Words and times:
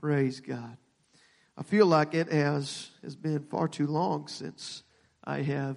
Praise 0.00 0.40
God. 0.40 0.78
I 1.58 1.62
feel 1.62 1.84
like 1.84 2.14
it 2.14 2.32
has 2.32 2.88
has 3.02 3.14
been 3.14 3.44
far 3.50 3.68
too 3.68 3.86
long 3.86 4.28
since 4.28 4.82
I 5.22 5.42
have 5.42 5.76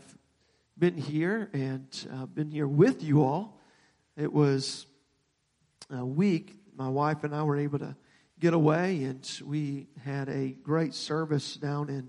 been 0.77 0.95
here 0.95 1.49
and 1.51 1.85
uh, 2.09 2.25
been 2.27 2.49
here 2.49 2.67
with 2.67 3.03
you 3.03 3.21
all. 3.21 3.59
It 4.15 4.31
was 4.31 4.85
a 5.89 6.05
week. 6.05 6.55
My 6.73 6.87
wife 6.87 7.25
and 7.25 7.35
I 7.35 7.43
were 7.43 7.57
able 7.57 7.79
to 7.79 7.97
get 8.39 8.53
away, 8.53 9.03
and 9.03 9.29
we 9.45 9.87
had 10.05 10.29
a 10.29 10.51
great 10.51 10.93
service 10.93 11.55
down 11.55 11.89
in 11.89 12.07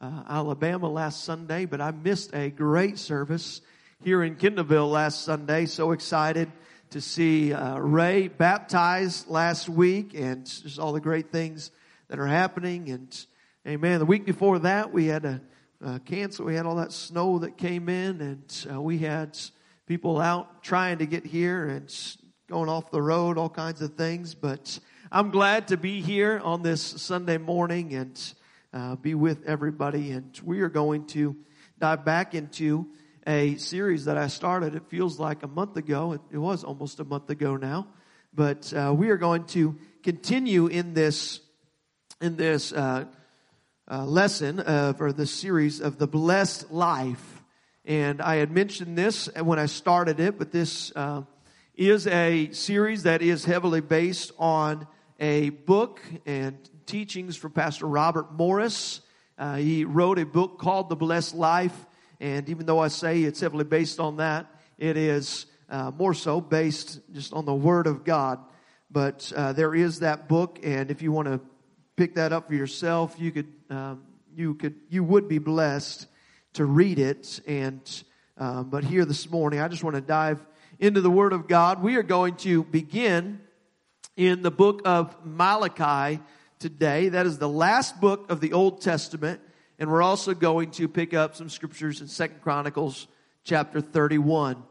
uh, 0.00 0.22
Alabama 0.28 0.88
last 0.88 1.24
Sunday. 1.24 1.64
But 1.64 1.80
I 1.80 1.90
missed 1.90 2.32
a 2.32 2.48
great 2.48 2.96
service 2.96 3.60
here 4.04 4.22
in 4.22 4.36
Kendallville 4.36 4.88
last 4.92 5.24
Sunday. 5.24 5.66
So 5.66 5.90
excited 5.90 6.48
to 6.90 7.00
see 7.00 7.52
uh, 7.52 7.78
Ray 7.78 8.28
baptized 8.28 9.28
last 9.28 9.68
week 9.68 10.14
and 10.14 10.46
just 10.46 10.78
all 10.78 10.92
the 10.92 11.00
great 11.00 11.30
things 11.30 11.70
that 12.08 12.18
are 12.18 12.26
happening. 12.26 12.90
And 12.90 13.26
amen. 13.66 13.98
The 13.98 14.06
week 14.06 14.24
before 14.24 14.58
that, 14.60 14.92
we 14.92 15.06
had 15.06 15.22
to 15.22 15.40
uh, 15.84 15.98
cancel. 16.04 16.46
We 16.46 16.54
had 16.54 16.66
all 16.66 16.76
that 16.76 16.92
snow 16.92 17.38
that 17.40 17.56
came 17.58 17.88
in, 17.88 18.20
and 18.20 18.66
uh, 18.72 18.80
we 18.80 18.98
had 18.98 19.38
people 19.86 20.20
out 20.20 20.62
trying 20.62 20.98
to 20.98 21.06
get 21.06 21.26
here 21.26 21.68
and 21.68 21.92
going 22.48 22.68
off 22.68 22.90
the 22.90 23.02
road, 23.02 23.38
all 23.38 23.48
kinds 23.48 23.82
of 23.82 23.94
things. 23.94 24.34
But 24.34 24.78
I'm 25.10 25.30
glad 25.30 25.68
to 25.68 25.76
be 25.76 26.00
here 26.00 26.40
on 26.42 26.62
this 26.62 26.82
Sunday 26.82 27.38
morning 27.38 27.94
and 27.94 28.34
uh, 28.72 28.96
be 28.96 29.14
with 29.14 29.44
everybody. 29.44 30.12
And 30.12 30.38
we 30.44 30.60
are 30.60 30.68
going 30.68 31.06
to 31.08 31.36
dive 31.78 32.04
back 32.04 32.34
into 32.34 32.86
a 33.26 33.56
series 33.56 34.04
that 34.04 34.16
I 34.16 34.28
started. 34.28 34.74
It 34.74 34.84
feels 34.88 35.18
like 35.18 35.42
a 35.42 35.48
month 35.48 35.76
ago. 35.76 36.12
It, 36.12 36.20
it 36.30 36.38
was 36.38 36.64
almost 36.64 37.00
a 37.00 37.04
month 37.04 37.28
ago 37.28 37.56
now. 37.56 37.88
But 38.32 38.72
uh, 38.72 38.94
we 38.96 39.10
are 39.10 39.16
going 39.16 39.44
to 39.46 39.76
continue 40.02 40.66
in 40.66 40.94
this 40.94 41.40
in 42.20 42.36
this 42.36 42.72
uh, 42.72 43.04
uh, 43.90 44.04
lesson 44.04 44.60
of, 44.60 45.00
or 45.00 45.12
this 45.12 45.30
series 45.30 45.80
of 45.80 45.98
the 45.98 46.06
blessed 46.06 46.70
life. 46.70 47.42
And 47.84 48.20
I 48.20 48.36
had 48.36 48.50
mentioned 48.50 48.96
this 48.96 49.28
when 49.34 49.58
I 49.58 49.66
started 49.66 50.18
it, 50.18 50.38
but 50.38 50.50
this 50.50 50.92
uh, 50.96 51.22
is 51.74 52.06
a 52.06 52.50
series 52.52 53.04
that 53.04 53.22
is 53.22 53.44
heavily 53.44 53.80
based 53.80 54.32
on 54.38 54.86
a 55.20 55.50
book 55.50 56.00
and 56.24 56.56
teachings 56.86 57.36
from 57.36 57.52
Pastor 57.52 57.86
Robert 57.86 58.32
Morris. 58.32 59.02
Uh, 59.38 59.56
he 59.56 59.84
wrote 59.84 60.18
a 60.18 60.26
book 60.26 60.58
called 60.58 60.88
The 60.88 60.96
Blessed 60.96 61.34
Life. 61.34 61.85
And 62.20 62.48
even 62.48 62.66
though 62.66 62.78
I 62.78 62.88
say 62.88 63.22
it's 63.22 63.40
heavily 63.40 63.64
based 63.64 64.00
on 64.00 64.16
that, 64.16 64.46
it 64.78 64.96
is 64.96 65.46
uh, 65.68 65.90
more 65.90 66.14
so 66.14 66.40
based 66.40 67.00
just 67.12 67.32
on 67.32 67.44
the 67.44 67.54
Word 67.54 67.86
of 67.86 68.04
God. 68.04 68.38
But 68.90 69.32
uh, 69.34 69.52
there 69.52 69.74
is 69.74 70.00
that 70.00 70.28
book, 70.28 70.60
and 70.62 70.90
if 70.90 71.02
you 71.02 71.12
want 71.12 71.28
to 71.28 71.40
pick 71.96 72.14
that 72.14 72.32
up 72.32 72.48
for 72.48 72.54
yourself, 72.54 73.16
you 73.18 73.32
could, 73.32 73.52
um, 73.70 74.02
you 74.34 74.54
could, 74.54 74.74
you 74.88 75.02
would 75.02 75.28
be 75.28 75.38
blessed 75.38 76.06
to 76.54 76.64
read 76.64 76.98
it. 76.98 77.40
And, 77.46 77.80
um, 78.38 78.70
but 78.70 78.84
here 78.84 79.04
this 79.04 79.28
morning, 79.28 79.60
I 79.60 79.68
just 79.68 79.82
want 79.82 79.96
to 79.96 80.02
dive 80.02 80.44
into 80.78 81.00
the 81.00 81.10
Word 81.10 81.32
of 81.32 81.48
God. 81.48 81.82
We 81.82 81.96
are 81.96 82.02
going 82.02 82.36
to 82.36 82.62
begin 82.64 83.40
in 84.16 84.42
the 84.42 84.50
book 84.50 84.82
of 84.84 85.16
Malachi 85.24 86.20
today. 86.58 87.10
That 87.10 87.26
is 87.26 87.38
the 87.38 87.48
last 87.48 88.00
book 88.00 88.30
of 88.30 88.40
the 88.40 88.52
Old 88.52 88.80
Testament. 88.80 89.40
And 89.78 89.90
we're 89.90 90.02
also 90.02 90.32
going 90.32 90.70
to 90.72 90.88
pick 90.88 91.12
up 91.12 91.36
some 91.36 91.50
scriptures 91.50 92.00
in 92.00 92.08
Second 92.08 92.40
Chronicles 92.40 93.08
chapter 93.44 93.82
31. 93.82 94.62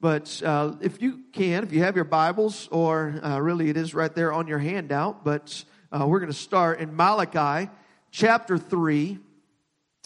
But 0.00 0.40
uh, 0.44 0.74
if 0.80 1.02
you 1.02 1.22
can, 1.32 1.64
if 1.64 1.72
you 1.72 1.82
have 1.82 1.96
your 1.96 2.04
Bibles, 2.04 2.68
or 2.70 3.18
uh, 3.20 3.40
really 3.40 3.68
it 3.68 3.76
is 3.76 3.94
right 3.94 4.14
there 4.14 4.32
on 4.32 4.46
your 4.46 4.58
handout, 4.58 5.24
but 5.24 5.64
uh, 5.90 6.06
we're 6.06 6.20
going 6.20 6.30
to 6.30 6.38
start 6.38 6.78
in 6.78 6.94
Malachi 6.94 7.68
chapter 8.12 8.56
3, 8.56 9.18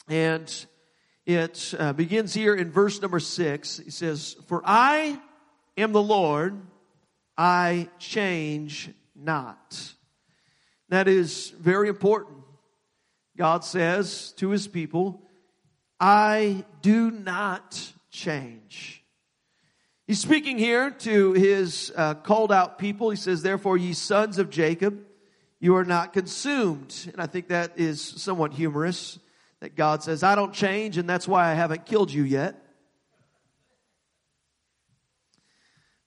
and 0.08 0.66
it 1.26 1.74
uh, 1.78 1.92
begins 1.92 2.32
here 2.32 2.54
in 2.54 2.70
verse 2.70 3.02
number 3.02 3.20
6. 3.20 3.78
He 3.84 3.90
says, 3.90 4.34
For 4.46 4.62
I 4.64 5.20
am 5.76 5.92
the 5.92 6.02
Lord, 6.02 6.58
I 7.36 7.90
change 7.98 8.88
not. 9.14 9.92
That 10.88 11.06
is 11.06 11.50
very 11.50 11.90
important. 11.90 12.37
God 13.38 13.64
says 13.64 14.32
to 14.32 14.50
his 14.50 14.66
people, 14.66 15.22
I 16.00 16.64
do 16.82 17.10
not 17.10 17.92
change. 18.10 19.04
He's 20.08 20.20
speaking 20.20 20.58
here 20.58 20.90
to 20.90 21.32
his 21.34 21.92
uh, 21.94 22.14
called 22.14 22.50
out 22.50 22.78
people. 22.78 23.10
He 23.10 23.16
says, 23.16 23.42
Therefore, 23.42 23.76
ye 23.76 23.92
sons 23.92 24.38
of 24.38 24.50
Jacob, 24.50 25.04
you 25.60 25.76
are 25.76 25.84
not 25.84 26.12
consumed. 26.12 27.10
And 27.12 27.20
I 27.22 27.26
think 27.26 27.48
that 27.48 27.78
is 27.78 28.00
somewhat 28.00 28.54
humorous 28.54 29.18
that 29.60 29.76
God 29.76 30.02
says, 30.02 30.22
I 30.22 30.34
don't 30.34 30.54
change, 30.54 30.98
and 30.98 31.08
that's 31.08 31.28
why 31.28 31.50
I 31.50 31.54
haven't 31.54 31.84
killed 31.84 32.10
you 32.10 32.22
yet. 32.22 32.64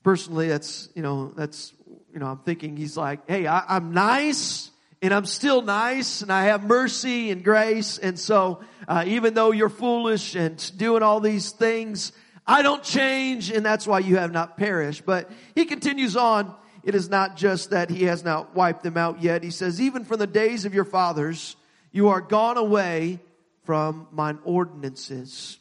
Personally, 0.04 0.48
that's, 0.48 0.90
you 0.96 1.02
know, 1.02 1.32
that's, 1.36 1.74
you 2.12 2.20
know, 2.20 2.26
I'm 2.26 2.40
thinking 2.40 2.76
he's 2.76 2.98
like, 2.98 3.30
hey, 3.30 3.46
I, 3.46 3.76
I'm 3.76 3.94
nice, 3.94 4.71
and 5.02 5.14
I'm 5.14 5.26
still 5.26 5.62
nice, 5.62 6.22
and 6.22 6.32
I 6.32 6.44
have 6.44 6.64
mercy 6.64 7.32
and 7.32 7.44
grace, 7.44 7.98
and 7.98 8.20
so, 8.20 8.62
uh, 8.88 9.04
even 9.08 9.34
though 9.34 9.52
you're 9.52 9.70
foolish 9.70 10.36
and 10.36 10.78
doing 10.78 11.02
all 11.02 11.20
these 11.20 11.52
things, 11.52 12.12
I 12.46 12.62
don't 12.62 12.84
change, 12.84 13.50
and 13.50 13.66
that's 13.66 13.88
why 13.88 14.00
you 14.00 14.18
have 14.18 14.32
not 14.32 14.58
perished. 14.58 15.06
But 15.06 15.32
he 15.56 15.66
continues 15.66 16.16
on, 16.16 16.54
it 16.84 16.96
is 16.96 17.10
not 17.10 17.36
just 17.36 17.72
that 17.72 17.90
he 17.90 18.04
has 18.06 18.24
not 18.24 18.56
wiped 18.56 18.84
them 18.84 18.98
out 18.98 19.22
yet. 19.22 19.44
He 19.44 19.52
says, 19.52 19.82
even 19.82 20.06
from 20.06 20.20
the 20.20 20.28
days 20.28 20.66
of 20.66 20.74
your 20.74 20.86
fathers, 20.86 21.56
you 21.92 22.10
are 22.10 22.22
gone 22.22 22.58
away 22.58 23.20
from 23.64 24.08
mine 24.12 24.40
ordinances. 24.44 25.60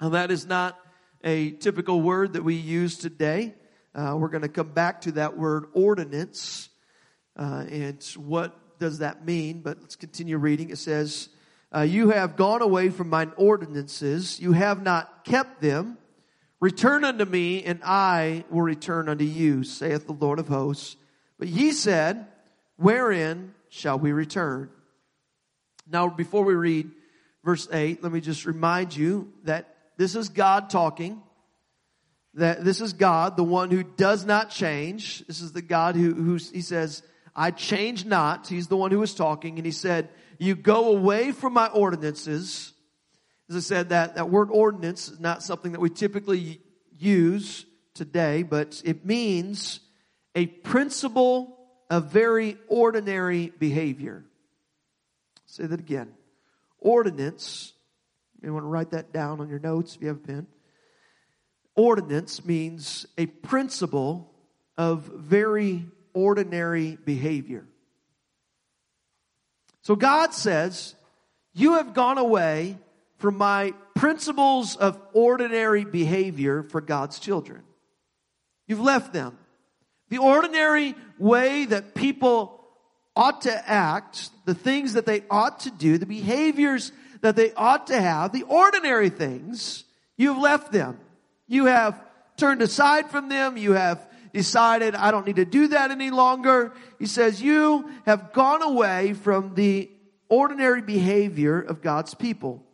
Now 0.00 0.10
that 0.10 0.30
is 0.30 0.46
not 0.46 0.78
a 1.24 1.50
typical 1.50 2.00
word 2.00 2.34
that 2.34 2.44
we 2.44 2.54
use 2.54 2.96
today. 2.96 3.54
Uh, 3.94 4.16
we're 4.16 4.28
going 4.28 4.42
to 4.42 4.48
come 4.48 4.70
back 4.70 5.00
to 5.02 5.12
that 5.12 5.36
word 5.36 5.66
ordinance. 5.72 6.67
Uh, 7.38 7.64
and 7.70 8.02
what 8.16 8.78
does 8.78 8.98
that 8.98 9.24
mean? 9.24 9.60
But 9.60 9.78
let's 9.80 9.96
continue 9.96 10.36
reading. 10.36 10.70
It 10.70 10.78
says, 10.78 11.28
uh, 11.74 11.82
You 11.82 12.10
have 12.10 12.36
gone 12.36 12.62
away 12.62 12.90
from 12.90 13.08
mine 13.08 13.32
ordinances. 13.36 14.40
You 14.40 14.52
have 14.52 14.82
not 14.82 15.24
kept 15.24 15.60
them. 15.60 15.98
Return 16.60 17.04
unto 17.04 17.24
me, 17.24 17.62
and 17.62 17.80
I 17.84 18.44
will 18.50 18.62
return 18.62 19.08
unto 19.08 19.24
you, 19.24 19.62
saith 19.62 20.06
the 20.06 20.12
Lord 20.12 20.40
of 20.40 20.48
hosts. 20.48 20.96
But 21.38 21.48
ye 21.48 21.70
said, 21.70 22.26
Wherein 22.76 23.54
shall 23.68 23.98
we 23.98 24.12
return? 24.12 24.70
Now, 25.90 26.08
before 26.08 26.44
we 26.44 26.54
read 26.54 26.90
verse 27.44 27.68
8, 27.72 28.02
let 28.02 28.12
me 28.12 28.20
just 28.20 28.44
remind 28.44 28.94
you 28.94 29.32
that 29.44 29.74
this 29.96 30.14
is 30.14 30.28
God 30.28 30.70
talking. 30.70 31.22
That 32.34 32.64
this 32.64 32.80
is 32.80 32.92
God, 32.92 33.36
the 33.36 33.44
one 33.44 33.70
who 33.70 33.82
does 33.82 34.24
not 34.24 34.50
change. 34.50 35.26
This 35.26 35.40
is 35.40 35.52
the 35.52 35.62
God 35.62 35.96
who, 35.96 36.14
who 36.14 36.34
he 36.34 36.60
says, 36.60 37.02
I 37.38 37.52
change 37.52 38.04
not. 38.04 38.48
He's 38.48 38.66
the 38.66 38.76
one 38.76 38.90
who 38.90 39.02
is 39.02 39.14
talking. 39.14 39.56
And 39.58 39.64
he 39.64 39.72
said, 39.72 40.10
You 40.38 40.54
go 40.56 40.88
away 40.88 41.32
from 41.32 41.54
my 41.54 41.68
ordinances 41.68 42.74
as 43.48 43.56
I 43.56 43.60
said, 43.60 43.88
that, 43.90 44.16
that 44.16 44.28
word 44.28 44.50
ordinance 44.50 45.08
is 45.08 45.20
not 45.20 45.42
something 45.42 45.72
that 45.72 45.80
we 45.80 45.88
typically 45.88 46.60
use 46.98 47.64
today, 47.94 48.42
but 48.42 48.82
it 48.84 49.06
means 49.06 49.80
a 50.34 50.46
principle 50.46 51.56
of 51.88 52.10
very 52.10 52.58
ordinary 52.68 53.50
behavior. 53.58 54.24
Say 55.46 55.64
that 55.64 55.80
again. 55.80 56.12
Ordinance, 56.78 57.72
you 58.42 58.52
want 58.52 58.64
to 58.64 58.68
write 58.68 58.90
that 58.90 59.12
down 59.12 59.40
on 59.40 59.48
your 59.48 59.58
notes 59.58 59.96
if 59.96 60.02
you 60.02 60.08
have 60.08 60.18
a 60.18 60.26
pen. 60.26 60.46
Ordinance 61.74 62.44
means 62.44 63.06
a 63.16 63.26
principle 63.26 64.30
of 64.76 65.04
very 65.04 65.86
ordinary 66.14 66.96
behavior. 67.04 67.66
So 69.82 69.96
God 69.96 70.34
says, 70.34 70.94
You 71.54 71.74
have 71.74 71.94
gone 71.94 72.18
away 72.18 72.78
from 73.18 73.36
my 73.36 73.72
principles 73.94 74.76
of 74.76 75.00
ordinary 75.12 75.84
behavior 75.84 76.62
for 76.62 76.80
God's 76.80 77.18
children. 77.18 77.62
You've 78.66 78.80
left 78.80 79.12
them. 79.12 79.38
The 80.10 80.18
ordinary 80.18 80.94
way 81.18 81.64
that 81.66 81.94
people 81.94 82.60
ought 83.16 83.42
to 83.42 83.68
act, 83.68 84.30
the 84.44 84.54
things 84.54 84.92
that 84.92 85.06
they 85.06 85.24
ought 85.30 85.60
to 85.60 85.70
do, 85.70 85.98
the 85.98 86.06
behaviors 86.06 86.92
that 87.20 87.34
they 87.34 87.52
ought 87.54 87.88
to 87.88 88.00
have, 88.00 88.32
the 88.32 88.44
ordinary 88.44 89.10
things, 89.10 89.84
you've 90.16 90.38
left 90.38 90.70
them. 90.70 90.98
You 91.48 91.66
have 91.66 92.00
turned 92.36 92.62
aside 92.62 93.10
from 93.10 93.28
them. 93.28 93.56
You 93.56 93.72
have 93.72 94.06
decided, 94.32 94.94
I 94.94 95.10
don't 95.10 95.26
need 95.26 95.36
to 95.36 95.44
do 95.44 95.68
that 95.68 95.90
any 95.90 96.10
longer. 96.10 96.72
He 96.98 97.06
says, 97.06 97.42
you 97.42 97.90
have 98.06 98.32
gone 98.32 98.62
away 98.62 99.14
from 99.14 99.54
the 99.54 99.90
ordinary 100.28 100.82
behavior 100.82 101.60
of 101.60 101.82
God's 101.82 102.14
people. 102.14 102.64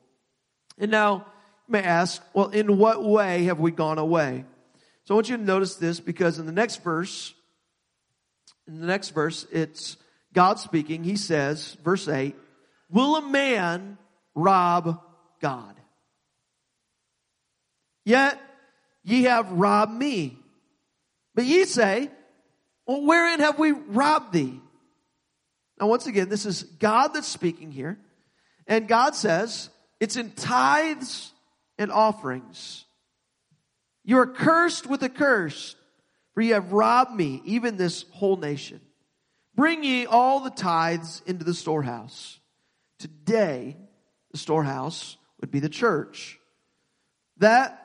And 0.79 0.91
now, 0.91 1.27
you 1.69 1.73
may 1.73 1.83
ask, 1.83 2.23
well, 2.35 2.49
in 2.49 2.79
what 2.79 3.05
way 3.05 3.45
have 3.45 3.61
we 3.61 3.71
gone 3.71 3.99
away? 3.99 4.45
So 5.05 5.15
I 5.15 5.17
want 5.17 5.29
you 5.29 5.37
to 5.37 5.43
notice 5.43 5.77
this 5.77 6.01
because 6.01 6.39
in 6.39 6.47
the 6.47 6.53
next 6.53 6.83
verse, 6.83 7.35
in 8.67 8.81
the 8.81 8.87
next 8.87 9.11
verse, 9.11 9.47
it's 9.53 9.97
God 10.33 10.59
speaking, 10.59 11.05
he 11.05 11.17
says, 11.17 11.77
verse 11.85 12.09
8, 12.09 12.35
Will 12.91 13.17
a 13.17 13.23
man 13.23 13.99
rob 14.35 15.01
God? 15.41 15.75
Yet 18.05 18.41
ye 19.03 19.25
have 19.25 19.51
robbed 19.53 19.93
me. 19.93 20.39
But 21.35 21.45
ye 21.45 21.65
say, 21.65 22.11
Well, 22.87 23.05
wherein 23.05 23.41
have 23.41 23.59
we 23.59 23.73
robbed 23.73 24.33
thee? 24.33 24.61
Now, 25.81 25.89
once 25.89 26.07
again, 26.07 26.29
this 26.29 26.47
is 26.47 26.63
God 26.63 27.09
that's 27.09 27.27
speaking 27.27 27.73
here. 27.73 27.99
And 28.67 28.89
God 28.89 29.15
says, 29.15 29.71
It's 30.01 30.17
in 30.17 30.31
tithes 30.33 31.33
and 31.79 31.91
offerings. 31.91 32.85
You 34.05 34.19
are 34.19 34.27
cursed 34.27 34.87
with 34.87 35.03
a 35.03 35.09
curse, 35.09 35.77
for 36.35 36.43
ye 36.43 36.51
have 36.51 36.73
robbed 36.73 37.15
me, 37.15 37.41
even 37.45 37.77
this 37.77 38.05
whole 38.13 38.37
nation. 38.37 38.81
Bring 39.55 39.85
ye 39.85 40.07
all 40.07 40.41
the 40.41 40.51
tithes 40.51 41.23
into 41.27 41.45
the 41.45 41.55
storehouse. 41.55 42.39
Today, 42.99 43.77
the 44.33 44.39
storehouse 44.39 45.17
would 45.41 45.51
be 45.51 45.61
the 45.61 45.69
church. 45.69 46.39
That 47.39 47.81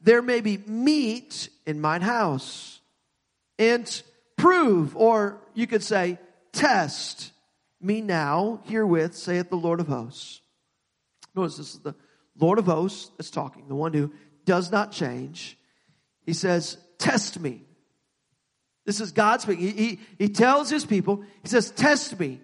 there 0.00 0.22
may 0.22 0.40
be 0.40 0.58
meat 0.58 1.48
in 1.66 1.80
mine 1.80 2.02
house. 2.02 2.80
And 3.58 4.02
prove, 4.36 4.96
or 4.96 5.40
you 5.54 5.66
could 5.66 5.82
say, 5.82 6.18
test 6.52 7.32
me 7.80 8.00
now 8.00 8.60
herewith, 8.64 9.14
saith 9.14 9.50
the 9.50 9.56
Lord 9.56 9.80
of 9.80 9.88
hosts. 9.88 10.40
Notice 11.34 11.56
this 11.56 11.74
is 11.74 11.80
the 11.80 11.94
Lord 12.38 12.58
of 12.58 12.66
hosts 12.66 13.10
that's 13.16 13.30
talking, 13.30 13.68
the 13.68 13.74
one 13.74 13.92
who 13.92 14.12
does 14.44 14.70
not 14.70 14.92
change. 14.92 15.58
He 16.26 16.32
says, 16.32 16.78
test 16.98 17.38
me. 17.38 17.62
This 18.86 19.00
is 19.00 19.12
God 19.12 19.40
speaking. 19.40 19.66
He, 19.66 19.72
he, 19.72 20.00
he 20.18 20.28
tells 20.28 20.68
his 20.68 20.84
people, 20.84 21.24
he 21.42 21.48
says, 21.48 21.70
test 21.70 22.18
me 22.18 22.40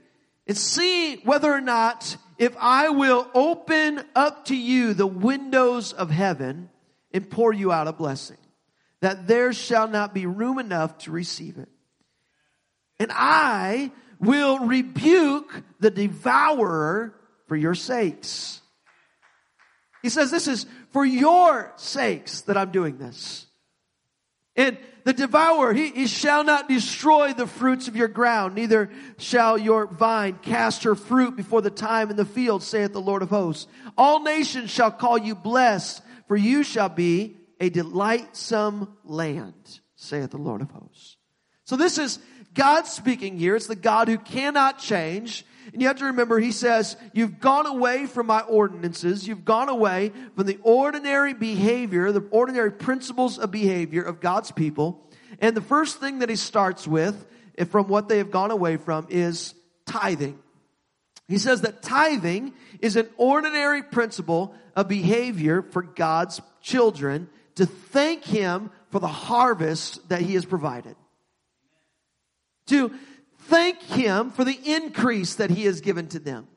and 0.47 0.57
see 0.57 1.17
whether 1.17 1.53
or 1.53 1.61
not 1.61 2.17
if 2.39 2.57
I 2.59 2.89
will 2.89 3.29
open 3.35 4.03
up 4.15 4.47
to 4.47 4.57
you 4.57 4.95
the 4.95 5.07
windows 5.07 5.93
of 5.93 6.11
heaven 6.11 6.71
and 7.13 7.29
pour 7.29 7.53
you 7.53 7.73
out 7.73 7.89
a 7.89 7.93
blessing, 7.93 8.39
that 9.01 9.27
there 9.27 9.53
shall 9.53 9.89
not 9.89 10.15
be 10.15 10.27
room 10.27 10.59
enough 10.59 10.99
to 10.99 11.11
receive 11.11 11.59
it. 11.59 11.69
And 12.99 13.11
I 13.15 13.91
will 14.19 14.59
rebuke 14.59 15.63
the 15.81 15.91
devourer 15.91 17.15
for 17.49 17.57
your 17.57 17.75
sakes. 17.75 18.61
He 20.03 20.09
says, 20.09 20.31
this 20.31 20.49
is 20.49 20.67
for 20.91 21.05
your 21.05 21.73
sakes 21.77 22.43
that 22.43 22.57
I'm 22.57 22.71
doing 22.71 22.99
this. 22.99 23.47
And 24.57 24.77
the 25.05 25.13
devourer, 25.15 25.73
he, 25.73 25.91
he 25.91 26.07
shall 26.07 26.45
not 26.45 26.69
destroy 26.69 27.33
the 27.33 27.47
fruits 27.47 27.89
of 27.89 27.97
your 27.97 28.09
ground, 28.09 28.55
neither 28.55 28.91
shall 29.17 29.57
your 29.57 29.87
vine 29.87 30.39
cast 30.43 30.85
her 30.85 30.95
fruit 30.95 31.37
before 31.37 31.63
the 31.63 31.71
time 31.71 32.11
in 32.11 32.17
the 32.17 32.27
field, 32.27 32.63
saith 32.63 32.93
the 32.93 33.01
Lord 33.01 33.23
of 33.23 33.31
hosts. 33.31 33.67
All 33.97 34.23
nations 34.23 34.71
shall 34.71 34.91
call 34.91 35.17
you 35.17 35.35
blessed, 35.35 36.03
for 36.29 36.37
you 36.37 36.63
shall 36.63 36.91
be 36.91 37.37
a 37.61 37.69
delightsome 37.69 38.97
land, 39.05 39.81
saith 39.95 40.31
the 40.31 40.39
Lord 40.39 40.63
of 40.63 40.71
hosts. 40.71 41.19
So 41.65 41.77
this 41.77 41.99
is 41.99 42.19
God 42.55 42.87
speaking 42.87 43.39
here. 43.39 43.55
It's 43.55 43.69
the 43.69 43.77
God 43.77 44.09
who 44.09 44.19
cannot 44.19 44.79
change. 44.79 45.45
And 45.73 45.81
you 45.81 45.87
have 45.89 45.99
to 45.99 46.07
remember, 46.07 46.41
he 46.41 46.51
says, 46.51 46.97
you've 47.13 47.39
gone 47.39 47.67
away 47.67 48.07
from 48.07 48.27
my 48.27 48.41
ordinances. 48.41 49.29
You've 49.29 49.45
gone 49.45 49.69
away 49.69 50.11
from 50.35 50.47
the 50.47 50.59
ordinary 50.63 51.35
behavior, 51.35 52.11
the 52.11 52.27
ordinary 52.31 52.73
principles 52.73 53.39
of 53.39 53.53
behavior 53.53 54.03
of 54.03 54.21
God's 54.21 54.51
people. 54.51 55.07
And 55.39 55.57
the 55.57 55.61
first 55.61 56.01
thing 56.01 56.21
that 56.21 56.29
he 56.29 56.37
starts 56.37 56.89
with, 56.89 57.27
from 57.69 57.87
what 57.87 58.09
they 58.09 58.19
have 58.19 58.31
gone 58.31 58.51
away 58.51 58.79
from, 58.79 59.07
is 59.11 59.55
tithing. 59.87 60.39
He 61.29 61.39
says 61.39 61.61
that 61.61 61.83
tithing 61.83 62.55
is 62.81 62.97
an 62.97 63.09
ordinary 63.17 63.85
principle 63.85 64.55
of 64.75 64.89
behavior 64.89 65.63
for 65.63 65.83
God's 65.83 66.41
children 66.61 67.29
to 67.61 67.67
thank 67.67 68.25
Him 68.25 68.71
for 68.89 69.01
the 69.01 69.07
harvest 69.07 70.09
that 70.09 70.23
He 70.23 70.33
has 70.33 70.47
provided. 70.47 70.97
To 72.69 72.91
thank 73.41 73.83
Him 73.83 74.31
for 74.31 74.45
the 74.45 74.59
increase 74.65 75.35
that 75.35 75.51
He 75.51 75.65
has 75.65 75.83
given 75.83 76.09
to 76.09 76.19
them. 76.19 76.49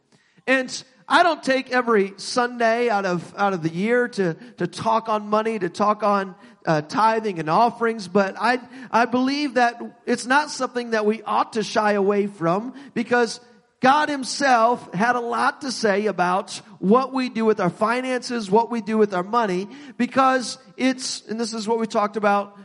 And 0.47 0.81
I 1.09 1.23
don't 1.23 1.43
take 1.43 1.71
every 1.71 2.13
Sunday 2.15 2.89
out 2.89 3.05
of, 3.05 3.35
out 3.35 3.51
of 3.51 3.63
the 3.63 3.69
year 3.69 4.07
to, 4.07 4.35
to 4.59 4.65
talk 4.65 5.09
on 5.09 5.27
money, 5.27 5.59
to 5.59 5.67
talk 5.67 6.03
on 6.03 6.35
uh, 6.65 6.83
tithing 6.83 7.37
and 7.37 7.49
offerings, 7.49 8.07
but 8.07 8.35
I, 8.39 8.59
I 8.89 9.03
believe 9.03 9.55
that 9.55 9.81
it's 10.05 10.25
not 10.25 10.51
something 10.51 10.91
that 10.91 11.05
we 11.05 11.21
ought 11.23 11.53
to 11.53 11.63
shy 11.63 11.91
away 11.91 12.27
from 12.27 12.75
because 12.93 13.41
God 13.81 14.07
himself 14.07 14.93
had 14.93 15.17
a 15.17 15.19
lot 15.19 15.59
to 15.61 15.71
say 15.73 16.05
about 16.05 16.53
what 16.79 17.13
we 17.13 17.27
do 17.27 17.43
with 17.43 17.59
our 17.59 17.69
finances, 17.69 18.49
what 18.49 18.71
we 18.71 18.79
do 18.79 18.97
with 18.97 19.13
our 19.13 19.23
money, 19.23 19.67
because 19.97 20.57
it's, 20.77 21.25
and 21.27 21.39
this 21.39 21.53
is 21.53 21.67
what 21.67 21.79
we 21.79 21.87
talked 21.87 22.17
about 22.17 22.57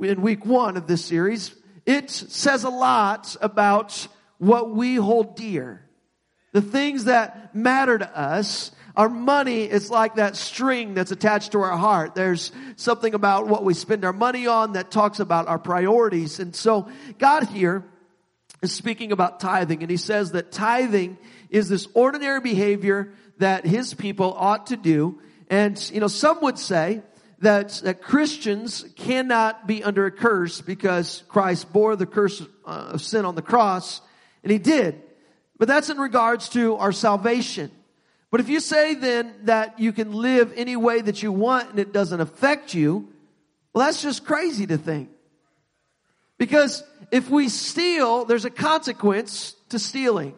in 0.00 0.22
week 0.22 0.44
one 0.44 0.76
of 0.76 0.86
this 0.86 1.04
series, 1.04 1.54
it 1.86 2.10
says 2.10 2.64
a 2.64 2.70
lot 2.70 3.36
about 3.40 4.06
what 4.38 4.70
we 4.70 4.96
hold 4.96 5.36
dear. 5.36 5.84
The 6.52 6.62
things 6.62 7.04
that 7.04 7.54
matter 7.54 7.98
to 7.98 8.18
us. 8.18 8.72
Our 8.94 9.08
money 9.08 9.62
is 9.62 9.90
like 9.90 10.16
that 10.16 10.36
string 10.36 10.92
that's 10.94 11.12
attached 11.12 11.52
to 11.52 11.60
our 11.60 11.76
heart. 11.76 12.14
There's 12.14 12.52
something 12.76 13.14
about 13.14 13.46
what 13.46 13.64
we 13.64 13.72
spend 13.72 14.04
our 14.04 14.12
money 14.12 14.46
on 14.46 14.74
that 14.74 14.90
talks 14.90 15.18
about 15.18 15.48
our 15.48 15.58
priorities. 15.58 16.40
And 16.40 16.54
so 16.54 16.90
God 17.18 17.44
here 17.44 17.84
is 18.60 18.72
speaking 18.72 19.10
about 19.10 19.40
tithing 19.40 19.82
and 19.82 19.90
he 19.90 19.96
says 19.96 20.32
that 20.32 20.52
tithing 20.52 21.16
is 21.48 21.68
this 21.68 21.88
ordinary 21.94 22.40
behavior 22.40 23.12
that 23.38 23.64
his 23.64 23.94
people 23.94 24.34
ought 24.36 24.66
to 24.66 24.76
do. 24.76 25.20
And, 25.48 25.90
you 25.92 26.00
know, 26.00 26.08
some 26.08 26.40
would 26.42 26.58
say 26.58 27.02
that, 27.42 27.70
that 27.84 28.02
Christians 28.02 28.84
cannot 28.96 29.66
be 29.66 29.84
under 29.84 30.06
a 30.06 30.10
curse 30.10 30.60
because 30.60 31.24
Christ 31.28 31.72
bore 31.72 31.96
the 31.96 32.06
curse 32.06 32.40
uh, 32.64 32.92
of 32.92 33.02
sin 33.02 33.24
on 33.24 33.34
the 33.34 33.42
cross, 33.42 34.00
and 34.42 34.50
he 34.50 34.58
did. 34.58 35.02
But 35.58 35.68
that's 35.68 35.90
in 35.90 35.98
regards 35.98 36.48
to 36.50 36.76
our 36.76 36.92
salvation. 36.92 37.70
But 38.30 38.40
if 38.40 38.48
you 38.48 38.60
say 38.60 38.94
then 38.94 39.34
that 39.42 39.78
you 39.78 39.92
can 39.92 40.12
live 40.12 40.52
any 40.56 40.76
way 40.76 41.00
that 41.00 41.22
you 41.22 41.32
want 41.32 41.70
and 41.70 41.78
it 41.78 41.92
doesn't 41.92 42.20
affect 42.20 42.74
you, 42.74 43.08
well, 43.74 43.86
that's 43.86 44.02
just 44.02 44.24
crazy 44.24 44.66
to 44.66 44.78
think. 44.78 45.10
Because 46.38 46.82
if 47.10 47.28
we 47.28 47.48
steal, 47.48 48.24
there's 48.24 48.44
a 48.44 48.50
consequence 48.50 49.54
to 49.68 49.78
stealing. 49.78 50.34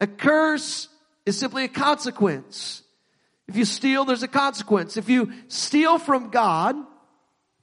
A 0.00 0.06
curse 0.06 0.88
is 1.26 1.38
simply 1.38 1.64
a 1.64 1.68
consequence. 1.68 2.82
If 3.48 3.56
you 3.56 3.64
steal, 3.64 4.04
there's 4.04 4.22
a 4.22 4.28
consequence. 4.28 4.96
If 4.96 5.08
you 5.08 5.32
steal 5.48 5.98
from 5.98 6.30
God, 6.30 6.76
you 6.76 6.84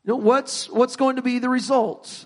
know, 0.06 0.16
what's, 0.18 0.70
what's 0.70 0.96
going 0.96 1.16
to 1.16 1.22
be 1.22 1.40
the 1.40 1.50
results? 1.50 2.26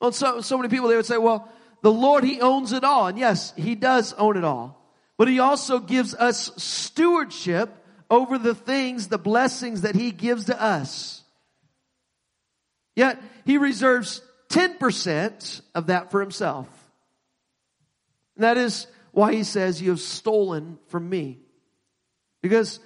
Well, 0.00 0.12
so, 0.12 0.40
so 0.40 0.56
many 0.56 0.68
people, 0.68 0.88
they 0.88 0.96
would 0.96 1.06
say, 1.06 1.18
well, 1.18 1.50
the 1.82 1.92
Lord, 1.92 2.24
He 2.24 2.40
owns 2.40 2.72
it 2.72 2.84
all. 2.84 3.06
And 3.06 3.18
yes, 3.18 3.52
He 3.56 3.74
does 3.74 4.12
own 4.14 4.36
it 4.36 4.44
all. 4.44 4.82
But 5.18 5.28
He 5.28 5.38
also 5.38 5.78
gives 5.78 6.14
us 6.14 6.50
stewardship 6.56 7.70
over 8.10 8.38
the 8.38 8.54
things, 8.54 9.08
the 9.08 9.18
blessings 9.18 9.82
that 9.82 9.94
He 9.94 10.10
gives 10.10 10.46
to 10.46 10.60
us. 10.60 11.22
Yet, 12.94 13.20
He 13.44 13.58
reserves 13.58 14.22
10% 14.48 15.60
of 15.74 15.86
that 15.86 16.10
for 16.10 16.20
Himself. 16.20 16.68
And 18.36 18.44
that 18.44 18.56
is 18.56 18.86
why 19.12 19.32
He 19.32 19.44
says, 19.44 19.80
you 19.80 19.90
have 19.90 20.00
stolen 20.00 20.78
from 20.88 21.08
me. 21.08 21.40
Because 22.48 22.80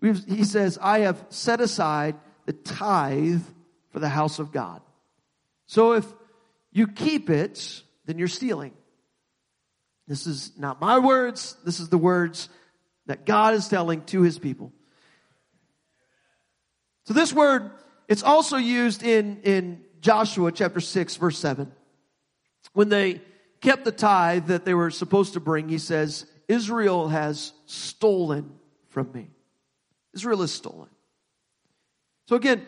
he 0.00 0.44
says, 0.44 0.78
I 0.80 1.00
have 1.00 1.24
set 1.30 1.60
aside 1.60 2.16
the 2.44 2.52
tithe 2.52 3.42
for 3.90 3.98
the 3.98 4.08
house 4.08 4.38
of 4.38 4.52
God. 4.52 4.82
So 5.66 5.92
if 5.92 6.04
you 6.72 6.86
keep 6.86 7.30
it, 7.30 7.82
then 8.04 8.18
you're 8.18 8.28
stealing. 8.28 8.72
This 10.06 10.26
is 10.26 10.52
not 10.58 10.80
my 10.80 10.98
words. 10.98 11.56
This 11.64 11.80
is 11.80 11.88
the 11.88 11.98
words 11.98 12.48
that 13.06 13.26
God 13.26 13.54
is 13.54 13.68
telling 13.68 14.02
to 14.06 14.22
his 14.22 14.38
people. 14.38 14.72
So 17.04 17.14
this 17.14 17.32
word, 17.32 17.70
it's 18.08 18.22
also 18.22 18.56
used 18.56 19.02
in, 19.02 19.40
in 19.42 19.82
Joshua 20.00 20.52
chapter 20.52 20.80
6 20.80 21.16
verse 21.16 21.38
7. 21.38 21.72
When 22.72 22.88
they 22.88 23.22
kept 23.60 23.84
the 23.84 23.92
tithe 23.92 24.46
that 24.46 24.64
they 24.64 24.74
were 24.74 24.90
supposed 24.90 25.34
to 25.34 25.40
bring, 25.40 25.68
he 25.68 25.78
says, 25.78 26.26
Israel 26.48 27.08
has 27.08 27.52
stolen 27.66 28.52
from 28.96 29.12
me. 29.12 29.28
Israel 30.14 30.40
is 30.40 30.50
stolen. 30.50 30.88
So 32.28 32.36
again, 32.36 32.62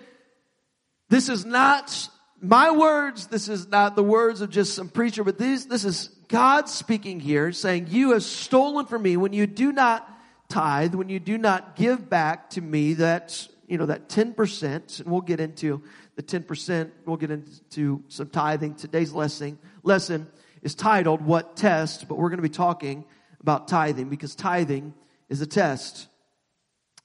this 1.09 1.31
is 1.31 1.47
not 1.47 2.11
my 2.39 2.71
words. 2.71 3.29
This 3.29 3.49
is 3.49 3.67
not 3.67 3.97
the 3.97 4.03
words 4.03 4.43
of 4.43 4.51
just 4.51 4.75
some 4.75 4.91
preacher, 4.91 5.25
but 5.25 5.39
this, 5.39 5.65
this 5.65 5.87
is 5.87 6.09
God 6.29 6.69
speaking 6.69 7.19
here 7.19 7.51
saying, 7.53 7.87
you 7.89 8.13
have 8.13 8.23
stolen 8.23 8.85
from 8.85 9.01
me 9.05 9.17
when 9.17 9.33
you 9.33 9.47
do 9.47 9.73
not 9.73 10.07
tithe, 10.51 10.95
when 10.95 11.09
you 11.09 11.19
do 11.19 11.39
not 11.39 11.77
give 11.77 12.11
back 12.11 12.51
to 12.51 12.61
me 12.61 12.93
that, 12.93 13.49
you 13.67 13.79
know, 13.79 13.87
that 13.87 14.11
10%, 14.11 15.01
and 15.01 15.11
we'll 15.11 15.23
get 15.23 15.41
into 15.41 15.83
the 16.17 16.23
10%, 16.23 16.91
we'll 17.07 17.17
get 17.17 17.31
into 17.31 18.05
some 18.09 18.29
tithing, 18.29 18.75
today's 18.75 19.15
lesson, 19.15 19.59
lesson. 19.83 20.27
is 20.61 20.75
titled 20.75 21.23
What 21.23 21.57
Test, 21.57 22.07
but 22.07 22.19
we're 22.19 22.29
going 22.29 22.37
to 22.37 22.43
be 22.43 22.51
talking 22.51 23.07
about 23.41 23.67
tithing 23.67 24.11
because 24.11 24.35
tithing 24.35 24.93
is 25.29 25.41
a 25.41 25.47
test. 25.47 26.09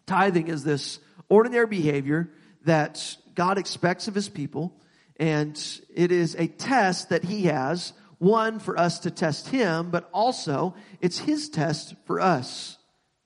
Tithing 0.06 0.48
is 0.48 0.64
this 0.64 1.00
ordinary 1.30 1.68
behavior 1.68 2.30
that 2.66 3.18
God 3.36 3.58
expects 3.58 4.08
of 4.08 4.16
his 4.16 4.30
people, 4.30 4.74
and 5.18 5.58
it 5.94 6.12
is 6.12 6.36
a 6.36 6.48
test 6.48 7.10
that 7.10 7.24
he 7.24 7.44
has, 7.46 7.94
one 8.20 8.60
for 8.60 8.78
us 8.78 9.00
to 9.00 9.12
test 9.12 9.50
him, 9.50 9.90
but 9.90 10.10
also 10.14 10.76
it's 11.02 11.20
his 11.20 11.50
test 11.50 11.96
for 12.06 12.20
us. 12.20 12.78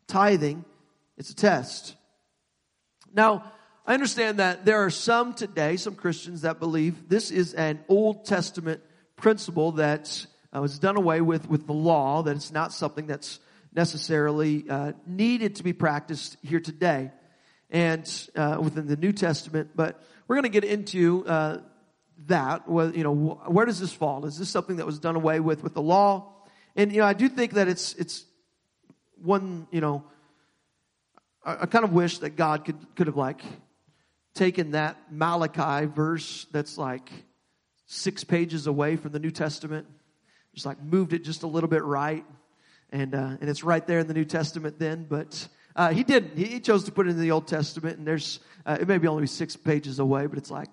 Tithing, 0.07 0.65
it's 1.17 1.29
a 1.29 1.35
test. 1.35 1.95
Now, 3.13 3.51
I 3.85 3.93
understand 3.93 4.39
that 4.39 4.65
there 4.65 4.83
are 4.83 4.89
some 4.89 5.33
today, 5.33 5.77
some 5.77 5.95
Christians 5.95 6.41
that 6.41 6.59
believe 6.59 7.07
this 7.09 7.31
is 7.31 7.53
an 7.53 7.79
Old 7.87 8.25
Testament 8.25 8.81
principle 9.15 9.73
that 9.73 10.25
uh, 10.55 10.61
was 10.61 10.79
done 10.79 10.97
away 10.97 11.21
with 11.21 11.49
with 11.49 11.67
the 11.67 11.73
law, 11.73 12.21
that 12.23 12.35
it's 12.35 12.51
not 12.51 12.73
something 12.73 13.07
that's 13.07 13.39
necessarily 13.77 14.65
uh, 14.67 14.93
needed 15.05 15.55
to 15.57 15.63
be 15.63 15.71
practiced 15.71 16.35
here 16.41 16.59
today 16.59 17.11
and 17.69 18.29
uh, 18.35 18.57
within 18.59 18.87
the 18.87 18.97
New 18.97 19.13
Testament. 19.13 19.69
But 19.75 20.03
we're 20.27 20.35
going 20.35 20.51
to 20.51 20.59
get 20.61 20.63
into 20.63 21.23
uh, 21.27 21.59
that. 22.25 22.67
Well, 22.67 22.93
you 22.93 23.03
know, 23.03 23.13
where 23.47 23.67
does 23.67 23.79
this 23.79 23.93
fall? 23.93 24.25
Is 24.25 24.39
this 24.39 24.49
something 24.49 24.77
that 24.77 24.85
was 24.85 24.97
done 24.97 25.15
away 25.15 25.39
with 25.39 25.63
with 25.63 25.75
the 25.75 25.81
law? 25.81 26.33
And 26.75 26.91
you 26.91 27.01
know, 27.01 27.07
I 27.07 27.13
do 27.13 27.29
think 27.29 27.53
that 27.53 27.67
it's 27.67 27.93
it's 27.93 28.25
one. 29.21 29.67
You 29.71 29.81
know, 29.81 30.03
I, 31.45 31.57
I 31.61 31.65
kind 31.67 31.85
of 31.85 31.93
wish 31.93 32.17
that 32.19 32.31
God 32.31 32.65
could 32.65 32.77
could 32.95 33.05
have 33.05 33.15
like 33.15 33.41
taken 34.33 34.71
that 34.71 34.97
Malachi 35.11 35.85
verse 35.85 36.47
that's 36.51 36.79
like 36.79 37.11
six 37.85 38.23
pages 38.23 38.65
away 38.65 38.95
from 38.95 39.11
the 39.11 39.19
New 39.19 39.31
Testament, 39.31 39.85
just 40.55 40.65
like 40.65 40.81
moved 40.81 41.13
it 41.13 41.23
just 41.23 41.43
a 41.43 41.47
little 41.47 41.69
bit 41.69 41.83
right, 41.83 42.25
and 42.91 43.15
uh, 43.15 43.37
and 43.39 43.49
it's 43.49 43.63
right 43.63 43.85
there 43.85 43.99
in 43.99 44.07
the 44.07 44.13
New 44.13 44.25
Testament 44.25 44.79
then. 44.79 45.05
But 45.09 45.47
uh, 45.75 45.91
he 45.91 46.03
didn't. 46.03 46.37
He, 46.37 46.59
chose 46.59 46.83
to 46.85 46.91
put 46.91 47.07
it 47.07 47.11
in 47.11 47.19
the 47.19 47.31
Old 47.31 47.47
Testament, 47.47 47.97
and 47.97 48.07
there's 48.07 48.39
uh, 48.65 48.77
it 48.79 48.87
may 48.87 48.97
be 48.97 49.07
only 49.07 49.27
six 49.27 49.55
pages 49.55 49.99
away, 49.99 50.25
but 50.27 50.37
it's 50.37 50.51
like 50.51 50.69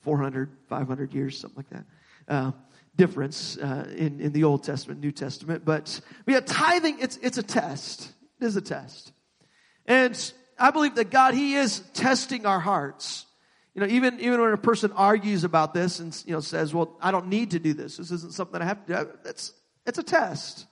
400, 0.00 0.50
500 0.68 1.14
years, 1.14 1.38
something 1.38 1.64
like 1.64 1.70
that. 1.70 1.86
Uh, 2.32 2.52
difference 2.96 3.56
uh, 3.58 3.92
in 3.96 4.20
in 4.20 4.32
the 4.32 4.44
Old 4.44 4.62
Testament, 4.64 5.00
New 5.00 5.12
Testament, 5.12 5.64
but 5.64 6.00
but 6.24 6.32
yeah, 6.32 6.40
tithing 6.40 6.98
it's 7.00 7.16
it's 7.18 7.38
a 7.38 7.42
test. 7.42 8.12
It 8.40 8.46
is 8.46 8.56
a 8.56 8.60
test, 8.60 9.12
and 9.86 10.32
I 10.58 10.70
believe 10.70 10.94
that 10.96 11.10
God, 11.10 11.34
He 11.34 11.54
is 11.54 11.80
testing 11.94 12.46
our 12.46 12.60
hearts. 12.60 13.26
You 13.74 13.80
know, 13.80 13.88
even, 13.88 14.20
even 14.20 14.40
when 14.40 14.52
a 14.52 14.56
person 14.56 14.92
argues 14.92 15.42
about 15.42 15.74
this 15.74 15.98
and, 15.98 16.16
you 16.26 16.32
know, 16.32 16.40
says, 16.40 16.72
well, 16.72 16.96
I 17.00 17.10
don't 17.10 17.26
need 17.26 17.52
to 17.52 17.58
do 17.58 17.74
this. 17.74 17.96
This 17.96 18.12
isn't 18.12 18.32
something 18.32 18.60
I 18.60 18.64
have 18.64 18.86
to 18.86 18.94
do. 18.94 19.10
That's, 19.24 19.52
it's 19.84 19.98
a 19.98 20.02
test. 20.02 20.66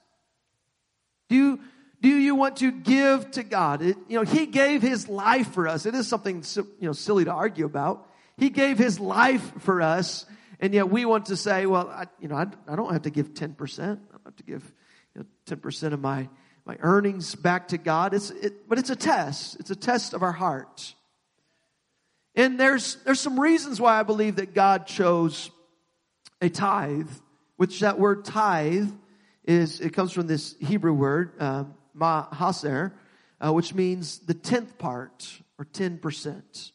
Do 1.33 1.39
you, 1.39 1.61
do 2.03 2.09
you 2.11 2.35
want 2.35 2.59
to 2.59 2.71
give 2.71 3.31
to 3.31 3.43
God? 3.43 3.81
It, 3.81 3.97
you 4.07 4.19
know, 4.19 4.23
He 4.23 4.45
gave 4.45 4.83
His 4.83 5.09
life 5.09 5.55
for 5.55 5.67
us. 5.67 5.87
It 5.87 5.95
is 5.95 6.07
something, 6.07 6.45
you 6.79 6.89
know, 6.89 6.93
silly 6.93 7.25
to 7.25 7.33
argue 7.33 7.65
about. 7.65 8.07
He 8.37 8.51
gave 8.51 8.77
His 8.77 9.01
life 9.01 9.63
for 9.63 9.81
us. 9.81 10.27
And 10.61 10.75
yet 10.75 10.91
we 10.91 11.07
want 11.07 11.27
to 11.27 11.37
say, 11.37 11.65
well, 11.65 11.89
I, 11.89 12.05
you 12.21 12.29
know, 12.29 12.37
I, 12.37 12.49
I 12.69 12.77
don't 12.77 12.93
have 12.93 13.03
to 13.03 13.11
give 13.11 13.33
10%. 13.33 13.79
I 13.81 13.87
don't 13.87 13.99
have 14.27 14.37
to 14.37 14.43
give, 14.43 14.75
you 15.15 15.23
know, 15.23 15.57
10% 15.57 15.95
of 15.95 16.01
my, 16.01 16.29
my 16.67 16.77
earnings 16.81 17.35
back 17.35 17.69
to 17.69 17.79
God. 17.79 18.13
It's, 18.13 18.29
it, 18.29 18.69
but 18.69 18.79
it's 18.79 18.91
a 18.91 18.97
test. 18.97 19.59
It's 19.59 19.71
a 19.71 19.77
test 19.77 20.13
of 20.13 20.23
our 20.23 20.33
heart. 20.33 20.95
And 22.35 22.61
there's, 22.61 22.97
there's 23.07 23.21
some 23.21 23.41
reasons 23.41 23.81
why 23.81 23.99
I 23.99 24.03
believe 24.03 24.37
that 24.37 24.53
God 24.53 24.87
chose 24.87 25.51
a 26.43 26.51
tithe, 26.51 27.09
which 27.57 27.81
that 27.81 27.99
word 27.99 28.27
tithe 28.27 28.91
is, 29.45 29.81
it 29.81 29.91
comes 29.91 30.13
from 30.13 30.27
this 30.27 30.55
Hebrew 30.61 30.93
word, 30.93 31.33
uh, 31.39 31.65
mahaser, 31.97 32.93
uh, 33.45 33.53
which 33.53 33.75
means 33.75 34.21
the 34.21 34.35
tenth 34.35 34.79
part 34.79 35.41
or 35.59 35.65
10%. 35.65 36.73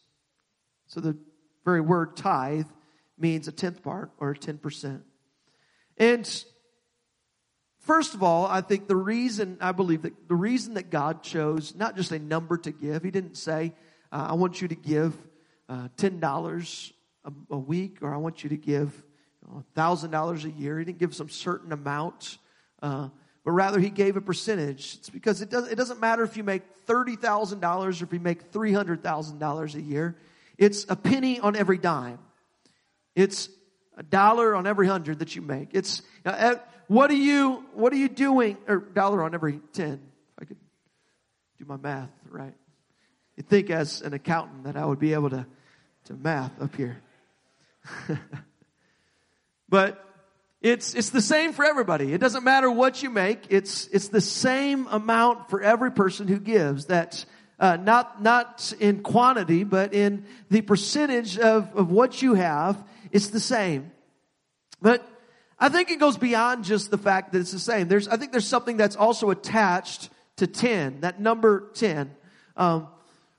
So 0.86 1.00
the 1.00 1.16
very 1.64 1.80
word 1.80 2.16
tithe 2.16 2.66
means 3.18 3.48
a 3.48 3.52
tenth 3.52 3.82
part 3.82 4.12
or 4.18 4.34
10%. 4.34 5.02
And 5.96 6.44
First 7.88 8.12
of 8.12 8.22
all, 8.22 8.44
I 8.44 8.60
think 8.60 8.86
the 8.86 8.96
reason, 8.96 9.56
I 9.62 9.72
believe 9.72 10.02
that 10.02 10.28
the 10.28 10.34
reason 10.34 10.74
that 10.74 10.90
God 10.90 11.22
chose 11.22 11.74
not 11.74 11.96
just 11.96 12.12
a 12.12 12.18
number 12.18 12.58
to 12.58 12.70
give, 12.70 13.02
He 13.02 13.10
didn't 13.10 13.38
say, 13.38 13.72
uh, 14.12 14.26
I 14.28 14.34
want 14.34 14.60
you 14.60 14.68
to 14.68 14.74
give 14.74 15.16
uh, 15.70 15.88
$10 15.96 16.92
a, 17.24 17.32
a, 17.50 17.58
week 17.58 18.02
or 18.02 18.12
I 18.12 18.18
want 18.18 18.44
you 18.44 18.50
to 18.50 18.58
give 18.58 18.92
$1,000 19.74 20.44
a 20.44 20.50
year. 20.50 20.78
He 20.78 20.84
didn't 20.84 20.98
give 20.98 21.14
some 21.14 21.30
certain 21.30 21.72
amount, 21.72 22.36
uh, 22.82 23.08
but 23.44 23.52
rather 23.52 23.80
He 23.80 23.90
gave 23.90 24.16
a 24.16 24.20
percentage. 24.20 24.96
It's 24.98 25.10
because 25.10 25.40
it, 25.40 25.50
does, 25.50 25.68
it 25.68 25.76
doesn't 25.76 26.00
matter 26.00 26.22
if 26.22 26.36
you 26.36 26.44
make 26.44 26.86
$30,000 26.86 27.86
or 27.86 27.88
if 27.90 28.12
you 28.12 28.20
make 28.20 28.50
$300,000 28.52 29.74
a 29.74 29.80
year. 29.80 30.16
It's 30.56 30.86
a 30.88 30.96
penny 30.96 31.40
on 31.40 31.56
every 31.56 31.78
dime. 31.78 32.18
It's 33.14 33.48
a 33.96 34.02
dollar 34.02 34.54
on 34.54 34.66
every 34.66 34.86
hundred 34.86 35.18
that 35.20 35.34
you 35.34 35.42
make. 35.42 35.70
It's, 35.72 36.02
uh, 36.24 36.56
what 36.86 37.10
are 37.10 37.14
you, 37.14 37.64
what 37.74 37.92
are 37.92 37.96
you 37.96 38.08
doing? 38.08 38.56
Or 38.66 38.78
dollar 38.78 39.22
on 39.22 39.34
every 39.34 39.60
10. 39.72 39.92
If 39.92 40.00
I 40.40 40.44
could 40.44 40.56
do 41.58 41.64
my 41.66 41.76
math 41.76 42.10
right. 42.30 42.54
you 43.36 43.42
think 43.42 43.70
as 43.70 44.02
an 44.02 44.12
accountant 44.14 44.64
that 44.64 44.76
I 44.76 44.84
would 44.84 44.98
be 44.98 45.12
able 45.12 45.30
to, 45.30 45.46
to 46.04 46.14
math 46.14 46.60
up 46.60 46.74
here. 46.76 47.00
but 49.68 50.07
it's, 50.60 50.94
it's 50.94 51.10
the 51.10 51.22
same 51.22 51.52
for 51.52 51.64
everybody. 51.64 52.12
It 52.12 52.18
doesn't 52.18 52.42
matter 52.42 52.70
what 52.70 53.02
you 53.02 53.10
make. 53.10 53.46
It's, 53.48 53.86
it's 53.88 54.08
the 54.08 54.20
same 54.20 54.88
amount 54.88 55.50
for 55.50 55.62
every 55.62 55.92
person 55.92 56.26
who 56.26 56.40
gives. 56.40 56.86
That, 56.86 57.24
uh, 57.60 57.76
not, 57.76 58.22
not 58.22 58.72
in 58.80 59.02
quantity, 59.02 59.62
but 59.62 59.94
in 59.94 60.24
the 60.50 60.62
percentage 60.62 61.38
of, 61.38 61.74
of 61.76 61.90
what 61.90 62.22
you 62.22 62.34
have, 62.34 62.82
it's 63.12 63.28
the 63.28 63.40
same. 63.40 63.92
But 64.82 65.08
I 65.60 65.68
think 65.68 65.90
it 65.90 66.00
goes 66.00 66.16
beyond 66.16 66.64
just 66.64 66.90
the 66.90 66.98
fact 66.98 67.32
that 67.32 67.40
it's 67.40 67.52
the 67.52 67.58
same. 67.58 67.88
There's, 67.88 68.08
I 68.08 68.16
think 68.16 68.32
there's 68.32 68.46
something 68.46 68.76
that's 68.76 68.96
also 68.96 69.30
attached 69.30 70.10
to 70.36 70.46
10, 70.46 71.00
that 71.00 71.20
number 71.20 71.70
10. 71.74 72.10
Um, 72.56 72.88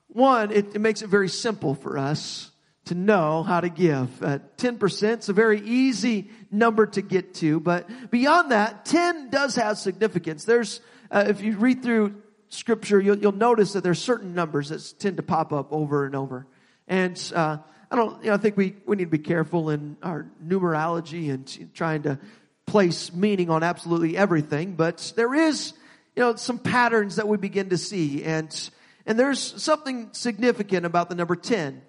one, 0.08 0.50
it, 0.50 0.74
it, 0.74 0.80
makes 0.80 1.02
it 1.02 1.08
very 1.08 1.28
simple 1.28 1.74
for 1.74 1.96
us 1.96 2.50
to 2.86 2.94
know 2.94 3.42
how 3.42 3.60
to 3.60 3.68
give. 3.68 4.22
Uh, 4.22 4.38
10% 4.56 5.18
is 5.18 5.28
a 5.28 5.32
very 5.32 5.60
easy 5.60 6.30
number 6.50 6.86
to 6.86 7.02
get 7.02 7.34
to, 7.34 7.60
but 7.60 7.88
beyond 8.10 8.50
that, 8.52 8.84
10 8.84 9.30
does 9.30 9.54
have 9.56 9.78
significance. 9.78 10.44
There's, 10.44 10.80
uh, 11.10 11.26
if 11.28 11.40
you 11.40 11.56
read 11.56 11.82
through 11.82 12.22
scripture, 12.48 13.00
you'll, 13.00 13.18
you'll 13.18 13.32
notice 13.32 13.74
that 13.74 13.84
there's 13.84 14.00
certain 14.00 14.34
numbers 14.34 14.70
that 14.70 14.98
tend 14.98 15.18
to 15.18 15.22
pop 15.22 15.52
up 15.52 15.72
over 15.72 16.06
and 16.06 16.16
over. 16.16 16.46
And, 16.88 17.32
uh, 17.34 17.58
I 17.92 17.96
don't, 17.96 18.22
you 18.22 18.28
know, 18.28 18.34
I 18.34 18.36
think 18.36 18.56
we, 18.56 18.76
we 18.86 18.96
need 18.96 19.04
to 19.04 19.10
be 19.10 19.18
careful 19.18 19.70
in 19.70 19.96
our 20.02 20.30
numerology 20.44 21.30
and 21.32 21.74
trying 21.74 22.02
to 22.02 22.20
place 22.66 23.12
meaning 23.12 23.50
on 23.50 23.64
absolutely 23.64 24.16
everything, 24.16 24.74
but 24.74 25.12
there 25.16 25.34
is, 25.34 25.72
you 26.14 26.22
know, 26.22 26.36
some 26.36 26.58
patterns 26.58 27.16
that 27.16 27.26
we 27.26 27.36
begin 27.36 27.70
to 27.70 27.76
see 27.76 28.22
and, 28.22 28.70
and 29.06 29.18
there's 29.18 29.40
something 29.62 30.08
significant 30.12 30.86
about 30.86 31.08
the 31.08 31.16
number 31.16 31.34
10 31.34 31.82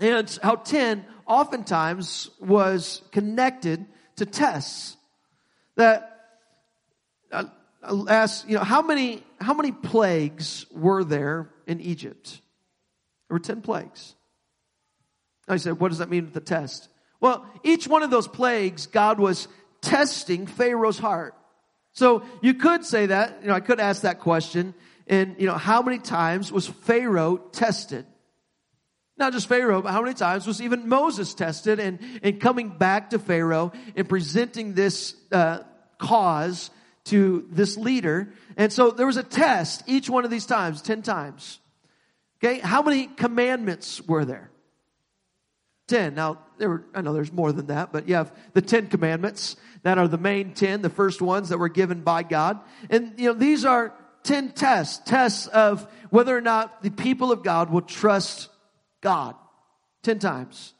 and 0.00 0.38
how 0.42 0.56
10 0.56 1.04
oftentimes 1.26 2.30
was 2.40 3.02
connected 3.12 3.86
to 4.16 4.26
tests 4.26 4.96
that 5.76 6.18
uh, 7.30 7.44
I'll 7.82 8.10
ask, 8.10 8.48
you 8.48 8.56
know, 8.56 8.64
how 8.64 8.82
many, 8.82 9.22
how 9.40 9.54
many 9.54 9.72
plagues 9.72 10.66
were 10.70 11.04
there 11.04 11.50
in 11.66 11.80
Egypt? 11.80 12.40
There 13.28 13.36
were 13.36 13.38
10 13.38 13.62
plagues. 13.62 14.14
I 15.48 15.56
said, 15.56 15.80
what 15.80 15.88
does 15.88 15.98
that 15.98 16.10
mean 16.10 16.24
with 16.24 16.34
the 16.34 16.40
test? 16.40 16.88
Well, 17.20 17.46
each 17.64 17.88
one 17.88 18.02
of 18.02 18.10
those 18.10 18.28
plagues, 18.28 18.86
God 18.86 19.18
was 19.18 19.48
testing 19.80 20.46
Pharaoh's 20.46 20.98
heart. 20.98 21.34
So 21.92 22.22
you 22.40 22.54
could 22.54 22.84
say 22.84 23.06
that, 23.06 23.38
you 23.42 23.48
know, 23.48 23.54
I 23.54 23.60
could 23.60 23.80
ask 23.80 24.02
that 24.02 24.20
question. 24.20 24.74
And, 25.06 25.36
you 25.38 25.46
know, 25.46 25.56
how 25.56 25.82
many 25.82 25.98
times 25.98 26.52
was 26.52 26.68
Pharaoh 26.68 27.36
tested? 27.36 28.06
Not 29.20 29.34
just 29.34 29.48
Pharaoh, 29.48 29.82
but 29.82 29.92
how 29.92 30.00
many 30.00 30.14
times 30.14 30.46
was 30.46 30.62
even 30.62 30.88
Moses 30.88 31.34
tested 31.34 31.78
and, 31.78 31.98
and 32.22 32.40
coming 32.40 32.70
back 32.70 33.10
to 33.10 33.18
Pharaoh 33.18 33.70
and 33.94 34.08
presenting 34.08 34.72
this, 34.72 35.14
uh, 35.30 35.58
cause 35.98 36.70
to 37.04 37.46
this 37.50 37.76
leader. 37.76 38.32
And 38.56 38.72
so 38.72 38.90
there 38.90 39.06
was 39.06 39.18
a 39.18 39.22
test 39.22 39.82
each 39.86 40.08
one 40.08 40.24
of 40.24 40.30
these 40.30 40.46
times, 40.46 40.80
10 40.80 41.02
times. 41.02 41.58
Okay. 42.42 42.60
How 42.60 42.80
many 42.80 43.08
commandments 43.08 44.00
were 44.00 44.24
there? 44.24 44.50
10. 45.88 46.14
Now, 46.14 46.38
there 46.56 46.70
were, 46.70 46.84
I 46.94 47.02
know 47.02 47.12
there's 47.12 47.32
more 47.32 47.52
than 47.52 47.66
that, 47.66 47.92
but 47.92 48.08
you 48.08 48.14
have 48.14 48.32
the 48.54 48.62
10 48.62 48.86
commandments 48.86 49.56
that 49.82 49.98
are 49.98 50.08
the 50.08 50.16
main 50.16 50.54
10, 50.54 50.80
the 50.80 50.88
first 50.88 51.20
ones 51.20 51.50
that 51.50 51.58
were 51.58 51.68
given 51.68 52.00
by 52.00 52.22
God. 52.22 52.58
And, 52.88 53.12
you 53.18 53.26
know, 53.26 53.34
these 53.34 53.66
are 53.66 53.92
10 54.22 54.52
tests, 54.52 54.98
tests 55.04 55.46
of 55.48 55.86
whether 56.08 56.34
or 56.34 56.40
not 56.40 56.82
the 56.82 56.90
people 56.90 57.32
of 57.32 57.42
God 57.42 57.68
will 57.68 57.82
trust 57.82 58.48
God. 59.00 59.36
10 60.02 60.18
times. 60.18 60.74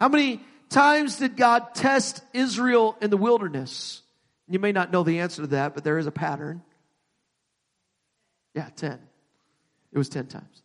How 0.00 0.08
many 0.08 0.40
times 0.68 1.16
did 1.16 1.36
God 1.36 1.74
test 1.74 2.22
Israel 2.32 2.96
in 3.00 3.10
the 3.10 3.16
wilderness? 3.16 4.02
You 4.48 4.58
may 4.58 4.72
not 4.72 4.92
know 4.92 5.02
the 5.02 5.20
answer 5.20 5.42
to 5.42 5.48
that, 5.48 5.74
but 5.74 5.84
there 5.84 5.98
is 5.98 6.06
a 6.06 6.10
pattern. 6.10 6.62
Yeah, 8.54 8.68
10. 8.76 8.98
It 9.92 9.98
was 9.98 10.08
10 10.08 10.26
times. 10.26 10.62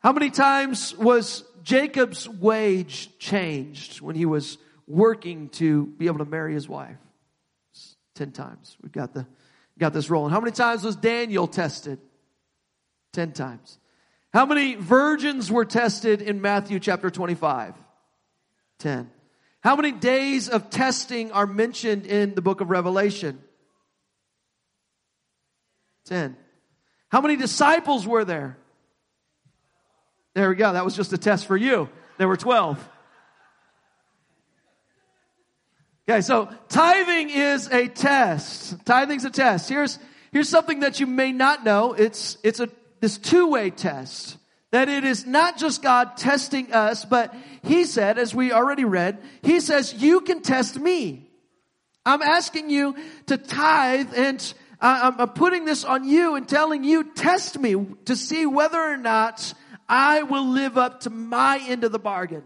How 0.00 0.12
many 0.12 0.30
times 0.30 0.96
was 0.96 1.44
Jacob's 1.62 2.28
wage 2.28 3.10
changed 3.18 4.00
when 4.00 4.16
he 4.16 4.26
was 4.26 4.58
working 4.86 5.50
to 5.50 5.86
be 5.86 6.06
able 6.06 6.18
to 6.18 6.24
marry 6.24 6.54
his 6.54 6.68
wife? 6.68 6.96
10 8.14 8.32
times. 8.32 8.76
We've 8.82 8.92
got 8.92 9.14
the 9.14 9.26
got 9.78 9.94
this 9.94 10.10
rolling. 10.10 10.30
How 10.30 10.40
many 10.40 10.52
times 10.52 10.84
was 10.84 10.94
Daniel 10.94 11.48
tested? 11.48 11.98
10 13.14 13.32
times. 13.32 13.78
How 14.32 14.46
many 14.46 14.76
virgins 14.76 15.50
were 15.50 15.64
tested 15.64 16.22
in 16.22 16.40
Matthew 16.40 16.78
chapter 16.78 17.10
25? 17.10 17.74
10. 18.78 19.10
How 19.60 19.76
many 19.76 19.92
days 19.92 20.48
of 20.48 20.70
testing 20.70 21.32
are 21.32 21.46
mentioned 21.46 22.06
in 22.06 22.34
the 22.34 22.42
book 22.42 22.60
of 22.60 22.70
Revelation? 22.70 23.40
10. 26.06 26.36
How 27.10 27.20
many 27.20 27.36
disciples 27.36 28.06
were 28.06 28.24
there? 28.24 28.56
There 30.34 30.48
we 30.48 30.54
go. 30.54 30.72
That 30.72 30.84
was 30.84 30.94
just 30.94 31.12
a 31.12 31.18
test 31.18 31.46
for 31.46 31.56
you. 31.56 31.88
There 32.18 32.28
were 32.28 32.36
12. 32.36 32.88
Okay, 36.08 36.20
so 36.22 36.48
tithing 36.68 37.30
is 37.30 37.68
a 37.68 37.88
test. 37.88 38.84
Tithing's 38.84 39.24
a 39.24 39.30
test. 39.30 39.68
Here's, 39.68 39.98
here's 40.32 40.48
something 40.48 40.80
that 40.80 41.00
you 41.00 41.06
may 41.06 41.32
not 41.32 41.64
know. 41.64 41.92
It's, 41.92 42.38
it's 42.42 42.60
a, 42.60 42.68
this 43.00 43.18
two-way 43.18 43.70
test. 43.70 44.36
That 44.72 44.88
it 44.88 45.02
is 45.02 45.26
not 45.26 45.58
just 45.58 45.82
God 45.82 46.16
testing 46.16 46.72
us, 46.72 47.04
but 47.04 47.34
He 47.64 47.84
said, 47.84 48.18
as 48.18 48.34
we 48.34 48.52
already 48.52 48.84
read, 48.84 49.18
He 49.42 49.60
says, 49.60 49.94
you 49.94 50.20
can 50.20 50.42
test 50.42 50.78
me. 50.78 51.28
I'm 52.06 52.22
asking 52.22 52.70
you 52.70 52.94
to 53.26 53.36
tithe 53.36 54.12
and 54.16 54.54
uh, 54.80 55.12
I'm 55.18 55.28
putting 55.30 55.66
this 55.66 55.84
on 55.84 56.04
you 56.04 56.36
and 56.36 56.48
telling 56.48 56.84
you, 56.84 57.04
test 57.04 57.58
me 57.58 57.74
to 58.06 58.16
see 58.16 58.46
whether 58.46 58.80
or 58.80 58.96
not 58.96 59.52
I 59.88 60.22
will 60.22 60.46
live 60.46 60.78
up 60.78 61.00
to 61.00 61.10
my 61.10 61.60
end 61.68 61.84
of 61.84 61.92
the 61.92 61.98
bargain. 61.98 62.44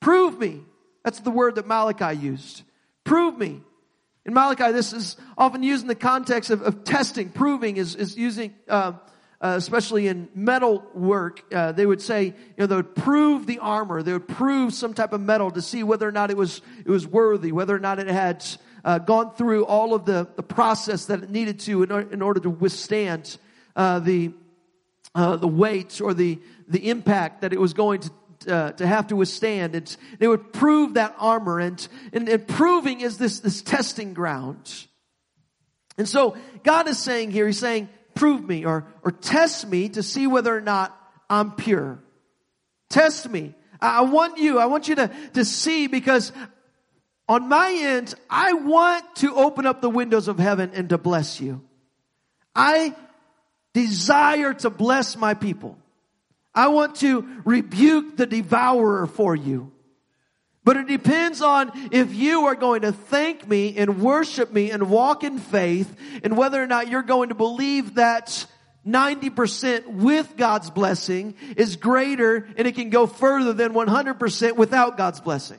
Prove 0.00 0.38
me. 0.38 0.62
That's 1.04 1.20
the 1.20 1.30
word 1.30 1.54
that 1.56 1.66
Malachi 1.66 2.18
used. 2.18 2.62
Prove 3.04 3.38
me. 3.38 3.60
In 4.26 4.32
Malachi, 4.32 4.72
this 4.72 4.94
is 4.94 5.16
often 5.36 5.62
used 5.62 5.82
in 5.82 5.88
the 5.88 5.94
context 5.94 6.50
of, 6.50 6.62
of 6.62 6.84
testing. 6.84 7.28
Proving 7.28 7.76
is, 7.76 7.94
is 7.94 8.16
using, 8.16 8.54
uh, 8.68 8.92
uh, 9.38 9.54
especially 9.58 10.08
in 10.08 10.30
metal 10.34 10.82
work, 10.94 11.42
uh, 11.52 11.72
they 11.72 11.84
would 11.84 12.00
say, 12.00 12.24
you 12.24 12.34
know, 12.56 12.66
they 12.66 12.76
would 12.76 12.94
prove 12.94 13.46
the 13.46 13.58
armor. 13.58 14.02
They 14.02 14.14
would 14.14 14.26
prove 14.28 14.72
some 14.72 14.94
type 14.94 15.12
of 15.12 15.20
metal 15.20 15.50
to 15.50 15.60
see 15.60 15.82
whether 15.82 16.08
or 16.08 16.12
not 16.12 16.30
it 16.30 16.38
was, 16.38 16.62
it 16.78 16.88
was 16.88 17.06
worthy, 17.06 17.52
whether 17.52 17.76
or 17.76 17.80
not 17.80 17.98
it 17.98 18.06
had 18.06 18.42
uh, 18.82 18.98
gone 18.98 19.34
through 19.34 19.66
all 19.66 19.92
of 19.92 20.06
the, 20.06 20.26
the 20.36 20.42
process 20.42 21.06
that 21.06 21.22
it 21.22 21.30
needed 21.30 21.60
to 21.60 21.82
in, 21.82 21.90
in 22.10 22.22
order 22.22 22.40
to 22.40 22.50
withstand 22.50 23.36
uh, 23.76 23.98
the, 23.98 24.32
uh, 25.14 25.36
the 25.36 25.48
weight 25.48 26.00
or 26.00 26.14
the, 26.14 26.38
the 26.66 26.88
impact 26.88 27.42
that 27.42 27.52
it 27.52 27.60
was 27.60 27.74
going 27.74 28.00
to 28.00 28.10
uh, 28.46 28.72
to 28.72 28.86
have 28.86 29.08
to 29.08 29.16
withstand. 29.16 29.74
And 29.74 29.96
they 30.18 30.28
would 30.28 30.52
prove 30.52 30.94
that 30.94 31.14
armor, 31.18 31.60
and, 31.60 31.86
and, 32.12 32.28
and 32.28 32.46
proving 32.46 33.00
is 33.00 33.18
this 33.18 33.40
this 33.40 33.62
testing 33.62 34.14
ground. 34.14 34.86
And 35.96 36.08
so 36.08 36.36
God 36.62 36.88
is 36.88 36.98
saying 36.98 37.30
here, 37.30 37.46
He's 37.46 37.58
saying, 37.58 37.88
"Prove 38.14 38.46
me, 38.46 38.64
or 38.64 38.86
or 39.02 39.10
test 39.10 39.66
me 39.68 39.88
to 39.90 40.02
see 40.02 40.26
whether 40.26 40.56
or 40.56 40.60
not 40.60 40.96
I'm 41.28 41.52
pure. 41.52 42.02
Test 42.88 43.28
me. 43.28 43.54
I, 43.80 43.98
I 43.98 44.00
want 44.02 44.38
you. 44.38 44.58
I 44.58 44.66
want 44.66 44.88
you 44.88 44.96
to 44.96 45.10
to 45.34 45.44
see 45.44 45.86
because." 45.86 46.32
On 47.26 47.48
my 47.48 47.72
end, 47.72 48.14
I 48.28 48.52
want 48.52 49.16
to 49.16 49.34
open 49.34 49.64
up 49.64 49.80
the 49.80 49.88
windows 49.88 50.28
of 50.28 50.38
heaven 50.38 50.72
and 50.74 50.90
to 50.90 50.98
bless 50.98 51.40
you. 51.40 51.62
I 52.54 52.94
desire 53.72 54.54
to 54.54 54.68
bless 54.70 55.16
my 55.16 55.34
people. 55.34 55.78
I 56.54 56.68
want 56.68 56.96
to 56.96 57.26
rebuke 57.44 58.16
the 58.16 58.26
devourer 58.26 59.06
for 59.06 59.34
you. 59.34 59.72
But 60.62 60.78
it 60.78 60.88
depends 60.88 61.42
on 61.42 61.72
if 61.92 62.14
you 62.14 62.46
are 62.46 62.54
going 62.54 62.82
to 62.82 62.92
thank 62.92 63.46
me 63.46 63.76
and 63.76 64.00
worship 64.00 64.50
me 64.50 64.70
and 64.70 64.88
walk 64.88 65.22
in 65.22 65.38
faith 65.38 65.94
and 66.22 66.36
whether 66.38 66.62
or 66.62 66.66
not 66.66 66.88
you're 66.88 67.02
going 67.02 67.28
to 67.28 67.34
believe 67.34 67.96
that 67.96 68.46
90% 68.86 69.86
with 69.86 70.36
God's 70.36 70.70
blessing 70.70 71.34
is 71.56 71.76
greater 71.76 72.48
and 72.56 72.66
it 72.66 72.74
can 72.74 72.88
go 72.88 73.06
further 73.06 73.52
than 73.52 73.74
100% 73.74 74.56
without 74.56 74.96
God's 74.96 75.20
blessing. 75.20 75.58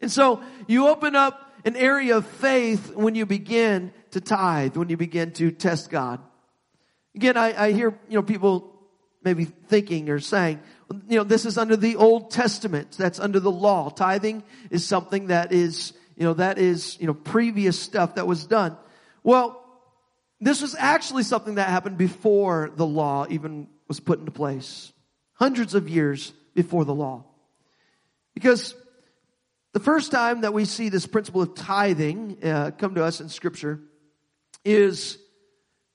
And 0.00 0.10
so 0.10 0.42
you 0.66 0.88
open 0.88 1.14
up 1.14 1.52
an 1.64 1.76
area 1.76 2.16
of 2.16 2.26
faith 2.26 2.94
when 2.94 3.14
you 3.14 3.24
begin 3.24 3.92
to 4.10 4.20
tithe, 4.20 4.76
when 4.76 4.88
you 4.88 4.96
begin 4.96 5.32
to 5.32 5.50
test 5.50 5.90
God. 5.90 6.20
Again, 7.14 7.36
I, 7.36 7.66
I 7.66 7.72
hear, 7.72 7.98
you 8.08 8.16
know, 8.16 8.22
people 8.22 8.72
maybe 9.22 9.44
thinking 9.44 10.10
or 10.10 10.20
saying, 10.20 10.60
you 11.08 11.16
know, 11.16 11.24
this 11.24 11.46
is 11.46 11.56
under 11.56 11.76
the 11.76 11.96
Old 11.96 12.30
Testament. 12.30 12.92
That's 12.92 13.18
under 13.18 13.40
the 13.40 13.50
law. 13.50 13.88
Tithing 13.88 14.42
is 14.70 14.86
something 14.86 15.28
that 15.28 15.52
is, 15.52 15.92
you 16.16 16.24
know, 16.24 16.34
that 16.34 16.58
is, 16.58 16.98
you 17.00 17.06
know, 17.06 17.14
previous 17.14 17.78
stuff 17.78 18.16
that 18.16 18.26
was 18.26 18.46
done. 18.46 18.76
Well, 19.22 19.60
this 20.40 20.60
was 20.60 20.74
actually 20.78 21.22
something 21.22 21.54
that 21.54 21.68
happened 21.68 21.96
before 21.96 22.70
the 22.76 22.86
law 22.86 23.26
even 23.30 23.68
was 23.88 24.00
put 24.00 24.18
into 24.18 24.30
place. 24.30 24.92
Hundreds 25.34 25.74
of 25.74 25.88
years 25.88 26.32
before 26.54 26.84
the 26.84 26.94
law. 26.94 27.24
Because 28.34 28.74
the 29.72 29.80
first 29.80 30.10
time 30.10 30.42
that 30.42 30.52
we 30.52 30.64
see 30.64 30.88
this 30.88 31.06
principle 31.06 31.42
of 31.42 31.54
tithing 31.54 32.44
uh, 32.44 32.72
come 32.76 32.94
to 32.96 33.04
us 33.04 33.20
in 33.20 33.28
scripture 33.28 33.80
is 34.64 35.18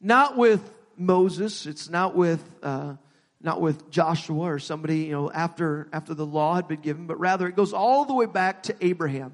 not 0.01 0.37
with 0.37 0.61
Moses. 0.99 1.65
It's 1.65 1.89
not 1.89 2.15
with 2.15 2.43
uh, 2.61 2.95
not 3.41 3.61
with 3.61 3.89
Joshua 3.89 4.51
or 4.51 4.59
somebody 4.59 4.99
you 4.99 5.13
know 5.13 5.31
after 5.31 5.87
after 5.93 6.13
the 6.13 6.25
law 6.25 6.55
had 6.55 6.67
been 6.67 6.81
given, 6.81 7.07
but 7.07 7.19
rather 7.19 7.47
it 7.47 7.55
goes 7.55 7.73
all 7.73 8.05
the 8.05 8.13
way 8.13 8.25
back 8.25 8.63
to 8.63 8.75
Abraham. 8.81 9.33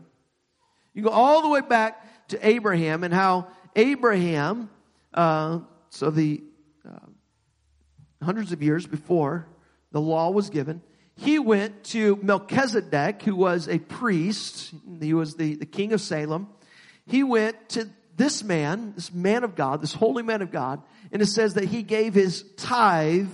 You 0.93 1.03
go 1.03 1.09
all 1.09 1.41
the 1.41 1.49
way 1.49 1.61
back 1.61 2.27
to 2.29 2.47
Abraham 2.47 3.03
and 3.03 3.13
how 3.13 3.47
Abraham, 3.75 4.69
uh, 5.13 5.59
so 5.89 6.09
the 6.09 6.41
uh, 6.87 7.07
hundreds 8.23 8.51
of 8.51 8.63
years 8.63 8.87
before 8.87 9.47
the 9.91 9.99
law 9.99 10.29
was 10.29 10.49
given, 10.49 10.81
he 11.17 11.39
went 11.39 11.83
to 11.85 12.17
Melchizedek, 12.21 13.21
who 13.23 13.35
was 13.35 13.67
a 13.67 13.79
priest. 13.79 14.73
He 15.01 15.13
was 15.13 15.35
the, 15.35 15.55
the 15.55 15.65
king 15.65 15.93
of 15.93 16.01
Salem. 16.01 16.47
He 17.05 17.23
went 17.23 17.69
to 17.69 17.89
this 18.15 18.43
man, 18.43 18.93
this 18.95 19.13
man 19.13 19.43
of 19.43 19.55
God, 19.55 19.81
this 19.81 19.93
holy 19.93 20.23
man 20.23 20.41
of 20.41 20.51
God, 20.51 20.81
and 21.11 21.21
it 21.21 21.27
says 21.27 21.55
that 21.55 21.65
he 21.65 21.83
gave 21.83 22.13
his 22.13 22.43
tithe, 22.57 23.29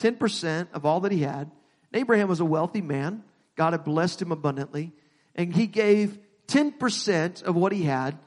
10% 0.00 0.68
of 0.72 0.84
all 0.84 1.00
that 1.00 1.12
he 1.12 1.20
had. 1.20 1.50
Abraham 1.92 2.28
was 2.28 2.40
a 2.40 2.44
wealthy 2.44 2.80
man. 2.80 3.22
God 3.56 3.72
had 3.72 3.84
blessed 3.84 4.20
him 4.20 4.32
abundantly. 4.32 4.92
And 5.34 5.54
he 5.54 5.66
gave 5.66 6.18
10% 6.48 7.42
of 7.42 7.54
what 7.54 7.72
he 7.72 7.82
had 7.82 8.18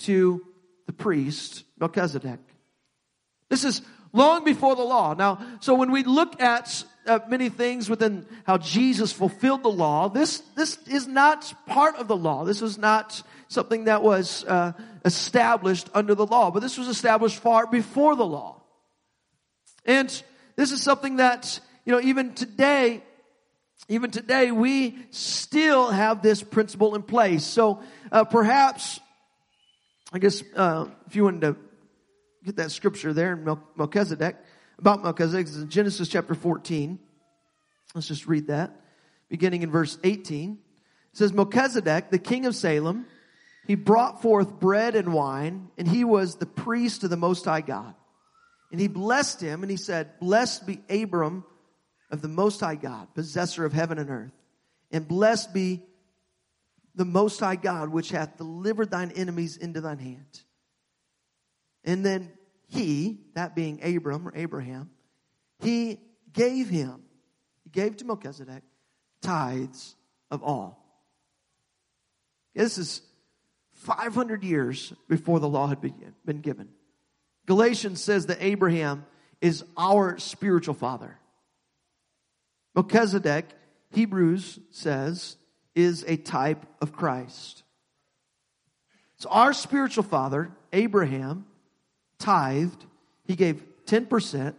to 0.00 0.44
the 0.86 0.92
priest, 0.92 1.64
Melchizedek. 1.78 2.40
This 3.48 3.64
is 3.64 3.82
long 4.12 4.44
before 4.44 4.76
the 4.76 4.82
law. 4.82 5.14
Now, 5.14 5.44
so 5.60 5.74
when 5.74 5.90
we 5.90 6.02
look 6.02 6.40
at 6.40 6.84
uh, 7.06 7.20
many 7.28 7.48
things 7.48 7.88
within 7.88 8.26
how 8.44 8.58
Jesus 8.58 9.12
fulfilled 9.12 9.62
the 9.62 9.70
law, 9.70 10.08
this, 10.08 10.38
this 10.56 10.78
is 10.86 11.06
not 11.06 11.52
part 11.66 11.96
of 11.96 12.08
the 12.08 12.16
law. 12.16 12.44
This 12.44 12.62
is 12.62 12.78
not 12.78 13.22
something 13.48 13.84
that 13.84 14.02
was 14.02 14.44
uh, 14.44 14.72
established 15.04 15.88
under 15.94 16.14
the 16.14 16.26
law, 16.26 16.50
but 16.50 16.60
this 16.60 16.78
was 16.78 16.88
established 16.88 17.38
far 17.38 17.66
before 17.66 18.16
the 18.16 18.26
law. 18.26 18.62
And 19.84 20.10
this 20.56 20.72
is 20.72 20.82
something 20.82 21.16
that, 21.16 21.60
you 21.84 21.92
know, 21.92 22.00
even 22.00 22.34
today, 22.34 23.02
even 23.88 24.10
today, 24.10 24.50
we 24.50 24.98
still 25.10 25.90
have 25.90 26.22
this 26.22 26.42
principle 26.42 26.94
in 26.94 27.02
place. 27.02 27.44
So 27.44 27.82
uh, 28.10 28.24
perhaps, 28.24 28.98
I 30.12 30.18
guess, 30.18 30.42
uh, 30.56 30.86
if 31.06 31.16
you 31.16 31.24
wanted 31.24 31.40
to 31.42 31.56
get 32.44 32.56
that 32.56 32.70
scripture 32.70 33.12
there 33.12 33.34
in 33.34 33.44
Melchizedek, 33.76 34.36
about 34.78 35.02
Melchizedek, 35.02 35.46
is 35.46 35.56
in 35.56 35.68
Genesis 35.68 36.08
chapter 36.08 36.34
14. 36.34 36.98
Let's 37.94 38.08
just 38.08 38.26
read 38.26 38.48
that, 38.48 38.80
beginning 39.28 39.62
in 39.62 39.70
verse 39.70 39.98
18. 40.02 40.58
It 41.12 41.16
says, 41.16 41.32
Melchizedek, 41.32 42.10
the 42.10 42.18
king 42.18 42.46
of 42.46 42.56
Salem, 42.56 43.06
he 43.66 43.76
brought 43.76 44.20
forth 44.20 44.58
bread 44.58 44.96
and 44.96 45.12
wine, 45.12 45.68
and 45.78 45.88
he 45.88 46.04
was 46.04 46.36
the 46.36 46.46
priest 46.46 47.04
of 47.04 47.10
the 47.10 47.16
Most 47.16 47.44
High 47.44 47.60
God. 47.60 47.94
And 48.72 48.80
he 48.80 48.88
blessed 48.88 49.40
him, 49.40 49.62
and 49.62 49.70
he 49.70 49.76
said, 49.76 50.18
Blessed 50.18 50.66
be 50.66 50.80
Abram 50.90 51.44
of 52.10 52.20
the 52.20 52.28
Most 52.28 52.60
High 52.60 52.74
God, 52.74 53.14
possessor 53.14 53.64
of 53.64 53.72
heaven 53.72 53.98
and 53.98 54.10
earth. 54.10 54.32
And 54.90 55.06
blessed 55.06 55.54
be 55.54 55.82
the 56.94 57.04
Most 57.04 57.40
High 57.40 57.56
God, 57.56 57.88
which 57.88 58.10
hath 58.10 58.36
delivered 58.36 58.90
thine 58.90 59.12
enemies 59.12 59.56
into 59.56 59.80
thine 59.80 59.98
hand. 59.98 60.42
And 61.84 62.04
then 62.04 62.32
he, 62.74 63.18
that 63.34 63.54
being 63.54 63.80
Abram 63.82 64.26
or 64.26 64.32
Abraham, 64.34 64.90
he 65.60 66.00
gave 66.32 66.68
him, 66.68 67.02
he 67.62 67.70
gave 67.70 67.96
to 67.98 68.04
Melchizedek 68.04 68.62
tithes 69.22 69.94
of 70.30 70.42
all. 70.42 70.84
This 72.54 72.78
is 72.78 73.02
500 73.72 74.44
years 74.44 74.92
before 75.08 75.40
the 75.40 75.48
law 75.48 75.66
had 75.66 75.80
been 75.80 76.40
given. 76.40 76.68
Galatians 77.46 78.02
says 78.02 78.26
that 78.26 78.38
Abraham 78.40 79.04
is 79.40 79.64
our 79.76 80.18
spiritual 80.18 80.74
father. 80.74 81.18
Melchizedek, 82.74 83.46
Hebrews 83.92 84.58
says, 84.70 85.36
is 85.74 86.04
a 86.06 86.16
type 86.16 86.64
of 86.80 86.92
Christ. 86.92 87.62
So 89.16 89.28
our 89.30 89.52
spiritual 89.52 90.04
father, 90.04 90.50
Abraham, 90.72 91.46
tithed. 92.24 92.84
He 93.26 93.36
gave 93.36 93.62
10%, 93.86 94.54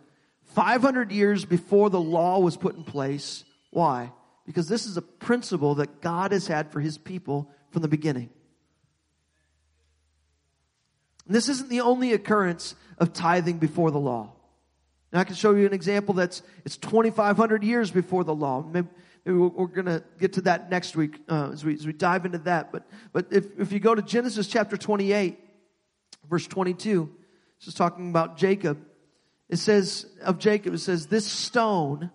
500 0.53 1.11
years 1.11 1.45
before 1.45 1.89
the 1.89 1.99
law 1.99 2.39
was 2.39 2.57
put 2.57 2.75
in 2.75 2.83
place. 2.83 3.43
Why? 3.71 4.11
Because 4.45 4.67
this 4.67 4.85
is 4.85 4.97
a 4.97 5.01
principle 5.01 5.75
that 5.75 6.01
God 6.01 6.31
has 6.31 6.47
had 6.47 6.71
for 6.71 6.79
his 6.79 6.97
people 6.97 7.51
from 7.71 7.81
the 7.81 7.87
beginning. 7.87 8.29
And 11.27 11.35
this 11.35 11.49
isn't 11.49 11.69
the 11.69 11.81
only 11.81 12.13
occurrence 12.13 12.75
of 12.99 13.13
tithing 13.13 13.57
before 13.57 13.91
the 13.91 13.99
law. 13.99 14.31
I 15.11 15.23
can 15.23 15.35
show 15.35 15.53
you 15.55 15.65
an 15.65 15.73
example 15.73 16.13
that's 16.13 16.43
it's 16.65 16.75
2,500 16.77 17.63
years 17.63 17.89
before 17.89 18.25
the 18.25 18.35
law. 18.35 18.61
Maybe, 18.61 18.87
maybe 19.23 19.37
we're 19.37 19.67
going 19.67 19.85
to 19.85 20.03
get 20.19 20.33
to 20.33 20.41
that 20.41 20.69
next 20.69 20.97
week 20.97 21.21
uh, 21.29 21.51
as, 21.53 21.63
we, 21.63 21.73
as 21.73 21.87
we 21.87 21.93
dive 21.93 22.25
into 22.25 22.39
that. 22.39 22.73
But, 22.73 22.85
but 23.13 23.27
if, 23.31 23.45
if 23.57 23.71
you 23.71 23.79
go 23.79 23.95
to 23.95 24.01
Genesis 24.01 24.45
chapter 24.47 24.75
28, 24.75 25.39
verse 26.29 26.47
22, 26.47 27.09
this 27.59 27.69
is 27.69 27.73
talking 27.73 28.09
about 28.09 28.37
Jacob. 28.37 28.79
It 29.49 29.57
says 29.57 30.05
of 30.23 30.39
Jacob, 30.39 30.73
it 30.73 30.79
says, 30.79 31.07
This 31.07 31.25
stone 31.25 32.11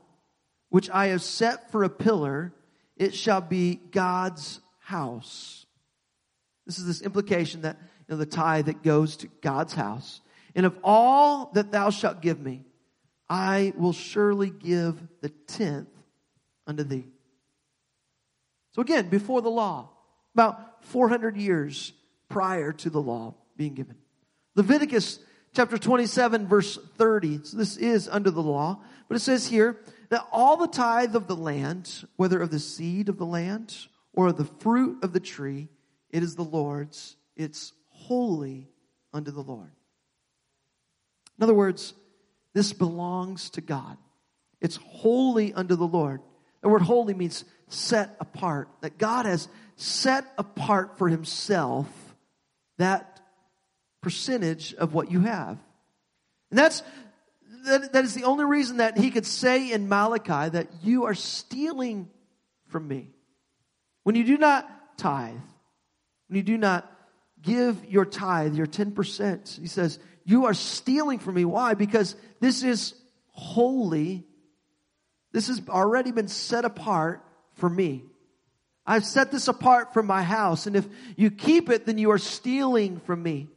which 0.71 0.89
I 0.91 1.09
have 1.09 1.23
set 1.23 1.71
for 1.71 1.85
a 1.85 1.91
pillar, 1.91 2.53
it 2.97 3.15
shall 3.15 3.41
be 3.41 3.75
God's 3.75 4.61
house. 4.79 5.67
This 6.67 6.79
is 6.79 6.87
this 6.87 7.03
implication 7.03 7.63
that 7.63 7.77
you 8.09 8.15
know, 8.15 8.17
the 8.17 8.27
tithe 8.27 8.67
that 8.67 8.83
goes 8.83 9.17
to 9.19 9.29
God's 9.43 9.75
house. 9.75 10.21
And 10.55 10.67
of 10.67 10.79
all 10.83 11.51
that 11.55 11.73
thou 11.73 11.91
shalt 11.91 12.23
give 12.23 12.41
me, 12.41 12.65
I 13.29 13.73
will 13.77 13.93
surely 13.93 14.51
give 14.51 15.01
the 15.21 15.29
tenth 15.29 15.89
unto 16.67 16.83
thee. 16.83 17.07
So 18.73 18.83
again, 18.83 19.09
before 19.09 19.43
the 19.43 19.51
law, 19.51 19.91
about 20.35 20.85
400 20.85 21.37
years 21.37 21.93
prior 22.29 22.73
to 22.73 22.91
the 22.91 23.01
law 23.01 23.35
being 23.57 23.75
given. 23.75 23.97
Leviticus 24.55 25.19
chapter 25.55 25.79
27 25.79 26.47
verse 26.47 26.79
30. 26.97 27.41
So 27.45 27.57
this 27.57 27.77
is 27.77 28.09
under 28.09 28.31
the 28.31 28.43
law, 28.43 28.81
but 29.09 29.17
it 29.17 29.21
says 29.21 29.47
here 29.47 29.81
that 30.11 30.27
all 30.33 30.57
the 30.57 30.69
tithe 30.69 31.17
of 31.17 31.27
the 31.27 31.37
land, 31.37 32.05
whether 32.17 32.41
of 32.41 32.51
the 32.51 32.59
seed 32.59 33.09
of 33.09 33.19
the 33.19 33.27
land 33.27 33.77
or 34.13 34.29
of 34.29 34.37
the 34.37 34.45
fruit 34.45 35.03
of 35.03 35.13
the 35.13 35.21
tree, 35.21 35.69
it 36.11 36.23
is 36.23 36.35
the 36.35 36.43
Lord's. 36.43 37.17
It's 37.37 37.73
holy 37.89 38.69
unto 39.13 39.31
the 39.31 39.43
Lord. 39.43 39.71
In 41.39 41.45
other 41.45 41.55
words, 41.55 41.95
this 42.53 42.73
belongs 42.73 43.51
to 43.51 43.61
God. 43.61 43.97
It's 44.61 44.77
holy 44.77 45.55
unto 45.55 45.77
the 45.77 45.87
Lord. 45.87 46.21
The 46.61 46.69
word 46.69 46.83
holy 46.83 47.15
means 47.15 47.45
set 47.69 48.17
apart. 48.21 48.69
That 48.83 48.99
God 48.99 49.27
has 49.27 49.49
set 49.77 50.25
apart 50.37 50.99
for 50.99 51.09
himself 51.09 51.87
that 52.77 53.10
percentage 54.01 54.75
of 54.75 54.95
what 54.95 55.11
you 55.11 55.21
have. 55.21 55.59
And 56.51 56.59
that's, 56.59 56.83
that, 57.65 57.93
that 57.93 58.05
is 58.05 58.15
the 58.15 58.25
only 58.25 58.45
reason 58.45 58.79
that 58.79 58.99
he 58.99 59.11
could 59.11 59.27
say 59.27 59.73
in 59.73 59.89
Malachi 59.89 60.51
that 60.51 60.69
you 60.83 61.05
are 61.05 61.15
stealing 61.15 62.09
from 62.69 62.89
me. 62.89 63.11
When 64.03 64.15
you 64.15 64.25
do 64.25 64.39
not 64.39 64.69
tithe, 64.99 65.35
when 66.29 66.37
you 66.37 66.43
do 66.43 66.57
not 66.57 66.91
give 67.43 67.85
your 67.87 68.05
tithe, 68.05 68.55
your 68.55 68.67
10%, 68.67 69.61
he 69.61 69.67
says, 69.67 69.99
you 70.25 70.47
are 70.47 70.55
stealing 70.55 71.19
from 71.19 71.35
me. 71.35 71.45
Why? 71.45 71.75
Because 71.75 72.15
this 72.41 72.63
is 72.63 72.95
holy. 73.33 74.25
This 75.33 75.49
has 75.49 75.61
already 75.69 76.13
been 76.13 76.29
set 76.29 76.65
apart 76.65 77.25
for 77.55 77.69
me. 77.69 78.05
I've 78.87 79.05
set 79.05 79.31
this 79.31 79.49
apart 79.49 79.93
from 79.93 80.07
my 80.07 80.23
house. 80.23 80.67
And 80.67 80.77
if 80.77 80.87
you 81.17 81.31
keep 81.31 81.69
it, 81.71 81.87
then 81.87 81.99
you 81.99 82.11
are 82.11 82.19
stealing 82.19 83.01
from 83.01 83.23
me. 83.23 83.49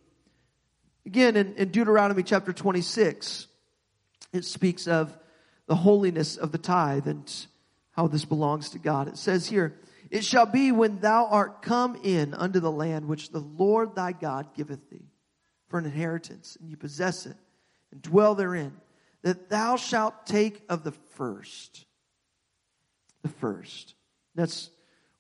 Again, 1.06 1.36
in, 1.36 1.54
in 1.56 1.70
Deuteronomy 1.70 2.24
chapter 2.24 2.54
26, 2.54 3.48
it 4.32 4.46
speaks 4.46 4.88
of 4.88 5.18
the 5.68 5.76
holiness 5.76 6.38
of 6.38 6.52
the 6.52 6.58
tithe 6.58 7.08
and 7.08 7.32
how 7.92 8.08
this 8.08 8.26
belongs 8.26 8.72
to 8.72 8.80
God. 8.80 9.08
It 9.08 9.18
says 9.18 9.48
here, 9.48 9.76
It 10.10 10.24
shall 10.24 10.46
be 10.46 10.72
when 10.72 11.00
thou 11.00 11.28
art 11.28 11.62
come 11.62 12.00
in 12.04 12.34
unto 12.34 12.60
the 12.60 12.72
land 12.72 13.08
which 13.08 13.30
the 13.30 13.40
Lord 13.40 13.96
thy 13.96 14.12
God 14.14 14.54
giveth 14.56 14.90
thee 14.90 15.10
for 15.68 15.80
an 15.80 15.86
inheritance, 15.86 16.58
and 16.60 16.70
you 16.70 16.78
possess 16.78 17.26
it 17.26 17.36
and 17.92 18.02
dwell 18.02 18.36
therein, 18.36 18.74
that 19.24 19.50
thou 19.50 19.76
shalt 19.76 20.26
take 20.26 20.62
of 20.70 20.84
the 20.84 20.92
first. 20.92 21.86
The 23.24 23.30
first. 23.30 23.96
That's, 24.36 24.70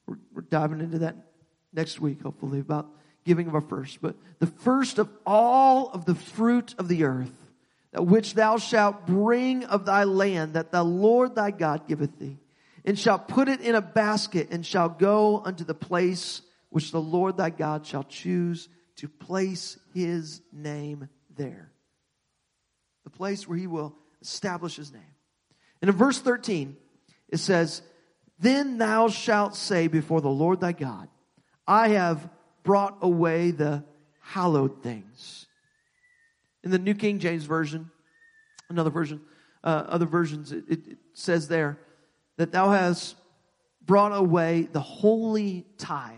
we're, 0.06 0.18
we're 0.34 0.42
diving 0.42 0.82
into 0.82 1.00
that 1.00 1.16
next 1.74 2.00
week, 2.00 2.22
hopefully, 2.22 2.60
about 2.60 2.88
giving 3.26 3.48
of 3.48 3.56
a 3.56 3.62
first. 3.62 4.02
But 4.02 4.16
the 4.40 4.48
first 4.48 5.00
of 5.00 5.10
all 5.26 5.90
of 5.90 6.06
the 6.06 6.16
fruit 6.16 6.76
of 6.78 6.88
the 6.88 7.06
earth, 7.06 7.32
that 7.92 8.06
which 8.06 8.34
thou 8.34 8.58
shalt 8.58 9.06
bring 9.06 9.66
of 9.66 9.86
thy 9.86 10.04
land, 10.04 10.54
that 10.54 10.72
the 10.72 10.84
Lord 10.84 11.36
thy 11.36 11.52
God 11.52 11.88
giveth 11.88 12.18
thee, 12.20 12.40
and 12.86 12.98
shalt 12.98 13.28
put 13.28 13.48
it 13.48 13.62
in 13.62 13.76
a 13.76 13.82
basket, 13.82 14.50
and 14.52 14.66
shall 14.66 14.90
go 14.90 15.42
unto 15.44 15.64
the 15.64 15.74
place 15.74 16.42
which 16.70 16.92
the 16.92 17.02
Lord 17.02 17.38
thy 17.38 17.50
God 17.50 17.86
shall 17.86 18.04
choose 18.04 18.68
to 18.98 19.08
place 19.08 19.78
his 19.94 20.42
name 20.52 21.08
there. 21.36 21.72
The 23.04 23.10
place 23.10 23.48
where 23.48 23.58
he 23.58 23.68
will 23.68 23.96
establish 24.22 24.76
his 24.76 24.92
name. 24.92 25.02
And 25.82 25.90
in 25.90 25.96
verse 25.96 26.20
13, 26.20 26.78
it 27.30 27.38
says, 27.38 27.82
Then 28.40 28.78
thou 28.78 29.10
shalt 29.10 29.56
say 29.56 29.88
before 29.88 30.22
the 30.22 30.30
Lord 30.30 30.62
thy 30.62 30.72
God, 30.72 31.10
I 31.68 31.90
have 31.90 32.30
brought 32.64 32.98
away 33.02 33.52
the 33.52 33.84
hallowed 34.20 34.82
things. 34.82 35.48
In 36.64 36.72
the 36.72 36.80
New 36.80 36.94
King 36.96 37.20
James 37.20 37.44
Version, 37.44 37.92
another 38.70 38.90
version, 38.90 39.22
uh, 39.64 39.84
other 39.88 40.06
versions, 40.06 40.52
it, 40.52 40.64
it, 40.68 40.98
says 41.14 41.48
there 41.48 41.78
that 42.38 42.52
thou 42.52 42.72
hast 42.72 43.16
brought 43.86 44.12
away 44.12 44.68
the 44.72 44.80
holy 44.80 45.66
tithe 45.78 46.18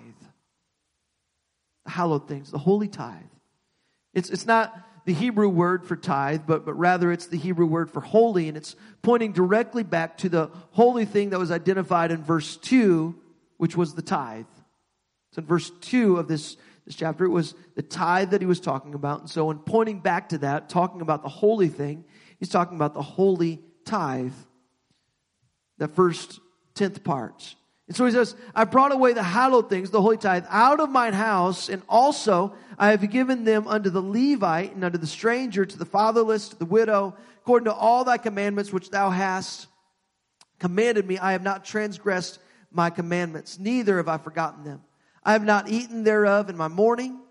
hallowed 1.86 2.28
things, 2.28 2.52
the 2.52 2.58
holy 2.58 2.88
tithe. 2.88 3.22
It's, 4.14 4.30
it's 4.30 4.46
not 4.46 4.76
the 5.06 5.14
Hebrew 5.14 5.50
word 5.50 5.86
for 5.86 5.96
tithe, 5.96 6.42
but, 6.48 6.66
but 6.66 6.74
rather 6.74 7.12
it's 7.12 7.28
the 7.28 7.38
Hebrew 7.38 7.66
word 7.66 7.92
for 7.92 8.02
holy, 8.02 8.48
and 8.48 8.58
it's 8.58 8.76
pointing 9.02 9.34
directly 9.34 9.84
back 9.84 10.18
to 10.20 10.30
the 10.30 10.50
holy 10.72 11.06
thing 11.06 11.30
that 11.30 11.40
was 11.40 11.52
identified 11.52 12.12
in 12.12 12.24
verse 12.24 12.58
2, 12.58 13.16
which 13.58 13.78
was 13.78 13.94
the 13.94 14.02
tithe. 14.02 14.46
So 15.36 15.42
in 15.42 15.48
verse 15.48 15.70
2 15.82 16.16
of 16.16 16.30
this, 16.30 16.56
this 16.86 16.96
chapter, 16.96 17.26
it 17.26 17.30
was 17.30 17.56
the 17.76 17.82
tithe 17.82 18.32
that 18.32 18.40
he 18.40 18.48
was 18.48 18.62
talking 18.62 18.94
about. 18.94 19.20
And 19.20 19.30
so 19.30 19.52
in 19.52 19.60
pointing 19.60 20.00
back 20.00 20.30
to 20.30 20.38
that, 20.38 20.70
talking 20.70 21.02
about 21.02 21.24
the 21.24 21.30
holy 21.30 21.68
thing, 21.68 22.06
he's 22.40 22.48
talking 22.48 22.78
about 22.78 22.94
the 22.94 23.02
holy 23.02 23.62
tithe. 23.84 24.32
That 25.78 25.94
first 25.94 26.40
tenth 26.74 27.04
part. 27.04 27.56
And 27.90 27.98
so 27.98 28.06
he 28.06 28.14
says, 28.14 28.34
I 28.56 28.64
brought 28.64 28.94
away 28.94 29.12
the 29.12 29.24
hallowed 29.24 29.70
things, 29.70 29.90
the 29.90 30.02
holy 30.02 30.16
tithe, 30.16 30.46
out 30.48 30.80
of 30.80 30.90
mine 30.90 31.12
house, 31.12 31.68
and 31.68 31.84
also 31.90 32.54
I 32.80 32.92
have 32.92 33.12
given 33.12 33.44
them 33.44 33.68
unto 33.68 33.90
the 33.90 34.02
Levite 34.02 34.74
and 34.74 34.86
unto 34.86 34.98
the 34.98 35.06
stranger, 35.06 35.66
to 35.66 35.78
the 35.78 35.86
fatherless, 35.86 36.48
to 36.48 36.58
the 36.58 36.66
widow, 36.66 37.18
according 37.42 37.66
to 37.66 37.74
all 37.74 38.06
thy 38.06 38.18
commandments 38.18 38.72
which 38.72 38.90
thou 38.90 39.10
hast 39.10 39.68
commanded 40.60 41.06
me. 41.06 41.18
I 41.18 41.34
have 41.34 41.44
not 41.44 41.66
transgressed 41.66 42.40
my 42.72 42.90
commandments, 42.90 43.60
neither 43.60 43.98
have 43.98 44.08
I 44.08 44.18
forgotten 44.18 44.64
them. 44.64 44.82
I 45.26 45.34
have 45.34 45.44
not 45.44 45.68
eaten 45.70 46.04
thereof 46.04 46.50
in 46.50 46.56
my 46.56 46.68
mourning. 46.68 47.14
He 47.14 47.22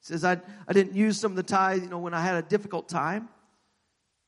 says, 0.00 0.24
I, 0.24 0.40
I 0.66 0.72
didn't 0.72 0.96
use 0.96 1.20
some 1.20 1.32
of 1.32 1.36
the 1.36 1.42
tithe, 1.42 1.82
you 1.82 1.88
know, 1.88 1.98
when 1.98 2.14
I 2.14 2.22
had 2.22 2.36
a 2.36 2.48
difficult 2.48 2.88
time. 2.88 3.28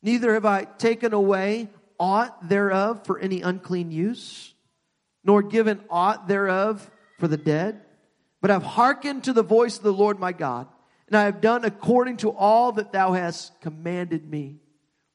Neither 0.02 0.34
have 0.34 0.44
I 0.44 0.64
taken 0.64 1.12
away 1.12 1.68
aught 1.98 2.48
thereof 2.48 3.04
for 3.04 3.18
any 3.18 3.42
unclean 3.42 3.90
use 3.90 4.54
nor 5.24 5.42
given 5.42 5.80
aught 5.90 6.28
thereof 6.28 6.90
for 7.18 7.28
the 7.28 7.36
dead, 7.36 7.82
but 8.40 8.50
I 8.50 8.54
have 8.54 8.62
hearkened 8.62 9.24
to 9.24 9.32
the 9.32 9.42
voice 9.42 9.76
of 9.76 9.82
the 9.82 9.92
Lord 9.92 10.18
my 10.18 10.32
God, 10.32 10.68
and 11.06 11.16
I 11.16 11.24
have 11.24 11.40
done 11.40 11.64
according 11.64 12.18
to 12.18 12.30
all 12.30 12.72
that 12.72 12.92
thou 12.92 13.12
hast 13.12 13.60
commanded 13.60 14.28
me. 14.28 14.56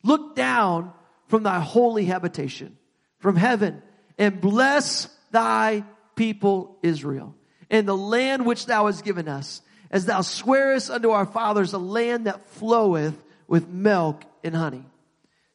Look 0.04 0.36
down 0.36 0.94
from 1.28 1.44
thy 1.44 1.60
holy 1.60 2.06
habitation, 2.06 2.78
from 3.20 3.36
heaven, 3.36 3.82
and 4.18 4.42
bless 4.42 5.08
thy 5.32 5.84
people 6.16 6.78
Israel, 6.84 7.36
and 7.69 7.88
the 7.88 7.97
land 7.97 8.45
which 8.45 8.65
thou 8.65 8.88
hast 8.88 9.04
given 9.04 9.28
us, 9.28 9.62
as 9.91 10.06
thou 10.06 10.21
swearest 10.21 10.89
unto 10.89 11.12
our 11.12 11.26
fathers, 11.26 11.73
a 11.73 11.78
land 11.78 12.28
that 12.28 12.45
floweth 12.52 13.15
with 13.47 13.67
milk 13.67 14.23
and 14.43 14.56
honey. 14.56 14.84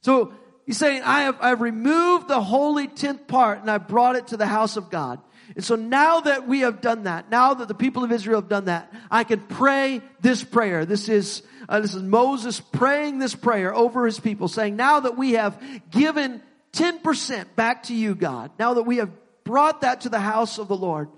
So 0.03 0.33
he's 0.67 0.79
saying, 0.79 1.03
I 1.05 1.23
have, 1.23 1.39
I 1.41 1.49
have 1.49 1.61
removed 1.61 2.29
the 2.29 2.41
holy 2.41 2.87
tenth 2.87 3.27
part 3.27 3.61
and 3.61 3.71
I 3.71 3.79
brought 3.79 4.17
it 4.17 4.29
to 4.29 4.37
the 4.37 4.47
house 4.47 4.77
of 4.77 4.91
God. 4.91 5.21
And 5.57 5.65
so 5.65 5.77
now 5.77 6.21
that 6.21 6.47
we 6.47 6.61
have 6.61 6.81
done 6.81 7.05
that, 7.05 7.31
now 7.31 7.55
that 7.55 7.69
the 7.69 7.75
people 7.75 8.05
of 8.05 8.13
Israel 8.13 8.41
have 8.41 8.51
done 8.51 8.67
that, 8.67 8.93
I 9.11 9.25
can 9.25 9.41
pray 9.41 10.03
this 10.21 10.45
prayer. 10.45 10.85
This 10.85 11.09
is, 11.09 11.43
uh, 11.69 11.81
this 11.81 11.95
is 11.95 12.03
Moses 12.03 12.61
praying 12.61 13.19
this 13.19 13.35
prayer 13.35 13.75
over 13.75 14.05
his 14.05 14.21
people 14.21 14.49
saying, 14.49 14.77
now 14.77 15.01
that 15.01 15.17
we 15.17 15.33
have 15.33 15.61
given 15.91 16.43
10% 16.73 17.57
back 17.57 17.85
to 17.85 17.95
you, 17.95 18.15
God, 18.15 18.51
now 18.59 18.75
that 18.75 18.83
we 18.83 18.99
have 18.99 19.11
brought 19.45 19.81
that 19.81 20.03
to 20.03 20.11
the 20.11 20.21
house 20.21 20.59
of 20.59 20.69
the 20.69 20.77
Lord, 20.77 21.09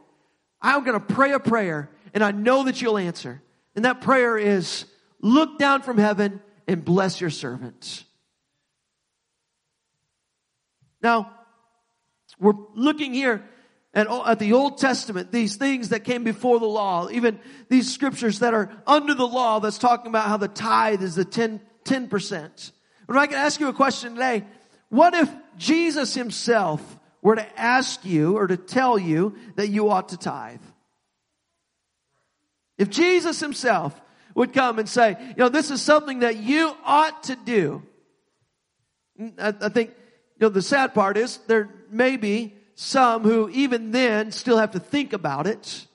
I'm 0.62 0.84
going 0.84 0.98
to 0.98 1.14
pray 1.14 1.32
a 1.32 1.40
prayer 1.40 1.90
and 2.14 2.22
I 2.22 2.32
know 2.32 2.64
that 2.64 2.80
you'll 2.82 2.98
answer. 2.98 3.42
And 3.74 3.84
that 3.84 4.00
prayer 4.00 4.36
is, 4.36 4.84
look 5.20 5.58
down 5.58 5.82
from 5.82 5.98
heaven 5.98 6.40
and 6.66 6.84
bless 6.84 7.20
your 7.20 7.30
servant. 7.30 8.04
Now, 11.02 11.32
we're 12.38 12.54
looking 12.74 13.14
here 13.14 13.42
at, 13.94 14.08
at 14.08 14.38
the 14.38 14.52
Old 14.52 14.78
Testament, 14.78 15.32
these 15.32 15.56
things 15.56 15.90
that 15.90 16.04
came 16.04 16.24
before 16.24 16.58
the 16.58 16.66
law, 16.66 17.08
even 17.10 17.40
these 17.68 17.92
scriptures 17.92 18.40
that 18.40 18.54
are 18.54 18.70
under 18.86 19.14
the 19.14 19.26
law 19.26 19.60
that's 19.60 19.78
talking 19.78 20.08
about 20.08 20.26
how 20.26 20.36
the 20.36 20.48
tithe 20.48 21.02
is 21.02 21.14
the 21.14 21.24
10, 21.24 21.60
10%. 21.84 22.72
But 23.06 23.16
I 23.16 23.26
can 23.26 23.36
ask 23.36 23.58
you 23.60 23.68
a 23.68 23.72
question 23.72 24.14
today, 24.14 24.44
what 24.88 25.14
if 25.14 25.30
Jesus 25.56 26.14
himself 26.14 26.99
were 27.22 27.36
to 27.36 27.60
ask 27.60 28.04
you 28.04 28.36
or 28.36 28.46
to 28.46 28.56
tell 28.56 28.98
you 28.98 29.36
that 29.56 29.68
you 29.68 29.90
ought 29.90 30.10
to 30.10 30.16
tithe? 30.16 30.60
If 32.78 32.88
Jesus 32.90 33.40
himself 33.40 34.00
would 34.34 34.52
come 34.52 34.78
and 34.78 34.88
say, 34.88 35.16
you 35.20 35.34
know, 35.36 35.48
this 35.48 35.70
is 35.70 35.82
something 35.82 36.20
that 36.20 36.38
you 36.38 36.74
ought 36.84 37.24
to 37.24 37.36
do. 37.36 37.82
I, 39.38 39.54
I 39.60 39.68
think, 39.68 39.90
you 39.90 40.46
know, 40.46 40.48
the 40.48 40.62
sad 40.62 40.94
part 40.94 41.16
is 41.16 41.38
there 41.46 41.68
may 41.90 42.16
be 42.16 42.54
some 42.74 43.22
who 43.22 43.50
even 43.50 43.90
then 43.90 44.32
still 44.32 44.56
have 44.56 44.70
to 44.70 44.80
think 44.80 45.12
about 45.12 45.46
it. 45.46 45.86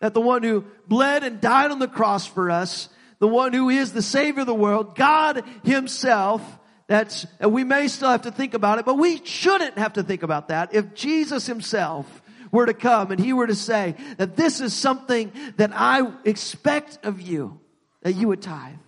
That 0.00 0.14
the 0.14 0.20
one 0.20 0.44
who 0.44 0.64
bled 0.86 1.24
and 1.24 1.40
died 1.40 1.72
on 1.72 1.80
the 1.80 1.88
cross 1.88 2.26
for 2.26 2.50
us, 2.50 2.88
the 3.18 3.26
one 3.26 3.52
who 3.52 3.68
is 3.68 3.92
the 3.92 4.02
Savior 4.02 4.42
of 4.42 4.46
the 4.46 4.54
world, 4.54 4.94
God 4.94 5.42
Himself, 5.64 6.57
that's, 6.88 7.26
and 7.38 7.52
we 7.52 7.64
may 7.64 7.86
still 7.86 8.08
have 8.08 8.22
to 8.22 8.32
think 8.32 8.54
about 8.54 8.78
it, 8.78 8.86
but 8.86 8.94
we 8.94 9.24
shouldn't 9.24 9.78
have 9.78 9.92
to 9.92 10.02
think 10.02 10.22
about 10.22 10.48
that. 10.48 10.74
If 10.74 10.94
Jesus 10.94 11.46
Himself 11.46 12.22
were 12.50 12.64
to 12.64 12.74
come 12.74 13.10
and 13.12 13.20
He 13.20 13.34
were 13.34 13.46
to 13.46 13.54
say 13.54 13.94
that 14.16 14.36
this 14.36 14.60
is 14.60 14.72
something 14.72 15.30
that 15.58 15.70
I 15.74 16.10
expect 16.24 16.98
of 17.04 17.20
you, 17.20 17.60
that 18.02 18.14
you 18.14 18.28
would 18.28 18.40
tithe. 18.40 18.78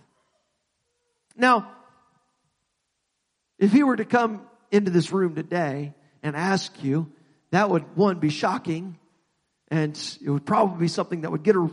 Now, 1.37 1.71
if 3.59 3.71
He 3.71 3.83
were 3.83 3.95
to 3.95 4.05
come 4.05 4.41
into 4.71 4.89
this 4.89 5.11
room 5.11 5.35
today 5.35 5.93
and 6.23 6.35
ask 6.35 6.83
you, 6.83 7.11
that 7.51 7.69
would 7.69 7.95
one 7.95 8.17
be 8.17 8.29
shocking 8.29 8.97
and 9.67 9.95
it 10.21 10.29
would 10.29 10.45
probably 10.45 10.79
be 10.79 10.87
something 10.87 11.21
that 11.21 11.31
would 11.31 11.43
get 11.43 11.55
a 11.55 11.69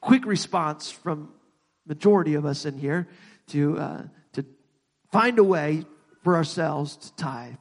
quick 0.00 0.24
response 0.24 0.90
from 0.90 1.30
majority 1.86 2.34
of 2.34 2.46
us 2.46 2.64
in 2.64 2.78
here 2.78 3.08
to 3.48 3.78
uh, 3.78 4.02
find 5.14 5.38
a 5.38 5.44
way 5.44 5.84
for 6.24 6.34
ourselves 6.34 6.96
to 6.96 7.14
tithe. 7.14 7.54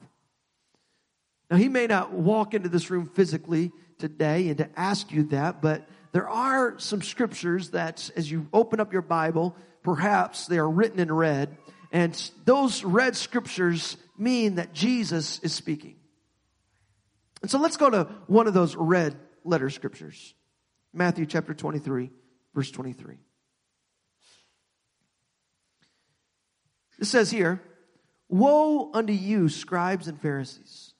Now 1.51 1.57
he 1.57 1.69
may 1.69 1.85
not 1.85 2.11
walk 2.11 2.55
into 2.55 2.67
this 2.67 2.89
room 2.89 3.05
physically 3.05 3.71
today 3.99 4.47
and 4.47 4.57
to 4.57 4.69
ask 4.75 5.11
you 5.11 5.25
that, 5.25 5.61
but 5.61 5.87
there 6.13 6.27
are 6.27 6.79
some 6.79 7.03
scriptures 7.03 7.69
that 7.69 8.09
as 8.15 8.31
you 8.31 8.47
open 8.53 8.79
up 8.79 8.91
your 8.91 9.03
Bible, 9.03 9.55
perhaps 9.83 10.47
they 10.47 10.57
are 10.57 10.67
written 10.67 10.99
in 10.99 11.11
red, 11.11 11.55
and 11.91 12.19
those 12.43 12.83
red 12.83 13.15
scriptures 13.15 13.97
mean 14.17 14.55
that 14.55 14.73
Jesus 14.73 15.37
is 15.43 15.53
speaking. 15.53 15.97
And 17.43 17.51
so 17.51 17.59
let's 17.59 17.77
go 17.77 17.91
to 17.91 18.05
one 18.25 18.47
of 18.47 18.55
those 18.55 18.75
red 18.75 19.15
letter 19.43 19.69
scriptures. 19.69 20.33
Matthew 20.91 21.27
chapter 21.27 21.53
23, 21.53 22.09
verse 22.55 22.71
23. 22.71 23.19
It 26.99 27.05
says 27.05 27.31
here, 27.31 27.61
Woe 28.29 28.91
unto 28.93 29.13
you, 29.13 29.49
scribes 29.49 30.07
and 30.07 30.19
Pharisees, 30.19 30.93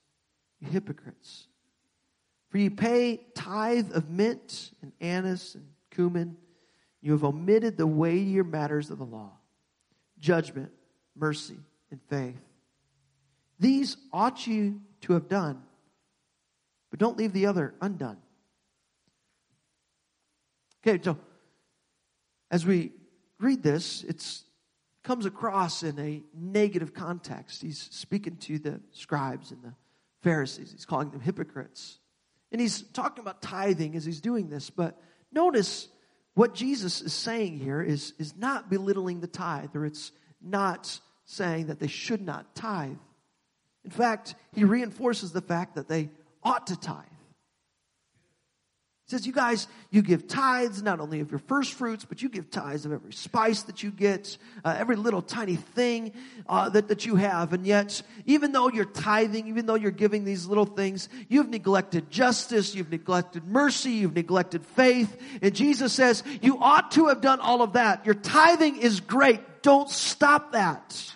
you 0.59 0.67
hypocrites! 0.69 1.47
For 2.49 2.59
you 2.59 2.69
pay 2.69 3.25
tithe 3.33 3.91
of 3.93 4.09
mint 4.09 4.71
and 4.81 4.91
anise 5.01 5.55
and 5.55 5.65
cumin. 5.89 6.37
You 7.01 7.13
have 7.13 7.23
omitted 7.23 7.77
the 7.77 7.87
weightier 7.87 8.43
matters 8.43 8.91
of 8.91 8.99
the 8.99 9.05
law 9.05 9.31
judgment, 10.19 10.71
mercy, 11.15 11.57
and 11.91 11.99
faith. 12.09 12.39
These 13.59 13.97
ought 14.13 14.45
you 14.47 14.81
to 15.01 15.13
have 15.13 15.27
done 15.27 15.63
but 16.93 16.99
don't 16.99 17.17
leave 17.17 17.33
the 17.33 17.47
other 17.47 17.73
undone. 17.81 18.17
Okay, 20.85 21.01
so 21.03 21.17
as 22.51 22.67
we 22.67 22.91
read 23.39 23.63
this, 23.63 24.03
it 24.03 24.43
comes 25.03 25.25
across 25.25 25.83
in 25.83 25.99
a 25.99 26.23
negative 26.33 26.93
context. 26.93 27.61
He's 27.61 27.89
speaking 27.91 28.37
to 28.37 28.57
the 28.57 28.81
scribes 28.91 29.51
and 29.51 29.61
the 29.61 29.73
Pharisees. 30.21 30.71
He's 30.71 30.85
calling 30.85 31.11
them 31.11 31.19
hypocrites. 31.19 31.99
And 32.51 32.61
he's 32.61 32.81
talking 32.81 33.21
about 33.21 33.41
tithing 33.41 33.95
as 33.95 34.05
he's 34.05 34.21
doing 34.21 34.49
this, 34.49 34.69
but 34.69 34.99
notice 35.31 35.87
what 36.35 36.53
Jesus 36.53 37.01
is 37.01 37.13
saying 37.13 37.59
here 37.59 37.81
is, 37.81 38.13
is 38.17 38.35
not 38.35 38.69
belittling 38.69 39.19
the 39.19 39.27
tithe, 39.27 39.75
or 39.75 39.85
it's 39.85 40.11
not 40.41 40.99
saying 41.25 41.67
that 41.67 41.79
they 41.79 41.87
should 41.87 42.21
not 42.21 42.55
tithe. 42.55 42.97
In 43.83 43.91
fact, 43.91 44.35
he 44.53 44.63
reinforces 44.63 45.31
the 45.31 45.41
fact 45.41 45.75
that 45.75 45.87
they 45.87 46.09
ought 46.43 46.67
to 46.67 46.79
tithe. 46.79 47.05
Says, 49.13 49.27
You 49.27 49.31
guys, 49.31 49.67
you 49.91 50.01
give 50.01 50.27
tithes 50.27 50.81
not 50.81 50.99
only 50.99 51.19
of 51.19 51.29
your 51.29 51.37
first 51.37 51.73
fruits, 51.73 52.03
but 52.03 52.23
you 52.23 52.29
give 52.29 52.49
tithes 52.49 52.83
of 52.87 52.91
every 52.91 53.13
spice 53.13 53.61
that 53.63 53.83
you 53.83 53.91
get, 53.91 54.39
uh, 54.65 54.75
every 54.75 54.95
little 54.95 55.21
tiny 55.21 55.55
thing 55.55 56.13
uh, 56.49 56.69
that, 56.69 56.87
that 56.87 57.05
you 57.05 57.15
have. 57.17 57.53
And 57.53 57.63
yet, 57.63 58.01
even 58.25 58.53
though 58.53 58.69
you're 58.69 58.85
tithing, 58.85 59.49
even 59.49 59.67
though 59.67 59.75
you're 59.75 59.91
giving 59.91 60.25
these 60.25 60.47
little 60.47 60.65
things, 60.65 61.09
you've 61.29 61.49
neglected 61.49 62.09
justice, 62.09 62.73
you've 62.73 62.89
neglected 62.89 63.45
mercy, 63.45 63.91
you've 63.91 64.15
neglected 64.15 64.65
faith. 64.65 65.15
And 65.43 65.53
Jesus 65.53 65.93
says, 65.93 66.23
You 66.41 66.57
ought 66.57 66.89
to 66.93 67.09
have 67.09 67.21
done 67.21 67.39
all 67.39 67.61
of 67.61 67.73
that. 67.73 68.07
Your 68.07 68.15
tithing 68.15 68.77
is 68.77 68.99
great. 68.99 69.61
Don't 69.61 69.91
stop 69.91 70.53
that. 70.53 71.13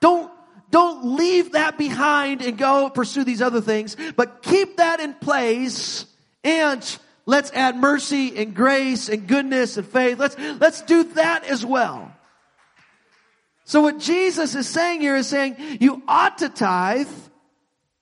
Don't 0.00 0.28
don't 0.72 1.14
leave 1.14 1.52
that 1.52 1.78
behind 1.78 2.42
and 2.42 2.58
go 2.58 2.90
pursue 2.90 3.22
these 3.22 3.42
other 3.42 3.60
things, 3.60 3.96
but 4.16 4.42
keep 4.42 4.78
that 4.78 4.98
in 4.98 5.14
place 5.14 6.06
and 6.44 6.98
let's 7.26 7.50
add 7.52 7.76
mercy 7.76 8.36
and 8.36 8.54
grace 8.54 9.08
and 9.08 9.26
goodness 9.26 9.76
and 9.76 9.86
faith. 9.86 10.18
Let's, 10.18 10.36
let's 10.38 10.82
do 10.82 11.04
that 11.14 11.44
as 11.44 11.64
well. 11.64 12.12
So 13.64 13.82
what 13.82 13.98
Jesus 13.98 14.54
is 14.54 14.68
saying 14.68 15.00
here 15.00 15.16
is 15.16 15.28
saying 15.28 15.56
you 15.80 16.02
ought 16.08 16.38
to 16.38 16.48
tithe, 16.48 17.08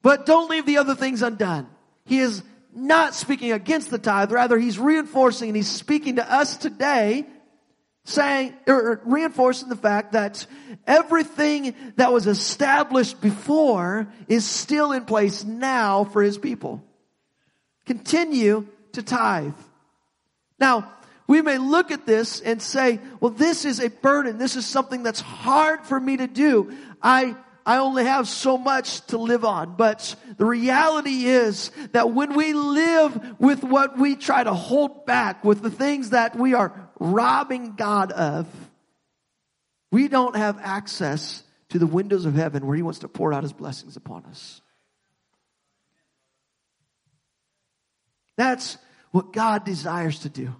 but 0.03 0.27
don't 0.27 0.51
leave 0.51 0.67
the 0.67 0.79
other 0.79 0.95
things 0.95 1.23
undone. 1.23 1.69
He 2.07 2.19
is 2.19 2.43
not 2.75 3.15
speaking 3.15 3.53
against 3.53 3.91
the 3.91 3.99
tithe, 3.99 4.33
rather 4.33 4.59
he's 4.59 4.79
reinforcing 4.79 5.49
and 5.49 5.57
he's 5.57 5.69
speaking 5.69 6.17
to 6.17 6.33
us 6.33 6.57
today 6.57 7.27
saying 8.05 8.55
or 8.67 9.01
reinforcing 9.05 9.69
the 9.69 9.77
fact 9.77 10.13
that 10.13 10.47
everything 10.87 11.75
that 11.97 12.13
was 12.13 12.27
established 12.27 13.21
before 13.21 14.09
is 14.29 14.45
still 14.45 14.93
in 14.93 15.05
place 15.05 15.45
now 15.45 16.05
for 16.05 16.23
his 16.23 16.39
people. 16.39 16.83
Continue 17.87 18.67
to 18.93 19.03
tithe. 19.03 19.55
Now, 20.59 20.93
we 21.27 21.43
may 21.43 21.59
look 21.59 21.93
at 21.93 22.07
this 22.07 22.41
and 22.41 22.61
say, 22.61 22.99
well, 23.21 23.31
this 23.31 23.65
is 23.65 23.81
a 23.81 23.89
burden. 23.89 24.39
This 24.39 24.57
is 24.57 24.67
something 24.67 25.05
that's 25.05 25.21
hard 25.21 25.87
for 25.87 25.99
me 25.99 26.17
to 26.17 26.27
do. 26.27 26.77
I, 27.01 27.37
I 27.65 27.79
only 27.79 28.05
have 28.05 28.27
so 28.27 28.59
much 28.59 29.07
to 29.07 29.19
live 29.19 29.45
on. 29.45 29.77
But 29.77 30.17
the 30.39 30.45
reality 30.45 31.27
is 31.27 31.71
that 31.93 32.11
when 32.11 32.35
we 32.35 32.53
live 32.53 33.37
with 33.39 33.63
what 33.63 33.97
we 33.97 34.17
try 34.17 34.43
to 34.43 34.53
hold 34.53 35.07
back, 35.07 35.45
with 35.45 35.63
the 35.63 35.71
things 35.71 36.11
that 36.11 36.37
we 36.37 36.55
are 36.55 36.91
robbing 36.99 37.77
God 37.77 38.11
of, 38.11 38.49
we 39.93 40.09
don't 40.09 40.35
have 40.35 40.59
access 40.61 41.45
to 41.69 41.79
the 41.79 41.87
windows 41.87 42.25
of 42.25 42.35
heaven 42.35 42.67
where 42.67 42.77
He 42.77 42.83
wants 42.83 42.99
to 43.01 43.09
pour 43.09 43.33
out 43.33 43.45
His 43.45 43.53
blessings 43.53 43.97
upon 43.97 44.25
us. 44.27 44.61
That's 48.41 48.79
what 49.11 49.35
God 49.35 49.67
desires 49.67 50.21
to 50.21 50.31
do. 50.31 50.57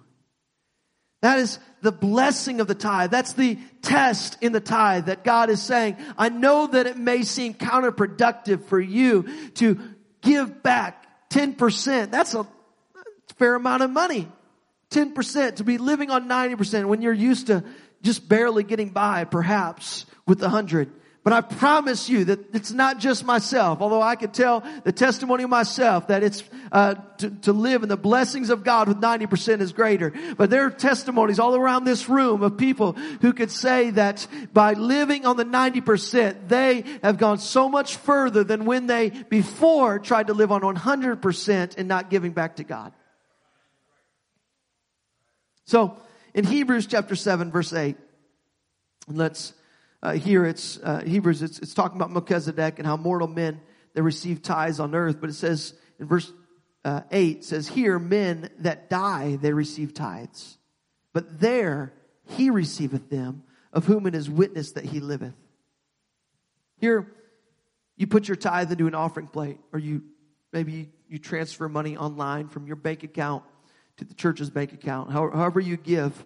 That 1.23 1.39
is 1.39 1.57
the 1.81 1.91
blessing 1.91 2.61
of 2.61 2.67
the 2.67 2.75
tithe. 2.75 3.09
That's 3.09 3.33
the 3.33 3.57
test 3.81 4.37
in 4.39 4.51
the 4.51 4.59
tithe 4.59 5.07
that 5.07 5.23
God 5.23 5.49
is 5.49 5.63
saying, 5.63 5.97
I 6.15 6.29
know 6.29 6.67
that 6.67 6.85
it 6.85 6.95
may 6.95 7.23
seem 7.23 7.55
counterproductive 7.55 8.65
for 8.65 8.79
you 8.79 9.25
to 9.55 9.79
give 10.21 10.61
back 10.61 11.07
10%. 11.31 12.11
That's 12.11 12.35
a 12.35 12.45
fair 13.39 13.55
amount 13.55 13.81
of 13.81 13.89
money. 13.89 14.27
10% 14.91 15.55
to 15.55 15.63
be 15.63 15.79
living 15.79 16.11
on 16.11 16.29
90% 16.29 16.85
when 16.85 17.01
you're 17.01 17.11
used 17.11 17.47
to 17.47 17.63
just 18.03 18.29
barely 18.29 18.61
getting 18.61 18.89
by 18.89 19.23
perhaps 19.23 20.05
with 20.27 20.37
the 20.37 20.49
hundred. 20.49 20.91
But 21.23 21.33
I 21.33 21.41
promise 21.41 22.09
you 22.09 22.25
that 22.25 22.55
it's 22.55 22.71
not 22.71 22.97
just 22.97 23.23
myself, 23.23 23.79
although 23.79 24.01
I 24.01 24.15
could 24.15 24.33
tell 24.33 24.63
the 24.83 24.91
testimony 24.91 25.43
of 25.43 25.51
myself 25.51 26.07
that 26.07 26.23
it's, 26.23 26.43
uh, 26.71 26.95
to, 27.19 27.29
to 27.41 27.53
live 27.53 27.83
in 27.83 27.89
the 27.89 27.97
blessings 27.97 28.49
of 28.49 28.63
God 28.63 28.87
with 28.87 28.99
90% 28.99 29.61
is 29.61 29.71
greater. 29.71 30.11
But 30.35 30.49
there 30.49 30.65
are 30.65 30.71
testimonies 30.71 31.37
all 31.37 31.55
around 31.55 31.83
this 31.83 32.09
room 32.09 32.41
of 32.41 32.57
people 32.57 32.93
who 33.21 33.33
could 33.33 33.51
say 33.51 33.91
that 33.91 34.25
by 34.51 34.73
living 34.73 35.27
on 35.27 35.37
the 35.37 35.45
90%, 35.45 36.47
they 36.47 36.85
have 37.03 37.19
gone 37.19 37.37
so 37.37 37.69
much 37.69 37.97
further 37.97 38.43
than 38.43 38.65
when 38.65 38.87
they 38.87 39.09
before 39.09 39.99
tried 39.99 40.27
to 40.27 40.33
live 40.33 40.51
on 40.51 40.61
100% 40.61 41.77
and 41.77 41.87
not 41.87 42.09
giving 42.09 42.31
back 42.31 42.55
to 42.55 42.63
God. 42.63 42.93
So, 45.65 45.97
in 46.33 46.45
Hebrews 46.45 46.87
chapter 46.87 47.15
7 47.15 47.51
verse 47.51 47.73
8, 47.73 47.95
let's 49.07 49.53
uh, 50.03 50.13
here 50.13 50.45
it's 50.45 50.79
uh, 50.79 51.01
Hebrews. 51.05 51.41
It's, 51.41 51.59
it's 51.59 51.73
talking 51.73 51.97
about 51.97 52.11
Melchizedek 52.11 52.79
and 52.79 52.87
how 52.87 52.97
mortal 52.97 53.27
men 53.27 53.61
they 53.93 54.01
receive 54.01 54.41
tithes 54.41 54.79
on 54.79 54.95
earth. 54.95 55.21
But 55.21 55.29
it 55.29 55.33
says 55.33 55.73
in 55.99 56.07
verse 56.07 56.31
uh, 56.83 57.01
eight 57.11 57.37
it 57.39 57.45
says 57.45 57.67
here 57.67 57.99
men 57.99 58.49
that 58.59 58.89
die 58.89 59.35
they 59.35 59.53
receive 59.53 59.93
tithes, 59.93 60.57
but 61.13 61.39
there 61.39 61.93
he 62.37 62.49
receiveth 62.49 63.09
them 63.09 63.43
of 63.73 63.85
whom 63.85 64.07
it 64.07 64.15
is 64.15 64.29
witness 64.29 64.73
that 64.73 64.85
he 64.85 64.99
liveth. 64.99 65.35
Here 66.77 67.13
you 67.95 68.07
put 68.07 68.27
your 68.27 68.35
tithe 68.35 68.71
into 68.71 68.87
an 68.87 68.95
offering 68.95 69.27
plate, 69.27 69.59
or 69.71 69.77
you 69.77 70.01
maybe 70.51 70.89
you 71.07 71.19
transfer 71.19 71.69
money 71.69 71.95
online 71.95 72.47
from 72.47 72.65
your 72.65 72.75
bank 72.75 73.03
account 73.03 73.43
to 73.97 74.05
the 74.05 74.15
church's 74.15 74.49
bank 74.49 74.73
account. 74.73 75.11
However 75.11 75.59
you 75.59 75.77
give, 75.77 76.25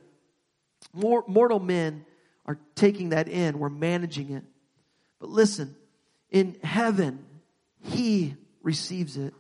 mortal 0.93 1.59
men 1.59 2.05
are 2.45 2.60
taking 2.75 3.10
that 3.10 3.27
in. 3.27 3.60
We're 3.60 3.69
managing 3.69 4.31
it. 4.31 4.43
But 5.19 5.29
listen, 5.29 5.75
in 6.29 6.58
heaven, 6.63 7.25
He 7.81 8.36
receives 8.62 9.17
it. 9.17 9.34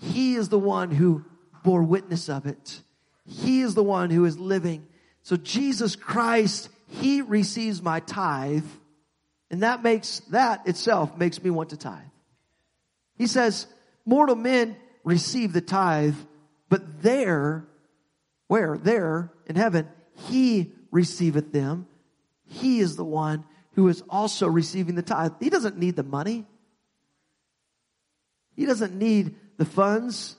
He 0.00 0.34
is 0.34 0.48
the 0.48 0.58
one 0.58 0.90
who 0.90 1.24
bore 1.64 1.82
witness 1.82 2.28
of 2.28 2.46
it. 2.46 2.80
He 3.24 3.60
is 3.62 3.74
the 3.74 3.82
one 3.82 4.10
who 4.10 4.24
is 4.24 4.38
living. 4.38 4.86
So 5.22 5.36
Jesus 5.36 5.96
Christ, 5.96 6.68
He 6.88 7.22
receives 7.22 7.82
my 7.82 8.00
tithe. 8.00 8.64
And 9.50 9.62
that 9.62 9.82
makes, 9.82 10.20
that 10.30 10.66
itself 10.66 11.16
makes 11.16 11.42
me 11.42 11.50
want 11.50 11.70
to 11.70 11.76
tithe. 11.76 12.02
He 13.16 13.26
says, 13.26 13.66
mortal 14.04 14.36
men 14.36 14.76
receive 15.04 15.52
the 15.52 15.60
tithe, 15.60 16.16
but 16.68 17.02
there, 17.02 17.66
where? 18.48 18.76
There 18.76 19.32
in 19.46 19.56
heaven, 19.56 19.88
He 20.28 20.72
receiveth 20.96 21.52
them. 21.52 21.86
He 22.46 22.80
is 22.80 22.96
the 22.96 23.04
one 23.04 23.44
who 23.74 23.88
is 23.88 24.02
also 24.08 24.48
receiving 24.48 24.94
the 24.94 25.02
tithe. 25.02 25.32
He 25.38 25.50
doesn't 25.50 25.76
need 25.76 25.94
the 25.94 26.02
money. 26.02 26.46
He 28.56 28.64
doesn't 28.64 28.94
need 28.94 29.36
the 29.58 29.66
funds, 29.66 30.36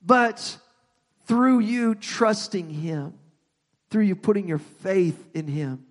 but 0.00 0.56
through 1.26 1.58
you 1.58 1.96
trusting 1.96 2.70
Him, 2.70 3.14
through 3.90 4.04
you 4.04 4.14
putting 4.14 4.46
your 4.46 4.58
faith 4.58 5.18
in 5.34 5.48
Him, 5.48 5.84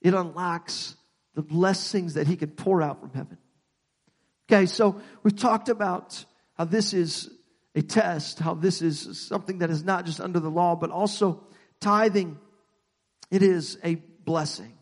it 0.00 0.14
unlocks 0.14 0.94
the 1.34 1.42
blessings 1.42 2.14
that 2.14 2.28
He 2.28 2.36
can 2.36 2.50
pour 2.50 2.80
out 2.80 3.00
from 3.00 3.10
heaven. 3.10 3.38
Okay, 4.48 4.66
so 4.66 5.00
we've 5.24 5.36
talked 5.36 5.68
about 5.68 6.24
how 6.54 6.64
this 6.64 6.94
is 6.94 7.28
a 7.74 7.82
test, 7.82 8.38
how 8.38 8.54
this 8.54 8.82
is 8.82 9.20
something 9.20 9.58
that 9.58 9.70
is 9.70 9.82
not 9.82 10.06
just 10.06 10.20
under 10.20 10.38
the 10.38 10.50
law, 10.50 10.76
but 10.76 10.90
also 10.90 11.42
tithing 11.80 12.38
it 13.32 13.42
is 13.42 13.78
a 13.82 13.94
blessing. 13.94 14.76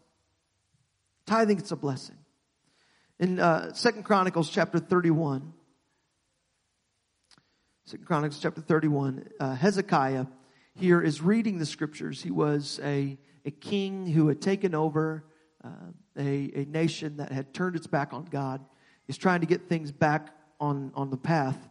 Tithing, 1.25 1.59
it's 1.59 1.71
a 1.71 1.77
blessing. 1.77 2.17
In 3.21 3.39
uh, 3.39 3.73
Second 3.75 4.03
Chronicles 4.03 4.51
chapter 4.51 4.81
31, 4.81 5.53
Second 7.85 8.07
Chronicles 8.07 8.43
chapter 8.43 8.61
31, 8.61 9.29
uh, 9.39 9.55
Hezekiah 9.55 10.27
here 10.75 11.01
is 11.01 11.23
reading 11.23 11.59
the 11.59 11.67
scriptures. 11.67 12.23
He 12.23 12.33
was 12.33 12.81
a, 12.83 13.17
a 13.45 13.53
king 13.53 14.09
who 14.09 14.27
had 14.27 14.43
taken 14.43 14.75
over 14.75 15.25
uh, 15.63 15.69
a, 16.19 16.51
a 16.53 16.65
nation 16.65 17.19
that 17.19 17.31
had 17.31 17.55
turned 17.55 17.77
its 17.77 17.87
back 17.87 18.13
on 18.13 18.25
God. 18.25 18.65
He's 19.07 19.19
trying 19.19 19.43
to 19.43 19.47
get 19.47 19.69
things 19.69 19.93
back 19.93 20.35
on, 20.59 20.91
on 20.97 21.11
the 21.11 21.17
path. 21.17 21.69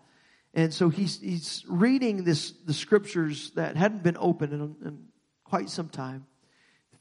And 0.54 0.74
so 0.74 0.88
he's, 0.88 1.20
he's 1.20 1.66
reading 1.68 2.24
this, 2.24 2.52
the 2.52 2.74
scriptures 2.74 3.52
that 3.56 3.76
hadn't 3.76 4.02
been 4.02 4.18
opened 4.18 4.54
in, 4.54 4.62
in 4.88 5.06
quite 5.44 5.70
some 5.70 5.90
time 5.90 6.26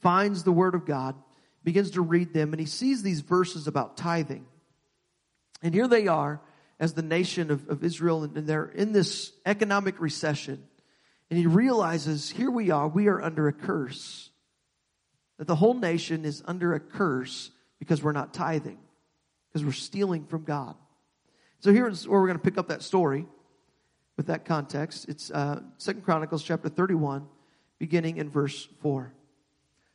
finds 0.01 0.43
the 0.43 0.51
Word 0.51 0.75
of 0.75 0.85
God, 0.85 1.15
begins 1.63 1.91
to 1.91 2.01
read 2.01 2.33
them, 2.33 2.53
and 2.53 2.59
he 2.59 2.65
sees 2.65 3.03
these 3.03 3.21
verses 3.21 3.67
about 3.67 3.97
tithing. 3.97 4.45
And 5.61 5.73
here 5.73 5.87
they 5.87 6.07
are 6.07 6.41
as 6.79 6.93
the 6.93 7.01
nation 7.01 7.51
of, 7.51 7.67
of 7.67 7.83
Israel, 7.83 8.23
and 8.23 8.47
they're 8.47 8.65
in 8.65 8.93
this 8.93 9.33
economic 9.45 9.99
recession. 9.99 10.63
And 11.29 11.37
he 11.37 11.45
realizes, 11.45 12.29
here 12.29 12.49
we 12.49 12.71
are, 12.71 12.87
we 12.87 13.07
are 13.07 13.21
under 13.21 13.47
a 13.47 13.53
curse. 13.53 14.29
That 15.37 15.47
the 15.47 15.55
whole 15.55 15.73
nation 15.73 16.25
is 16.25 16.41
under 16.45 16.73
a 16.73 16.79
curse 16.79 17.51
because 17.77 18.01
we're 18.01 18.13
not 18.13 18.33
tithing, 18.33 18.77
because 19.47 19.65
we're 19.65 19.71
stealing 19.71 20.25
from 20.25 20.43
God. 20.43 20.75
So 21.59 21.73
here's 21.73 22.07
where 22.07 22.19
we're 22.19 22.27
going 22.27 22.39
to 22.39 22.43
pick 22.43 22.57
up 22.57 22.69
that 22.69 22.81
story 22.81 23.25
with 24.15 24.27
that 24.27 24.45
context. 24.45 25.07
It's 25.09 25.29
uh, 25.31 25.61
Second 25.77 26.03
Chronicles 26.03 26.43
chapter 26.43 26.69
31, 26.69 27.27
beginning 27.77 28.17
in 28.17 28.29
verse 28.29 28.67
4. 28.81 29.13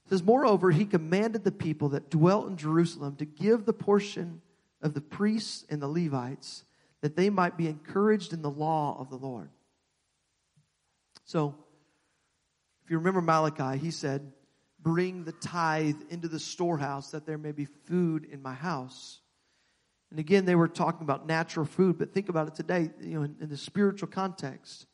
It 0.04 0.10
says, 0.10 0.22
Moreover, 0.22 0.70
he 0.70 0.84
commanded 0.84 1.44
the 1.44 1.52
people 1.52 1.90
that 1.90 2.10
dwelt 2.10 2.48
in 2.48 2.56
Jerusalem 2.56 3.16
to 3.16 3.24
give 3.24 3.64
the 3.64 3.72
portion 3.72 4.42
of 4.82 4.94
the 4.94 5.00
priests 5.00 5.64
and 5.70 5.80
the 5.80 5.88
Levites 5.88 6.64
that 7.00 7.16
they 7.16 7.30
might 7.30 7.56
be 7.56 7.68
encouraged 7.68 8.32
in 8.32 8.42
the 8.42 8.50
law 8.50 8.96
of 8.98 9.10
the 9.10 9.16
Lord. 9.16 9.50
So, 11.24 11.54
if 12.84 12.90
you 12.90 12.98
remember 12.98 13.22
Malachi, 13.22 13.78
he 13.78 13.90
said, 13.90 14.32
Bring 14.78 15.24
the 15.24 15.32
tithe 15.32 15.96
into 16.10 16.28
the 16.28 16.38
storehouse 16.38 17.12
that 17.12 17.24
there 17.24 17.38
may 17.38 17.52
be 17.52 17.64
food 17.64 18.26
in 18.30 18.42
my 18.42 18.52
house. 18.52 19.20
And 20.10 20.20
again, 20.20 20.44
they 20.44 20.54
were 20.54 20.68
talking 20.68 21.02
about 21.02 21.26
natural 21.26 21.64
food, 21.64 21.98
but 21.98 22.12
think 22.12 22.28
about 22.28 22.48
it 22.48 22.54
today, 22.54 22.90
you 23.00 23.14
know, 23.14 23.22
in, 23.22 23.36
in 23.40 23.48
the 23.48 23.56
spiritual 23.56 24.08
context. 24.08 24.86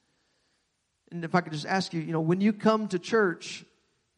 And 1.10 1.24
if 1.24 1.34
I 1.34 1.40
could 1.40 1.52
just 1.52 1.66
ask 1.66 1.92
you, 1.92 2.00
you 2.00 2.12
know, 2.12 2.20
when 2.20 2.40
you 2.40 2.52
come 2.52 2.86
to 2.88 2.98
church, 3.00 3.64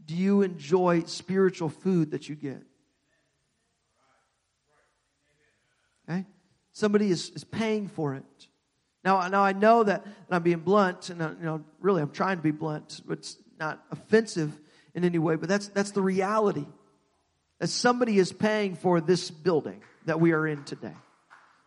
do 0.05 0.15
you 0.15 0.43
enjoy 0.43 1.05
spiritual 1.05 1.69
food 1.69 2.11
that 2.13 2.29
you 2.29 2.35
get? 2.35 2.63
Okay? 6.09 6.25
Somebody 6.73 7.11
is, 7.11 7.31
is 7.31 7.45
paying 7.45 7.89
for 7.89 8.15
it. 8.15 8.25
Now, 9.05 9.27
now 9.29 9.43
I 9.43 9.53
know 9.53 9.85
that, 9.85 10.07
I'm 10.31 10.43
being 10.43 10.61
blunt, 10.61 11.11
and 11.11 11.23
I, 11.23 11.27
uh, 11.27 11.31
you 11.31 11.45
know, 11.45 11.65
really 11.81 12.03
I'm 12.03 12.11
trying 12.11 12.37
to 12.37 12.43
be 12.43 12.53
blunt, 12.53 13.03
but 13.07 13.19
it's 13.19 13.37
not 13.59 13.83
offensive 13.91 14.53
in 14.95 15.05
any 15.05 15.19
way, 15.19 15.37
but 15.37 15.49
that's, 15.49 15.69
that's 15.69 15.91
the 15.91 16.03
reality. 16.03 16.67
That 17.59 17.69
somebody 17.69 18.19
is 18.19 18.33
paying 18.33 18.75
for 18.75 19.01
this 19.01 19.31
building 19.31 19.83
that 20.07 20.21
we 20.21 20.33
are 20.33 20.47
in 20.47 20.65
today. 20.65 20.95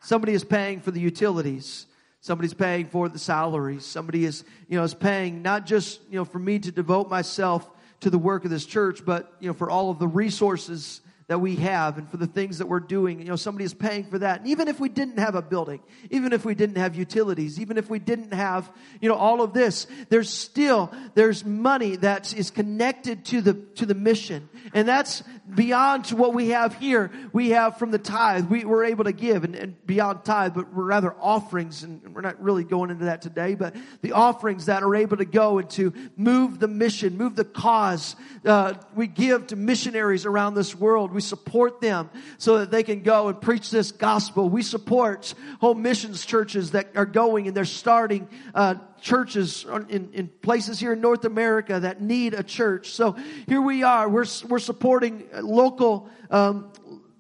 Somebody 0.02 0.34
is 0.34 0.43
paying 0.43 0.82
for 0.82 0.91
the 0.91 1.00
utilities. 1.00 1.88
Somebody's 2.21 2.54
paying 2.54 2.88
for 2.88 3.08
the 3.08 3.19
salaries. 3.19 3.86
Somebody 3.86 4.26
is, 4.26 4.43
you 4.67 4.78
know, 4.78 4.84
is 4.84 4.93
paying 4.93 5.41
not 5.41 5.65
just, 5.65 6.00
you 6.10 6.17
know, 6.17 6.26
for 6.26 6.39
me 6.39 6.60
to 6.60 6.71
devote 6.71 7.10
myself 7.10 7.69
to 8.01 8.10
the 8.10 8.17
work 8.17 8.45
of 8.45 8.51
this 8.51 8.65
church, 8.65 9.05
but 9.05 9.34
you 9.39 9.47
know, 9.47 9.53
for 9.53 9.69
all 9.69 9.89
of 9.89 9.99
the 9.99 10.08
resources 10.08 11.01
that 11.27 11.39
we 11.39 11.55
have 11.55 11.97
and 11.97 12.08
for 12.10 12.17
the 12.17 12.27
things 12.27 12.60
that 12.60 12.67
we're 12.67 12.79
doing. 12.79 13.19
You 13.19 13.25
know, 13.25 13.36
somebody 13.36 13.65
is 13.65 13.73
paying 13.73 14.03
for 14.05 14.19
that. 14.19 14.41
And 14.41 14.49
even 14.49 14.67
if 14.67 14.79
we 14.79 14.89
didn't 14.89 15.17
have 15.17 15.34
a 15.34 15.41
building, 15.41 15.81
even 16.12 16.34
if 16.34 16.45
we 16.45 16.53
didn't 16.53 16.77
have 16.77 16.95
utilities, 16.95 17.60
even 17.60 17.77
if 17.77 17.89
we 17.89 17.97
didn't 17.97 18.34
have, 18.34 18.71
you 19.01 19.10
know, 19.10 19.15
all 19.15 19.41
of 19.41 19.51
this, 19.51 19.88
there's 20.10 20.29
still, 20.29 20.93
there's 21.15 21.43
money 21.43 21.95
that 21.97 22.31
is 22.38 22.51
connected 22.51 23.25
to 23.25 23.41
the, 23.41 23.53
to 23.53 23.88
the 23.88 23.95
mission. 23.95 24.47
And 24.73 24.88
that's 24.88 25.23
beyond 25.53 26.08
what 26.08 26.34
we 26.34 26.49
have 26.49 26.75
here. 26.75 27.12
We 27.31 27.50
have 27.50 27.77
from 27.77 27.91
the 27.91 28.00
tithe, 28.00 28.48
we 28.48 28.65
were 28.65 28.83
able 28.83 29.04
to 29.04 29.12
give 29.12 29.43
and, 29.43 29.56
and 29.56 29.85
beyond 29.85 30.25
tithe, 30.25 30.54
but 30.56 30.73
we're 30.73 30.85
rather 30.85 31.15
offerings. 31.19 31.83
And 31.83 32.15
we're 32.15 32.21
not 32.21 32.41
really 32.41 32.63
going 32.63 32.89
into 32.89 33.06
that 33.06 33.21
today, 33.21 33.56
but 33.56 33.75
the 34.02 34.13
offerings 34.13 34.65
that 34.65 34.83
are 34.83 34.96
able 34.96 35.17
to 35.17 35.25
go 35.25 35.60
and 35.60 35.69
to 35.71 35.93
move 36.15 36.60
the 36.60 36.67
mission, 36.67 37.17
move 37.17 37.35
the 37.35 37.46
cause. 37.46 38.15
Uh, 38.43 38.73
we 38.96 39.08
give 39.08 39.48
to 39.48 39.56
missionaries 39.56 40.25
around 40.25 40.56
this 40.56 40.73
world. 40.75 41.12
We 41.12 41.21
support 41.21 41.81
them 41.81 42.10
so 42.37 42.60
that 42.60 42.71
they 42.71 42.83
can 42.83 43.02
go 43.02 43.27
and 43.27 43.39
preach 43.39 43.69
this 43.69 43.91
gospel. 43.91 44.50
We 44.50 44.63
support 44.63 45.33
home 45.62 45.81
missions 45.81 46.25
churches 46.25 46.71
that 46.71 46.89
are 46.96 47.06
going 47.06 47.48
and 47.48 47.56
they're 47.56 47.65
starting 47.65 48.27
uh, 48.54 48.75
churches 49.06 49.65
in, 49.89 50.10
in 50.13 50.27
places 50.41 50.79
here 50.79 50.93
in 50.93 50.99
North 50.99 51.25
America 51.25 51.79
that 51.79 52.01
need 52.01 52.33
a 52.33 52.41
church. 52.41 52.89
So 52.91 53.15
here 53.47 53.62
we 53.62 53.83
are. 53.83 54.10
We're 54.10 54.25
we're 54.49 54.60
supporting 54.60 55.29
local. 55.41 56.10
Um, 56.29 56.71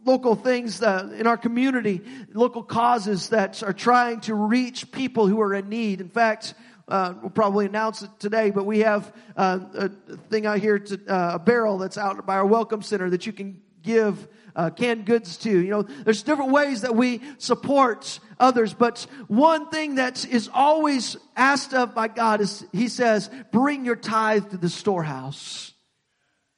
local 0.03 0.35
things 0.35 0.83
uh, 0.83 1.11
in 1.17 1.25
our 1.25 1.35
community, 1.35 1.99
local 2.31 2.61
causes 2.61 3.29
that 3.29 3.63
are 3.63 3.73
trying 3.73 4.19
to 4.19 4.35
reach 4.35 4.91
people 4.91 5.25
who 5.25 5.41
are 5.41 5.51
in 5.55 5.67
need. 5.67 5.99
In 5.99 6.09
fact, 6.09 6.53
uh, 6.87 7.15
we'll 7.23 7.31
probably 7.31 7.65
announce 7.65 8.03
it 8.03 8.11
today, 8.19 8.51
but 8.51 8.67
we 8.67 8.81
have 8.81 9.11
uh, 9.35 9.59
a 9.73 9.89
thing 10.29 10.45
out 10.45 10.59
here, 10.59 10.77
to, 10.77 11.01
uh, 11.07 11.31
a 11.33 11.39
barrel 11.39 11.79
that's 11.79 11.97
out 11.97 12.23
by 12.23 12.35
our 12.35 12.45
welcome 12.45 12.83
center 12.83 13.09
that 13.09 13.25
you 13.25 13.33
can 13.33 13.59
give 13.81 14.27
uh, 14.55 14.69
canned 14.69 15.05
goods 15.05 15.37
to. 15.37 15.49
You 15.49 15.69
know, 15.69 15.81
there's 15.81 16.23
different 16.23 16.51
ways 16.51 16.81
that 16.81 16.95
we 16.95 17.21
support 17.37 18.19
others, 18.39 18.73
but 18.73 19.05
one 19.27 19.69
thing 19.69 19.95
that 19.95 20.25
is 20.25 20.49
always 20.53 21.17
asked 21.35 21.73
of 21.73 21.93
by 21.93 22.07
God 22.07 22.41
is, 22.41 22.65
He 22.71 22.87
says, 22.87 23.29
bring 23.51 23.85
your 23.85 23.95
tithe 23.95 24.51
to 24.51 24.57
the 24.57 24.69
storehouse. 24.69 25.73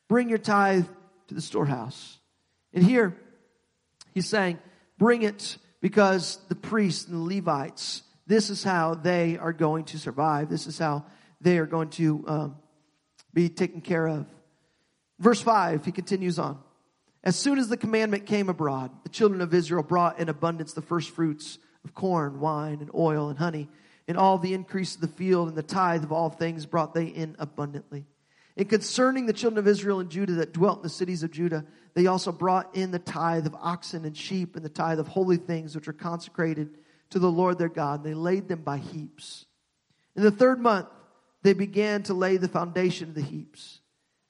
Bring 0.08 0.30
your 0.30 0.38
tithe 0.38 0.86
to 1.28 1.34
the 1.34 1.42
storehouse. 1.42 2.20
And 2.74 2.84
here, 2.84 3.16
He's 4.14 4.28
saying, 4.28 4.60
bring 4.98 5.22
it 5.22 5.58
because 5.82 6.40
the 6.50 6.56
priests 6.56 7.08
and 7.08 7.16
the 7.16 7.36
Levites, 7.36 8.04
this 8.26 8.50
is 8.50 8.64
how 8.64 8.96
they 8.96 9.38
are 9.38 9.54
going 9.54 9.86
to 9.86 10.00
survive. 10.00 10.50
This 10.50 10.68
is 10.68 10.78
how 10.78 11.06
they 11.40 11.60
are 11.60 11.66
going 11.66 11.90
to 11.92 12.24
um, 12.28 12.56
be 13.34 13.50
taken 13.50 13.82
care 13.82 14.08
of. 14.08 14.26
Verse 15.20 15.42
5, 15.42 15.86
he 15.86 15.92
continues 15.92 16.40
on. 16.40 16.60
As 17.28 17.36
soon 17.36 17.60
as 17.60 17.68
the 17.68 17.76
commandment 17.76 18.26
came 18.26 18.48
abroad, 18.48 18.90
the 19.04 19.10
children 19.10 19.42
of 19.42 19.54
Israel 19.54 19.84
brought 19.84 20.18
in 20.18 20.30
abundance 20.30 20.72
the 20.72 20.82
first 20.82 21.10
fruits 21.10 21.60
of 21.84 21.94
corn, 21.94 22.40
wine, 22.40 22.78
and 22.80 22.90
oil, 22.96 23.28
and 23.28 23.38
honey, 23.38 23.68
and 24.08 24.18
all 24.18 24.38
the 24.38 24.54
increase 24.54 24.96
of 24.96 25.02
the 25.02 25.10
field, 25.10 25.50
and 25.50 25.58
the 25.58 25.62
tithe 25.62 26.06
of 26.06 26.14
all 26.14 26.30
things 26.30 26.66
brought 26.66 26.94
they 26.94 27.08
in 27.08 27.36
abundantly. 27.38 28.06
And 28.56 28.70
concerning 28.70 29.26
the 29.26 29.34
children 29.34 29.60
of 29.60 29.68
Israel 29.68 30.00
and 30.00 30.10
Judah 30.10 30.36
that 30.36 30.54
dwelt 30.54 30.78
in 30.78 30.84
the 30.84 30.90
cities 30.90 31.22
of 31.22 31.32
Judah, 31.32 31.66
they 31.96 32.08
also 32.08 32.32
brought 32.32 32.74
in 32.74 32.92
the 32.92 32.98
tithe 32.98 33.46
of 33.46 33.56
oxen 33.56 34.06
and 34.06 34.16
sheep, 34.16 34.56
and 34.56 34.64
the 34.64 34.70
tithe 34.70 34.98
of 34.98 35.10
holy 35.10 35.36
things 35.36 35.76
which 35.76 35.90
are 35.90 35.94
consecrated 35.94 36.78
to 37.10 37.20
the 37.20 37.30
Lord 37.30 37.58
their 37.58 37.68
God. 37.68 38.06
And 38.06 38.06
they 38.06 38.14
laid 38.14 38.48
them 38.48 38.62
by 38.62 38.78
heaps. 38.78 39.48
In 40.16 40.24
the 40.24 40.32
third 40.32 40.62
month, 40.62 40.88
they 41.44 41.52
began 41.52 42.04
to 42.04 42.14
lay 42.14 42.38
the 42.38 42.48
foundation 42.48 43.10
of 43.10 43.16
the 43.16 43.22
heaps. 43.22 43.82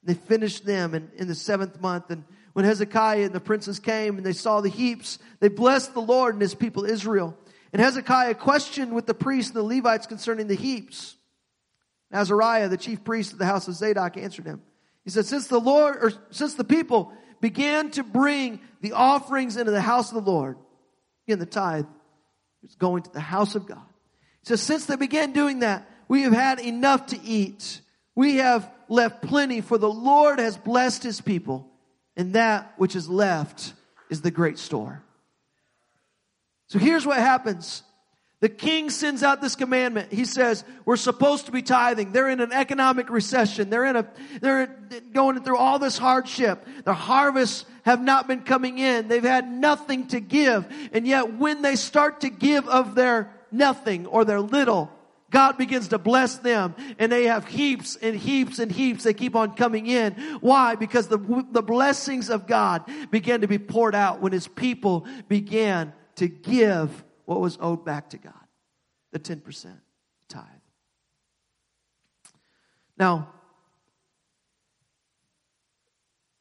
They 0.02 0.16
finished 0.16 0.66
them 0.66 0.96
in, 0.96 1.12
in 1.16 1.28
the 1.28 1.36
seventh 1.36 1.80
month, 1.80 2.10
and 2.10 2.24
when 2.58 2.66
Hezekiah 2.66 3.26
and 3.26 3.34
the 3.34 3.40
princes 3.40 3.80
came 3.80 4.18
and 4.18 4.26
they 4.26 4.34
saw 4.34 4.62
the 4.62 4.70
heaps, 4.70 5.20
they 5.40 5.48
blessed 5.48 5.94
the 5.94 6.02
Lord 6.02 6.34
and 6.34 6.42
his 6.42 6.56
people 6.56 6.86
Israel. 6.86 7.38
And 7.72 7.80
Hezekiah 7.80 8.34
questioned 8.34 8.96
with 8.96 9.06
the 9.06 9.14
priests 9.14 9.52
and 9.52 9.58
the 9.58 9.76
Levites 9.76 10.08
concerning 10.08 10.48
the 10.48 10.56
heaps. 10.56 11.18
Azariah, 12.12 12.68
the 12.68 12.76
chief 12.76 13.04
priest 13.04 13.32
of 13.32 13.38
the 13.38 13.46
house 13.46 13.68
of 13.68 13.76
Zadok, 13.76 14.18
answered 14.18 14.48
him. 14.48 14.64
He 15.04 15.12
said, 15.12 15.28
since 15.28 15.46
the 15.46 15.60
Lord, 15.60 15.98
or 16.02 16.12
since 16.32 16.56
the 16.56 16.64
people 16.64 17.14
began 17.42 17.92
to 17.92 18.02
bring 18.02 18.60
the 18.82 18.94
offerings 18.94 19.56
into 19.56 19.72
the 19.72 19.80
house 19.80 20.12
of 20.12 20.26
the 20.26 20.32
Lord, 20.32 20.58
again, 21.28 21.38
the 21.38 21.46
tithe 21.46 21.86
is 22.64 22.74
going 22.74 23.04
to 23.04 23.14
the 23.14 23.20
house 23.20 23.54
of 23.54 23.68
God. 23.68 23.86
He 24.40 24.48
says, 24.48 24.64
since 24.64 24.88
they 24.88 24.96
began 24.96 25.32
doing 25.32 25.60
that, 25.60 25.88
we 26.08 26.24
have 26.24 26.34
had 26.34 26.60
enough 26.60 27.06
to 27.06 27.22
eat. 27.22 27.82
We 28.16 28.38
have 28.38 28.68
left 28.90 29.22
plenty 29.22 29.62
for 29.62 29.78
the 29.78 29.92
Lord 29.92 30.40
has 30.40 30.58
blessed 30.58 31.04
his 31.04 31.22
people 31.22 31.72
and 32.18 32.34
that 32.34 32.74
which 32.78 32.96
is 32.96 33.08
left 33.08 33.74
is 34.10 34.22
the 34.22 34.32
great 34.32 34.58
store. 34.58 35.02
So 36.68 36.80
here's 36.80 37.06
what 37.06 37.18
happens. 37.18 37.84
The 38.40 38.50
king 38.50 38.90
sends 38.90 39.24
out 39.24 39.42
this 39.42 39.56
commandment. 39.56 40.12
He 40.12 40.26
says, 40.26 40.64
we're 40.86 40.98
supposed 40.98 41.48
to 41.48 41.52
be 41.52 41.64
tithing. 41.64 42.12
They're 42.12 42.30
in 42.30 42.40
an 42.40 42.52
economic 42.52 43.10
recession. 43.10 43.70
They're 43.70 43.86
in 43.86 43.96
a, 43.96 44.08
they're 44.42 44.68
going 45.12 45.42
through 45.44 45.58
all 45.58 45.80
this 45.80 45.98
hardship. 45.98 46.68
The 46.84 46.94
harvests 46.94 47.66
have 47.84 48.02
not 48.02 48.28
been 48.28 48.42
coming 48.42 48.78
in. 48.78 49.08
They've 49.08 49.24
had 49.24 49.50
nothing 49.50 50.08
to 50.10 50.20
give. 50.20 50.68
And 50.94 51.08
yet 51.08 51.34
when 51.36 51.62
they 51.62 51.76
start 51.76 52.22
to 52.22 52.30
give 52.30 52.68
of 52.68 52.94
their 52.94 53.32
nothing 53.52 54.06
or 54.06 54.24
their 54.24 54.42
little, 54.42 54.92
God 55.30 55.58
begins 55.58 55.90
to 55.90 55.98
bless 55.98 56.38
them 56.38 56.76
and 57.00 57.12
they 57.12 57.26
have 57.26 57.46
heaps 57.46 57.98
and 57.98 58.16
heaps 58.16 58.60
and 58.60 58.72
heaps. 58.72 59.04
They 59.04 59.14
keep 59.14 59.36
on 59.36 59.56
coming 59.56 59.88
in. 59.88 60.14
Why? 60.40 60.76
Because 60.76 61.08
the, 61.08 61.46
the 61.52 61.62
blessings 61.62 62.30
of 62.30 62.48
God 62.48 62.90
began 63.12 63.42
to 63.42 63.48
be 63.48 63.58
poured 63.58 63.96
out 63.96 64.22
when 64.22 64.32
his 64.32 64.48
people 64.48 65.06
began 65.28 65.94
to 66.16 66.28
give 66.28 67.04
what 67.26 67.42
was 67.42 67.58
owed 67.60 67.84
back 67.84 68.12
to 68.12 68.18
God. 68.18 68.34
The 69.12 69.20
10% 69.20 69.66
tithe. 70.30 70.44
Now, 72.98 73.34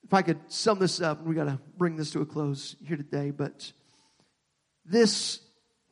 if 0.05 0.14
I 0.14 0.22
could 0.22 0.39
sum 0.47 0.78
this 0.78 1.01
up, 1.01 1.24
we 1.24 1.34
got 1.34 1.45
to 1.45 1.59
bring 1.76 1.97
this 1.97 2.12
to 2.12 2.20
a 2.20 2.26
close 2.26 2.76
here 2.84 2.97
today, 2.97 3.32
but 3.32 3.72
this 4.84 5.41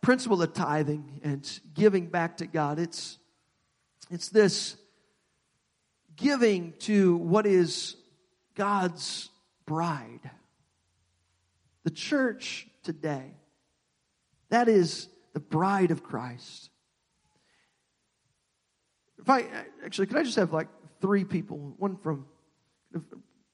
principle 0.05 0.42
of 0.42 0.52
tithing 0.52 1.20
and 1.24 1.61
giving 1.72 2.07
back 2.07 2.36
to 2.36 2.46
God. 2.46 2.78
It's, 2.78 3.18
it's 4.11 4.28
this 4.28 4.76
giving 6.14 6.74
to 6.80 7.16
what 7.16 7.46
is 7.46 7.96
God's 8.55 9.30
bride. 9.66 10.30
The 11.84 11.90
church 11.90 12.68
today, 12.82 13.34
that 14.50 14.68
is 14.68 15.09
the 15.32 15.40
bride 15.40 15.90
of 15.90 16.02
Christ. 16.02 16.70
If 19.18 19.30
I 19.30 19.44
actually, 19.84 20.07
could 20.07 20.18
I 20.18 20.22
just 20.22 20.36
have 20.36 20.52
like 20.52 20.68
three 21.00 21.24
people? 21.24 21.74
One 21.78 21.96
from 21.96 22.26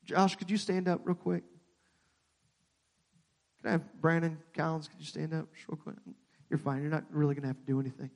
Josh, 0.04 0.34
could 0.34 0.50
you 0.50 0.56
stand 0.56 0.88
up 0.88 1.02
real 1.04 1.14
quick? 1.14 1.44
Can 3.60 3.68
I 3.68 3.72
have 3.72 4.00
Brandon 4.00 4.38
Collins? 4.52 4.88
Could 4.88 4.98
you 4.98 5.06
stand 5.06 5.32
up 5.32 5.46
real 5.68 5.78
quick? 5.78 5.96
You're 6.50 6.58
fine. 6.58 6.82
You're 6.82 6.90
not 6.90 7.04
really 7.10 7.34
going 7.34 7.42
to 7.42 7.48
have 7.48 7.60
to 7.60 7.66
do 7.66 7.80
anything. 7.80 8.10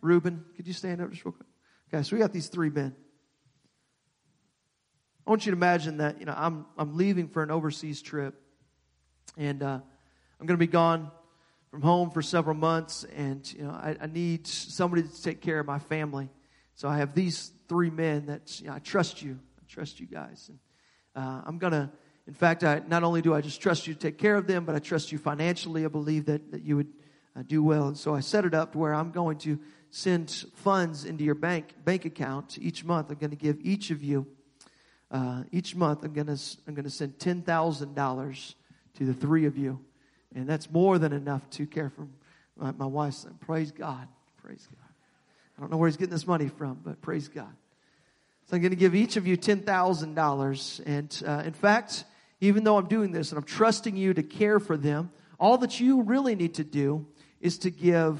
Reuben, 0.00 0.44
could 0.56 0.66
you 0.66 0.72
stand 0.72 1.00
up 1.00 1.10
just 1.10 1.24
real 1.24 1.32
quick? 1.32 1.48
Okay, 1.92 2.02
so 2.02 2.16
we 2.16 2.20
got 2.20 2.32
these 2.32 2.48
three 2.48 2.70
men. 2.70 2.96
I 5.26 5.30
want 5.30 5.46
you 5.46 5.52
to 5.52 5.56
imagine 5.56 5.98
that 5.98 6.20
you 6.20 6.26
know 6.26 6.34
I'm 6.36 6.66
I'm 6.76 6.96
leaving 6.96 7.28
for 7.28 7.42
an 7.42 7.50
overseas 7.50 8.02
trip, 8.02 8.34
and 9.38 9.62
uh, 9.62 9.80
I'm 10.40 10.46
going 10.46 10.58
to 10.58 10.66
be 10.66 10.66
gone 10.66 11.10
from 11.70 11.82
home 11.82 12.10
for 12.10 12.20
several 12.20 12.56
months, 12.56 13.04
and 13.16 13.50
you 13.52 13.64
know 13.64 13.70
I, 13.70 13.96
I, 14.00 14.06
need 14.06 14.46
somebody 14.46 15.02
to 15.02 15.22
take 15.22 15.40
care 15.40 15.58
of 15.58 15.66
my 15.66 15.78
family. 15.78 16.28
So 16.74 16.88
I 16.88 16.98
have 16.98 17.14
these 17.14 17.52
three 17.68 17.90
men 17.90 18.26
that 18.26 18.60
you 18.60 18.66
know, 18.66 18.74
I 18.74 18.78
trust 18.80 19.22
you. 19.22 19.38
I 19.58 19.62
trust 19.66 20.00
you 20.00 20.06
guys, 20.06 20.50
and 20.50 20.58
uh, 21.16 21.42
I'm 21.46 21.58
gonna 21.58 21.90
in 22.26 22.34
fact, 22.34 22.64
I, 22.64 22.80
not 22.86 23.02
only 23.02 23.20
do 23.20 23.34
I 23.34 23.40
just 23.40 23.60
trust 23.60 23.86
you 23.86 23.94
to 23.94 24.00
take 24.00 24.16
care 24.16 24.36
of 24.36 24.46
them, 24.46 24.64
but 24.64 24.74
I 24.74 24.78
trust 24.78 25.12
you 25.12 25.18
financially. 25.18 25.84
I 25.84 25.88
believe 25.88 26.26
that, 26.26 26.52
that 26.52 26.62
you 26.62 26.76
would 26.76 26.92
uh, 27.36 27.42
do 27.46 27.62
well. 27.62 27.88
And 27.88 27.98
so 27.98 28.14
I 28.14 28.20
set 28.20 28.44
it 28.44 28.54
up 28.54 28.72
to 28.72 28.78
where 28.78 28.94
I'm 28.94 29.10
going 29.10 29.38
to 29.38 29.58
send 29.90 30.30
funds 30.54 31.04
into 31.04 31.22
your 31.22 31.34
bank, 31.34 31.74
bank 31.84 32.04
account 32.04 32.58
each 32.60 32.84
month. 32.84 33.10
I'm 33.10 33.18
going 33.18 33.30
to 33.30 33.36
give 33.36 33.58
each 33.60 33.90
of 33.90 34.02
you, 34.02 34.26
uh, 35.10 35.42
each 35.52 35.76
month, 35.76 36.02
I'm 36.02 36.12
going 36.12 36.26
to, 36.26 36.40
I'm 36.66 36.74
going 36.74 36.84
to 36.84 36.90
send 36.90 37.18
$10,000 37.18 38.54
to 38.94 39.04
the 39.04 39.14
three 39.14 39.46
of 39.46 39.58
you. 39.58 39.80
And 40.34 40.48
that's 40.48 40.70
more 40.70 40.98
than 40.98 41.12
enough 41.12 41.48
to 41.50 41.66
care 41.66 41.90
for 41.90 42.08
my, 42.56 42.72
my 42.72 42.86
wife's 42.86 43.18
son. 43.18 43.36
Praise 43.40 43.70
God. 43.70 44.08
Praise 44.42 44.66
God. 44.70 44.88
I 45.56 45.60
don't 45.60 45.70
know 45.70 45.76
where 45.76 45.88
he's 45.88 45.96
getting 45.96 46.12
this 46.12 46.26
money 46.26 46.48
from, 46.48 46.80
but 46.84 47.00
praise 47.00 47.28
God. 47.28 47.54
So 48.46 48.56
I'm 48.56 48.62
going 48.62 48.70
to 48.70 48.76
give 48.76 48.94
each 48.94 49.16
of 49.16 49.26
you 49.26 49.36
$10,000. 49.36 50.82
And 50.86 51.22
uh, 51.26 51.42
in 51.46 51.52
fact, 51.52 52.04
even 52.44 52.64
though 52.64 52.76
I'm 52.76 52.88
doing 52.88 53.12
this 53.12 53.30
and 53.30 53.38
I'm 53.38 53.44
trusting 53.44 53.96
you 53.96 54.14
to 54.14 54.22
care 54.22 54.58
for 54.58 54.76
them, 54.76 55.10
all 55.38 55.58
that 55.58 55.80
you 55.80 56.02
really 56.02 56.34
need 56.34 56.54
to 56.54 56.64
do 56.64 57.06
is 57.40 57.58
to 57.58 57.70
give 57.70 58.18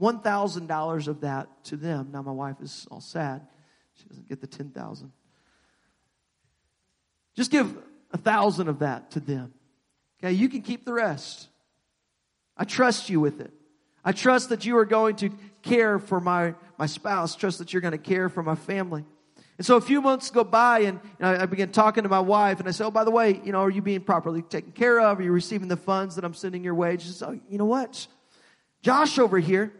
$1,000 0.00 1.08
of 1.08 1.20
that 1.20 1.48
to 1.64 1.76
them. 1.76 2.10
Now, 2.12 2.22
my 2.22 2.32
wife 2.32 2.56
is 2.60 2.86
all 2.90 3.00
sad. 3.00 3.46
She 3.94 4.08
doesn't 4.08 4.28
get 4.28 4.40
the 4.40 4.46
10000 4.46 5.12
Just 7.36 7.50
give 7.50 7.76
a 8.12 8.18
thousand 8.18 8.68
of 8.68 8.80
that 8.80 9.12
to 9.12 9.20
them. 9.20 9.52
Okay, 10.18 10.32
you 10.32 10.48
can 10.48 10.62
keep 10.62 10.84
the 10.84 10.92
rest. 10.92 11.48
I 12.56 12.64
trust 12.64 13.10
you 13.10 13.20
with 13.20 13.40
it. 13.40 13.52
I 14.04 14.12
trust 14.12 14.50
that 14.50 14.64
you 14.66 14.76
are 14.78 14.84
going 14.84 15.16
to 15.16 15.30
care 15.62 15.98
for 15.98 16.20
my, 16.20 16.54
my 16.78 16.86
spouse, 16.86 17.34
trust 17.34 17.58
that 17.58 17.72
you're 17.72 17.82
going 17.82 17.92
to 17.92 17.98
care 17.98 18.28
for 18.28 18.42
my 18.42 18.54
family. 18.54 19.04
And 19.56 19.64
so 19.64 19.76
a 19.76 19.80
few 19.80 20.00
months 20.00 20.30
go 20.30 20.42
by 20.42 20.80
and 20.80 21.00
I 21.20 21.46
began 21.46 21.70
talking 21.70 22.02
to 22.02 22.08
my 22.08 22.20
wife 22.20 22.58
and 22.58 22.68
I 22.68 22.72
said, 22.72 22.86
Oh, 22.86 22.90
by 22.90 23.04
the 23.04 23.10
way, 23.10 23.40
you 23.44 23.52
know, 23.52 23.60
are 23.60 23.70
you 23.70 23.82
being 23.82 24.00
properly 24.00 24.42
taken 24.42 24.72
care 24.72 25.00
of? 25.00 25.20
Are 25.20 25.22
you 25.22 25.30
receiving 25.30 25.68
the 25.68 25.76
funds 25.76 26.16
that 26.16 26.24
I'm 26.24 26.34
sending 26.34 26.64
your 26.64 26.74
way? 26.74 26.96
She 26.96 27.06
says, 27.06 27.22
Oh, 27.22 27.38
you 27.48 27.58
know 27.58 27.64
what? 27.64 28.06
Josh 28.82 29.18
over 29.18 29.38
here, 29.38 29.72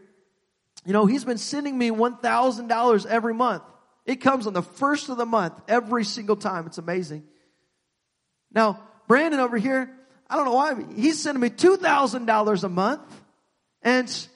you 0.86 0.92
know, 0.92 1.06
he's 1.06 1.24
been 1.24 1.38
sending 1.38 1.76
me 1.76 1.90
$1,000 1.90 3.06
every 3.06 3.34
month. 3.34 3.62
It 4.06 4.16
comes 4.16 4.46
on 4.46 4.52
the 4.52 4.62
first 4.62 5.08
of 5.08 5.16
the 5.16 5.26
month 5.26 5.54
every 5.66 6.04
single 6.04 6.36
time. 6.36 6.66
It's 6.66 6.78
amazing. 6.78 7.24
Now, 8.52 8.80
Brandon 9.08 9.40
over 9.40 9.56
here, 9.56 9.90
I 10.28 10.36
don't 10.36 10.44
know 10.44 10.54
why, 10.54 10.74
he's 10.94 11.20
sending 11.20 11.40
me 11.40 11.50
$2,000 11.50 12.64
a 12.64 12.68
month. 12.68 13.22
And, 13.82 14.28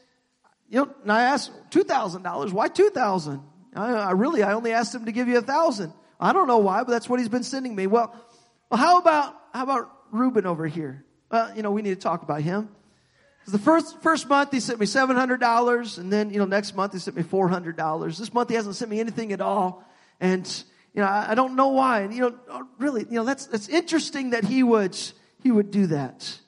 you 0.68 0.80
know, 0.80 0.94
and 1.02 1.12
I 1.12 1.22
asked, 1.22 1.52
$2,000, 1.70 2.52
why 2.52 2.68
2000 2.68 3.42
I, 3.74 3.92
I 3.92 4.10
really, 4.12 4.42
I 4.42 4.52
only 4.54 4.72
asked 4.72 4.94
him 4.94 5.04
to 5.06 5.12
give 5.12 5.28
you 5.28 5.38
a 5.38 5.42
thousand. 5.42 5.92
I 6.20 6.32
don't 6.32 6.48
know 6.48 6.58
why, 6.58 6.82
but 6.82 6.90
that's 6.90 7.08
what 7.08 7.20
he's 7.20 7.28
been 7.28 7.44
sending 7.44 7.74
me. 7.74 7.86
Well, 7.86 8.14
well, 8.70 8.78
how 8.78 8.98
about, 8.98 9.34
how 9.52 9.62
about 9.62 9.90
Reuben 10.10 10.46
over 10.46 10.66
here? 10.66 11.04
Well, 11.30 11.54
you 11.54 11.62
know, 11.62 11.70
we 11.70 11.82
need 11.82 11.94
to 11.94 12.00
talk 12.00 12.22
about 12.22 12.42
him. 12.42 12.68
The 13.46 13.58
first, 13.58 14.02
first 14.02 14.28
month 14.28 14.52
he 14.52 14.60
sent 14.60 14.78
me 14.78 14.84
$700 14.84 15.98
and 15.98 16.12
then, 16.12 16.30
you 16.30 16.38
know, 16.38 16.44
next 16.44 16.74
month 16.74 16.92
he 16.92 16.98
sent 16.98 17.16
me 17.16 17.22
$400. 17.22 18.18
This 18.18 18.34
month 18.34 18.50
he 18.50 18.56
hasn't 18.56 18.76
sent 18.76 18.90
me 18.90 19.00
anything 19.00 19.32
at 19.32 19.40
all. 19.40 19.84
And, 20.20 20.46
You 20.94 21.02
know, 21.02 21.08
I, 21.08 21.30
I 21.30 21.34
don't 21.34 21.56
know 21.56 21.68
why. 21.68 22.00
And, 22.00 22.12
you 22.12 22.22
know, 22.22 22.34
uh, 22.50 22.62
really, 22.78 23.02
you 23.02 23.16
know, 23.16 23.24
that's, 23.24 23.46
that's 23.46 23.68
interesting 23.68 24.30
that 24.30 24.44
he 24.44 24.62
would, 24.62 24.98
he 25.42 25.50
would 25.50 25.70
do 25.70 25.86
that. 25.86 26.38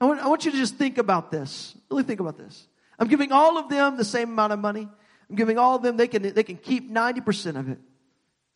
I 0.00 0.06
want, 0.06 0.20
I 0.20 0.28
want 0.28 0.44
you 0.44 0.52
to 0.52 0.56
just 0.56 0.76
think 0.76 0.98
about 0.98 1.30
this. 1.30 1.74
Really 1.90 2.04
think 2.04 2.20
about 2.20 2.38
this. 2.38 2.66
I'm 2.98 3.08
giving 3.08 3.32
all 3.32 3.58
of 3.58 3.68
them 3.68 3.96
the 3.96 4.04
same 4.04 4.30
amount 4.30 4.52
of 4.52 4.58
money. 4.58 4.88
I'm 5.28 5.36
giving 5.36 5.58
all 5.58 5.76
of 5.76 5.82
them, 5.82 5.96
they 5.96 6.08
can, 6.08 6.22
they 6.22 6.42
can 6.42 6.56
keep 6.56 6.90
90% 6.90 7.58
of 7.58 7.68
it. 7.68 7.78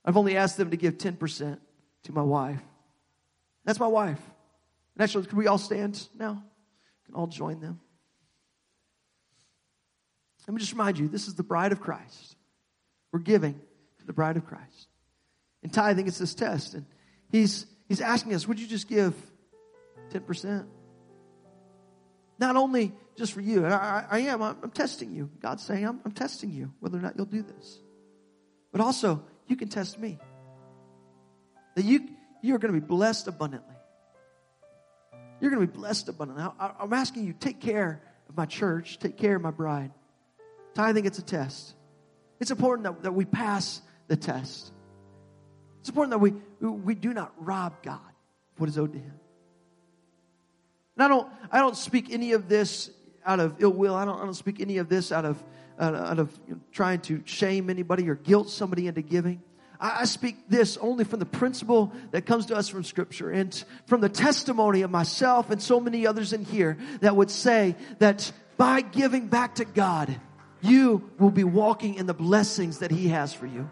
I've 0.04 0.16
only 0.16 0.36
asked 0.36 0.56
them 0.56 0.70
to 0.70 0.76
give 0.76 0.98
10% 0.98 1.58
to 2.04 2.12
my 2.12 2.22
wife. 2.22 2.60
That's 3.64 3.78
my 3.78 3.86
wife. 3.86 4.20
And 4.94 5.02
actually, 5.02 5.26
can 5.26 5.38
we 5.38 5.46
all 5.46 5.58
stand 5.58 6.08
now? 6.18 6.42
Can 7.06 7.14
all 7.14 7.26
join 7.26 7.60
them? 7.60 7.80
Let 10.46 10.54
me 10.54 10.60
just 10.60 10.72
remind 10.72 10.98
you 10.98 11.08
this 11.08 11.28
is 11.28 11.34
the 11.34 11.44
bride 11.44 11.72
of 11.72 11.80
Christ. 11.80 12.36
We're 13.12 13.20
giving 13.20 13.54
to 13.98 14.06
the 14.06 14.12
bride 14.12 14.36
of 14.36 14.44
Christ. 14.44 14.88
And 15.62 15.72
tithing, 15.72 16.06
is 16.08 16.18
this 16.18 16.34
test. 16.34 16.74
And 16.74 16.84
he's, 17.30 17.66
he's 17.88 18.00
asking 18.00 18.34
us, 18.34 18.48
would 18.48 18.58
you 18.58 18.66
just 18.66 18.88
give 18.88 19.14
10%? 20.10 20.66
Not 22.40 22.56
only 22.56 22.92
just 23.16 23.32
for 23.32 23.40
you, 23.40 23.66
I, 23.66 24.04
I 24.10 24.18
am, 24.20 24.42
I'm, 24.42 24.56
I'm, 24.62 24.70
testing 24.70 25.12
you. 25.12 25.30
God's 25.40 25.62
saying, 25.62 25.84
I'm, 25.84 26.00
I'm 26.04 26.12
testing 26.12 26.50
you, 26.50 26.72
whether 26.80 26.98
or 26.98 27.00
not 27.00 27.16
you'll 27.16 27.26
do 27.26 27.42
this. 27.42 27.78
But 28.70 28.80
also, 28.80 29.22
you 29.46 29.56
can 29.56 29.68
test 29.68 29.98
me. 29.98 30.18
That 31.74 31.84
you, 31.84 32.08
you're 32.42 32.58
going 32.58 32.72
to 32.74 32.80
be 32.80 32.86
blessed 32.86 33.28
abundantly. 33.28 33.74
You're 35.40 35.50
going 35.50 35.66
to 35.66 35.72
be 35.72 35.78
blessed 35.78 36.08
abundantly. 36.08 36.44
I, 36.58 36.72
I'm 36.80 36.92
asking 36.92 37.26
you, 37.26 37.34
take 37.34 37.60
care 37.60 38.02
of 38.28 38.36
my 38.36 38.46
church, 38.46 38.98
take 38.98 39.16
care 39.16 39.36
of 39.36 39.42
my 39.42 39.50
bride. 39.50 39.90
Tithing, 40.74 41.04
it's 41.04 41.18
a 41.18 41.22
test. 41.22 41.74
It's 42.40 42.50
important 42.50 42.84
that, 42.84 43.02
that 43.02 43.14
we 43.14 43.24
pass 43.24 43.82
the 44.08 44.16
test. 44.16 44.72
It's 45.80 45.88
important 45.88 46.12
that 46.12 46.18
we, 46.18 46.32
we 46.60 46.94
do 46.94 47.12
not 47.12 47.32
rob 47.38 47.82
God 47.82 48.00
of 48.00 48.60
what 48.60 48.68
is 48.68 48.78
owed 48.78 48.92
to 48.92 48.98
Him. 48.98 49.14
And 50.96 51.04
I 51.04 51.08
don't, 51.08 51.28
I 51.50 51.58
don't 51.58 51.76
speak 51.76 52.10
any 52.10 52.32
of 52.32 52.48
this 52.48 52.90
out 53.24 53.40
of 53.40 53.56
ill 53.58 53.72
will. 53.72 53.94
I 53.94 54.04
don't, 54.04 54.20
I 54.20 54.24
don't 54.24 54.34
speak 54.34 54.60
any 54.60 54.78
of 54.78 54.88
this 54.88 55.12
out 55.12 55.24
of, 55.24 55.42
out 55.78 56.18
of 56.18 56.38
you 56.46 56.54
know, 56.54 56.60
trying 56.72 57.00
to 57.02 57.22
shame 57.24 57.70
anybody 57.70 58.08
or 58.08 58.14
guilt 58.14 58.50
somebody 58.50 58.86
into 58.86 59.02
giving. 59.02 59.42
I, 59.80 60.00
I 60.00 60.04
speak 60.04 60.48
this 60.48 60.76
only 60.76 61.04
from 61.04 61.18
the 61.18 61.26
principle 61.26 61.92
that 62.12 62.22
comes 62.22 62.46
to 62.46 62.56
us 62.56 62.68
from 62.68 62.84
Scripture 62.84 63.30
and 63.30 63.64
from 63.86 64.00
the 64.00 64.08
testimony 64.08 64.82
of 64.82 64.90
myself 64.90 65.50
and 65.50 65.62
so 65.62 65.80
many 65.80 66.06
others 66.06 66.32
in 66.32 66.44
here 66.44 66.78
that 67.00 67.16
would 67.16 67.30
say 67.30 67.76
that 67.98 68.32
by 68.56 68.80
giving 68.80 69.26
back 69.26 69.56
to 69.56 69.64
God, 69.64 70.20
you 70.60 71.10
will 71.18 71.30
be 71.30 71.44
walking 71.44 71.94
in 71.96 72.06
the 72.06 72.14
blessings 72.14 72.78
that 72.78 72.90
He 72.90 73.08
has 73.08 73.34
for 73.34 73.46
you. 73.46 73.68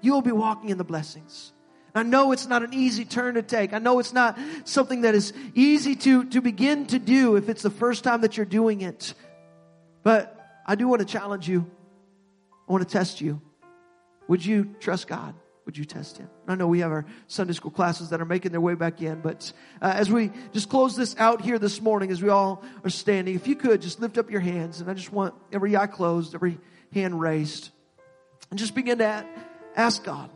You 0.00 0.12
will 0.12 0.22
be 0.22 0.32
walking 0.32 0.70
in 0.70 0.78
the 0.78 0.84
blessings. 0.84 1.52
I 1.94 2.02
know 2.02 2.32
it's 2.32 2.46
not 2.46 2.62
an 2.62 2.72
easy 2.72 3.04
turn 3.04 3.34
to 3.34 3.42
take. 3.42 3.72
I 3.72 3.78
know 3.78 3.98
it's 3.98 4.12
not 4.12 4.38
something 4.64 5.02
that 5.02 5.14
is 5.14 5.32
easy 5.54 5.94
to, 5.96 6.24
to 6.30 6.40
begin 6.40 6.86
to 6.86 6.98
do 6.98 7.36
if 7.36 7.48
it's 7.48 7.62
the 7.62 7.70
first 7.70 8.02
time 8.02 8.22
that 8.22 8.36
you're 8.36 8.46
doing 8.46 8.80
it. 8.80 9.14
But 10.02 10.38
I 10.66 10.74
do 10.74 10.88
want 10.88 11.00
to 11.00 11.06
challenge 11.06 11.48
you. 11.48 11.70
I 12.68 12.72
want 12.72 12.88
to 12.88 12.90
test 12.90 13.20
you. 13.20 13.40
Would 14.28 14.44
you 14.44 14.74
trust 14.80 15.06
God? 15.06 15.34
Would 15.66 15.76
you 15.76 15.84
test 15.84 16.18
Him? 16.18 16.28
I 16.48 16.54
know 16.54 16.66
we 16.66 16.80
have 16.80 16.90
our 16.90 17.04
Sunday 17.28 17.52
school 17.52 17.70
classes 17.70 18.10
that 18.10 18.20
are 18.20 18.24
making 18.24 18.50
their 18.50 18.60
way 18.60 18.74
back 18.74 19.00
in, 19.00 19.20
but 19.20 19.52
uh, 19.80 19.92
as 19.94 20.10
we 20.10 20.32
just 20.52 20.68
close 20.68 20.96
this 20.96 21.14
out 21.18 21.40
here 21.40 21.58
this 21.58 21.80
morning, 21.80 22.10
as 22.10 22.20
we 22.20 22.30
all 22.30 22.64
are 22.82 22.90
standing, 22.90 23.34
if 23.36 23.46
you 23.46 23.54
could 23.54 23.80
just 23.80 24.00
lift 24.00 24.18
up 24.18 24.30
your 24.30 24.40
hands, 24.40 24.80
and 24.80 24.90
I 24.90 24.94
just 24.94 25.12
want 25.12 25.34
every 25.52 25.76
eye 25.76 25.86
closed, 25.86 26.34
every 26.34 26.58
hand 26.92 27.20
raised, 27.20 27.70
and 28.50 28.58
just 28.58 28.74
begin 28.74 28.98
to 28.98 29.24
ask 29.76 30.02
God. 30.02 30.30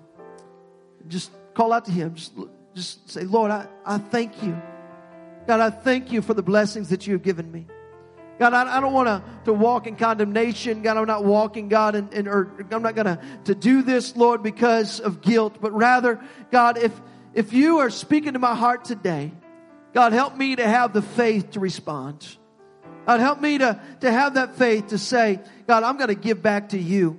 Just 1.09 1.31
call 1.57 1.73
out 1.73 1.87
to 1.87 1.91
Him. 1.91 2.15
Just, 2.15 2.33
just 2.75 3.11
say, 3.11 3.23
Lord, 3.23 3.51
I, 3.51 3.67
I 3.85 3.99
thank 3.99 4.43
you. 4.43 4.61
God, 5.47 5.61
I 5.61 5.71
thank 5.71 6.13
you 6.13 6.21
for 6.21 6.35
the 6.35 6.43
blessings 6.43 6.91
that 6.91 7.07
you 7.07 7.15
have 7.15 7.23
given 7.23 7.51
me. 7.51 7.67
God, 8.39 8.53
I, 8.53 8.77
I 8.77 8.81
don't 8.81 8.93
want 8.93 9.09
to, 9.09 9.23
to 9.47 9.55
walk 9.55 9.87
in 9.87 9.97
condemnation. 9.97 10.83
God, 10.83 10.99
I'm 10.99 11.07
not 11.07 11.25
walking, 11.25 11.69
God, 11.69 11.95
and, 11.95 12.13
and 12.13 12.29
or 12.29 12.53
I'm 12.71 12.83
not 12.83 12.95
going 12.95 13.07
to, 13.07 13.19
to 13.45 13.55
do 13.55 13.81
this, 13.83 14.15
Lord, 14.15 14.43
because 14.43 15.01
of 15.01 15.23
guilt, 15.23 15.57
but 15.61 15.73
rather, 15.73 16.21
God, 16.53 16.77
if, 16.77 16.93
if 17.33 17.55
you 17.55 17.79
are 17.79 17.89
speaking 17.89 18.35
to 18.35 18.39
my 18.39 18.55
heart 18.55 18.85
today, 18.85 19.33
God, 19.95 20.13
help 20.13 20.37
me 20.37 20.57
to 20.57 20.67
have 20.67 20.93
the 20.93 21.01
faith 21.01 21.53
to 21.53 21.61
respond. 21.61 22.27
God, 23.07 23.21
help 23.21 23.41
me 23.41 23.57
to, 23.57 23.81
to 24.01 24.13
have 24.13 24.35
that 24.35 24.57
faith 24.57 24.89
to 24.89 24.99
say, 24.99 25.41
God, 25.67 25.85
I'm 25.85 25.97
going 25.97 26.09
to 26.09 26.15
give 26.15 26.43
back 26.43 26.71
to 26.71 26.79
you 26.79 27.19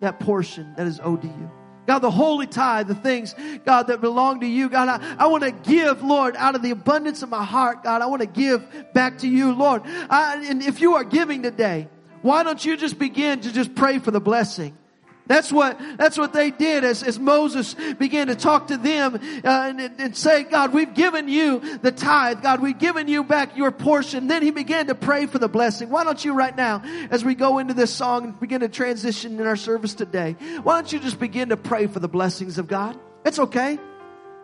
that 0.00 0.20
portion 0.20 0.74
that 0.76 0.86
is 0.86 1.00
owed 1.02 1.22
to 1.22 1.28
you. 1.28 1.50
God, 1.90 2.02
the 2.02 2.10
holy 2.12 2.46
tithe, 2.46 2.86
the 2.86 2.94
things, 2.94 3.34
God, 3.64 3.88
that 3.88 4.00
belong 4.00 4.38
to 4.42 4.46
you. 4.46 4.68
God, 4.68 4.88
I, 4.88 5.24
I 5.24 5.26
want 5.26 5.42
to 5.42 5.50
give, 5.50 6.04
Lord, 6.04 6.36
out 6.36 6.54
of 6.54 6.62
the 6.62 6.70
abundance 6.70 7.24
of 7.24 7.30
my 7.30 7.42
heart, 7.42 7.82
God, 7.82 8.00
I 8.00 8.06
want 8.06 8.22
to 8.22 8.28
give 8.28 8.64
back 8.94 9.18
to 9.18 9.28
you, 9.28 9.52
Lord. 9.52 9.82
I, 10.08 10.40
and 10.48 10.62
if 10.62 10.80
you 10.80 10.94
are 10.94 11.02
giving 11.02 11.42
today, 11.42 11.88
why 12.22 12.44
don't 12.44 12.64
you 12.64 12.76
just 12.76 12.96
begin 12.96 13.40
to 13.40 13.52
just 13.52 13.74
pray 13.74 13.98
for 13.98 14.12
the 14.12 14.20
blessing? 14.20 14.78
That's 15.26 15.52
what, 15.52 15.78
that's 15.96 16.18
what 16.18 16.32
they 16.32 16.50
did 16.50 16.82
as, 16.82 17.04
as 17.04 17.18
Moses 17.18 17.74
began 17.98 18.26
to 18.26 18.34
talk 18.34 18.66
to 18.68 18.76
them 18.76 19.14
uh, 19.14 19.18
and, 19.44 19.80
and 19.80 20.16
say, 20.16 20.42
God, 20.42 20.72
we've 20.72 20.92
given 20.92 21.28
you 21.28 21.78
the 21.78 21.92
tithe. 21.92 22.42
God, 22.42 22.60
we've 22.60 22.78
given 22.78 23.06
you 23.06 23.22
back 23.22 23.56
your 23.56 23.70
portion. 23.70 24.26
Then 24.26 24.42
he 24.42 24.50
began 24.50 24.88
to 24.88 24.94
pray 24.96 25.26
for 25.26 25.38
the 25.38 25.48
blessing. 25.48 25.88
Why 25.88 26.02
don't 26.02 26.24
you 26.24 26.32
right 26.32 26.56
now, 26.56 26.82
as 27.10 27.24
we 27.24 27.36
go 27.36 27.58
into 27.58 27.74
this 27.74 27.94
song 27.94 28.24
and 28.24 28.40
begin 28.40 28.60
to 28.60 28.68
transition 28.68 29.38
in 29.38 29.46
our 29.46 29.56
service 29.56 29.94
today, 29.94 30.32
why 30.62 30.74
don't 30.74 30.92
you 30.92 30.98
just 30.98 31.20
begin 31.20 31.50
to 31.50 31.56
pray 31.56 31.86
for 31.86 32.00
the 32.00 32.08
blessings 32.08 32.58
of 32.58 32.66
God? 32.66 32.98
It's 33.24 33.38
okay. 33.38 33.78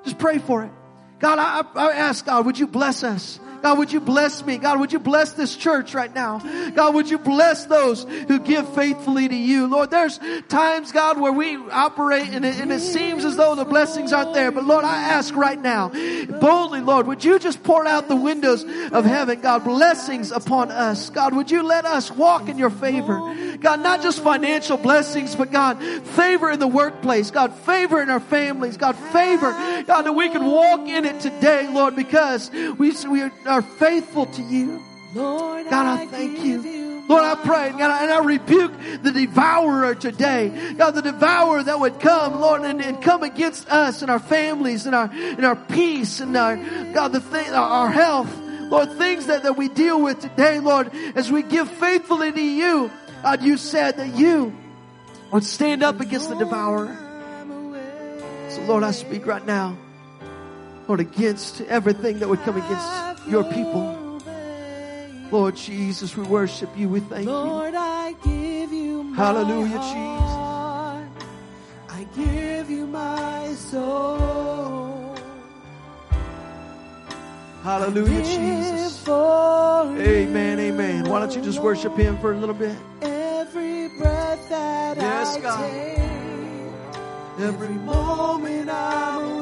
Just 0.05 0.19
pray 0.19 0.39
for 0.39 0.63
it. 0.65 0.71
God, 1.19 1.39
I, 1.39 1.63
I 1.81 1.93
ask 1.95 2.27
God, 2.27 2.47
would 2.47 2.59
you 2.59 2.67
bless 2.67 3.03
us? 3.03 3.41
God, 3.67 3.79
would 3.79 3.93
you 3.93 3.99
bless 3.99 4.47
me? 4.47 4.59
God, 4.59 4.79
would 4.79 4.93
you 4.93 5.01
bless 5.01 5.33
this 5.33 5.57
church 5.57 5.93
right 5.93 6.15
now? 6.15 6.39
God, 6.77 6.95
would 6.95 7.11
you 7.11 7.19
bless 7.19 7.65
those 7.65 8.05
who 8.05 8.39
give 8.39 8.73
faithfully 8.77 9.27
to 9.27 9.35
you? 9.35 9.67
Lord, 9.67 9.91
there's 9.91 10.21
times, 10.49 10.93
God, 10.93 11.21
where 11.21 11.33
we 11.33 11.57
operate 11.57 12.29
and 12.29 12.45
it, 12.45 12.61
and 12.61 12.71
it 12.71 12.79
seems 12.79 13.25
as 13.25 13.37
though 13.37 13.57
the 13.57 13.65
blessings 13.65 14.13
aren't 14.13 14.35
there. 14.35 14.53
But 14.53 14.67
Lord, 14.67 14.85
I 14.85 14.97
ask 15.09 15.35
right 15.35 15.61
now, 15.61 15.89
boldly, 16.41 16.81
Lord, 16.81 17.09
would 17.09 17.25
you 17.25 17.41
just 17.41 17.65
pour 17.65 17.85
out 17.85 18.07
the 18.07 18.15
windows 18.15 18.63
of 18.93 19.05
heaven, 19.05 19.41
God, 19.41 19.65
blessings 19.65 20.31
upon 20.31 20.71
us. 20.71 21.11
God, 21.11 21.35
would 21.35 21.51
you 21.51 21.65
let 21.65 21.85
us 21.87 22.09
walk 22.09 22.49
in 22.49 22.59
your 22.59 22.71
favor? 22.71 23.19
God, 23.59 23.81
not 23.83 24.01
just 24.01 24.23
financial 24.23 24.77
blessings, 24.77 25.35
but 25.35 25.51
God, 25.51 25.83
favor 25.83 26.53
in 26.53 26.61
the 26.61 26.69
workplace. 26.69 27.33
God, 27.33 27.53
favor 27.53 28.01
in 28.01 28.11
our 28.11 28.21
families. 28.21 28.77
God, 28.77 28.95
favor, 28.95 29.51
God, 29.89 30.03
that 30.03 30.13
we 30.13 30.29
can 30.29 30.45
walk 30.45 30.87
in 30.87 31.05
it 31.05 31.21
today, 31.21 31.69
Lord, 31.69 31.97
because 31.97 32.53
we, 32.53 32.93
we 33.09 33.23
are 33.23 33.56
are 33.57 33.63
faithful 33.63 34.27
to 34.27 34.43
you. 34.43 34.83
Lord, 35.15 35.71
God, 35.71 35.87
I 35.87 36.07
thank 36.07 36.45
you. 36.45 37.03
Lord, 37.09 37.23
I 37.23 37.37
pray, 37.37 37.71
God, 37.71 38.03
and 38.03 38.11
I 38.11 38.19
rebuke 38.19 38.73
the 39.03 39.13
devourer 39.13 39.95
today. 39.95 40.75
God, 40.77 40.91
the 40.91 41.01
devourer 41.01 41.63
that 41.63 41.81
would 41.81 42.01
come, 42.01 42.39
Lord, 42.39 42.63
and, 42.63 42.83
and 42.83 43.01
come 43.01 43.23
against 43.23 43.69
us 43.71 44.03
and 44.03 44.11
our 44.11 44.19
families 44.19 44.85
and 44.85 44.95
our, 44.95 45.09
and 45.11 45.47
our 45.47 45.57
peace 45.57 46.21
and 46.21 46.37
our, 46.37 46.57
God, 46.93 47.13
the 47.13 47.21
thing, 47.21 47.51
our 47.53 47.91
health. 47.91 48.31
Lord, 48.69 48.93
things 48.95 49.27
that, 49.27 49.45
that 49.45 49.57
we 49.57 49.69
deal 49.69 50.03
with 50.03 50.21
today, 50.21 50.59
Lord, 50.59 50.91
as 51.15 51.33
we 51.33 51.43
give 51.43 51.71
faithfully 51.71 52.33
to 52.33 52.43
you. 52.43 52.91
God, 53.23 53.43
you 53.43 53.57
said 53.57 53.97
that 53.97 54.17
you 54.17 54.55
would 55.33 55.45
stand 55.45 55.83
up 55.83 56.01
against 56.01 56.29
the 56.29 56.35
devourer. 56.35 56.95
So 58.51 58.63
Lord, 58.63 58.83
I 58.83 58.91
speak 58.91 59.27
right 59.27 59.47
now, 59.47 59.79
Lord, 60.89 61.01
against 61.01 61.61
everything 61.63 62.19
that 62.21 62.29
would 62.29 62.41
come 62.41 62.57
against 62.57 63.29
your 63.29 63.45
people. 63.45 64.21
Lord 65.33 65.57
Jesus, 65.57 66.17
we 66.17 66.23
worship 66.25 66.71
you. 66.77 66.89
We 66.89 67.01
thank 67.01 67.25
you. 67.27 67.33
Lord, 67.33 67.75
you. 67.75 67.81
I 67.81 68.15
give 68.23 68.73
you 68.73 69.13
Hallelujah, 69.15 69.79
heart. 69.79 69.97
Jesus. 69.97 70.47
I 71.91 72.07
give 72.15 72.71
you 72.71 72.87
my 72.87 73.53
soul. 73.55 75.17
Hallelujah, 77.65 78.23
Jesus. 78.23 79.09
Amen, 79.09 80.61
amen. 80.61 81.09
Why 81.09 81.19
don't 81.19 81.35
you 81.35 81.43
just 81.43 81.61
worship 81.61 81.97
him 81.97 82.19
for 82.19 82.33
a 82.33 82.37
little 82.37 82.55
bit? 82.55 82.77
Every 83.03 83.89
breath 83.89 84.49
that 84.49 84.97
yes, 84.97 85.37
I 85.37 85.41
God. 85.41 85.71
take, 85.71 87.45
every 87.45 87.75
moment 87.75 88.71
I'm 88.71 89.36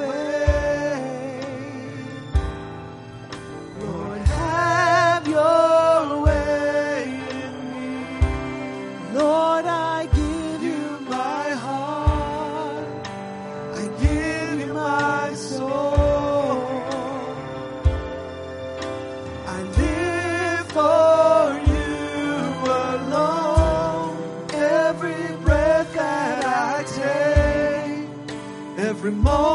alone. 29.07 29.54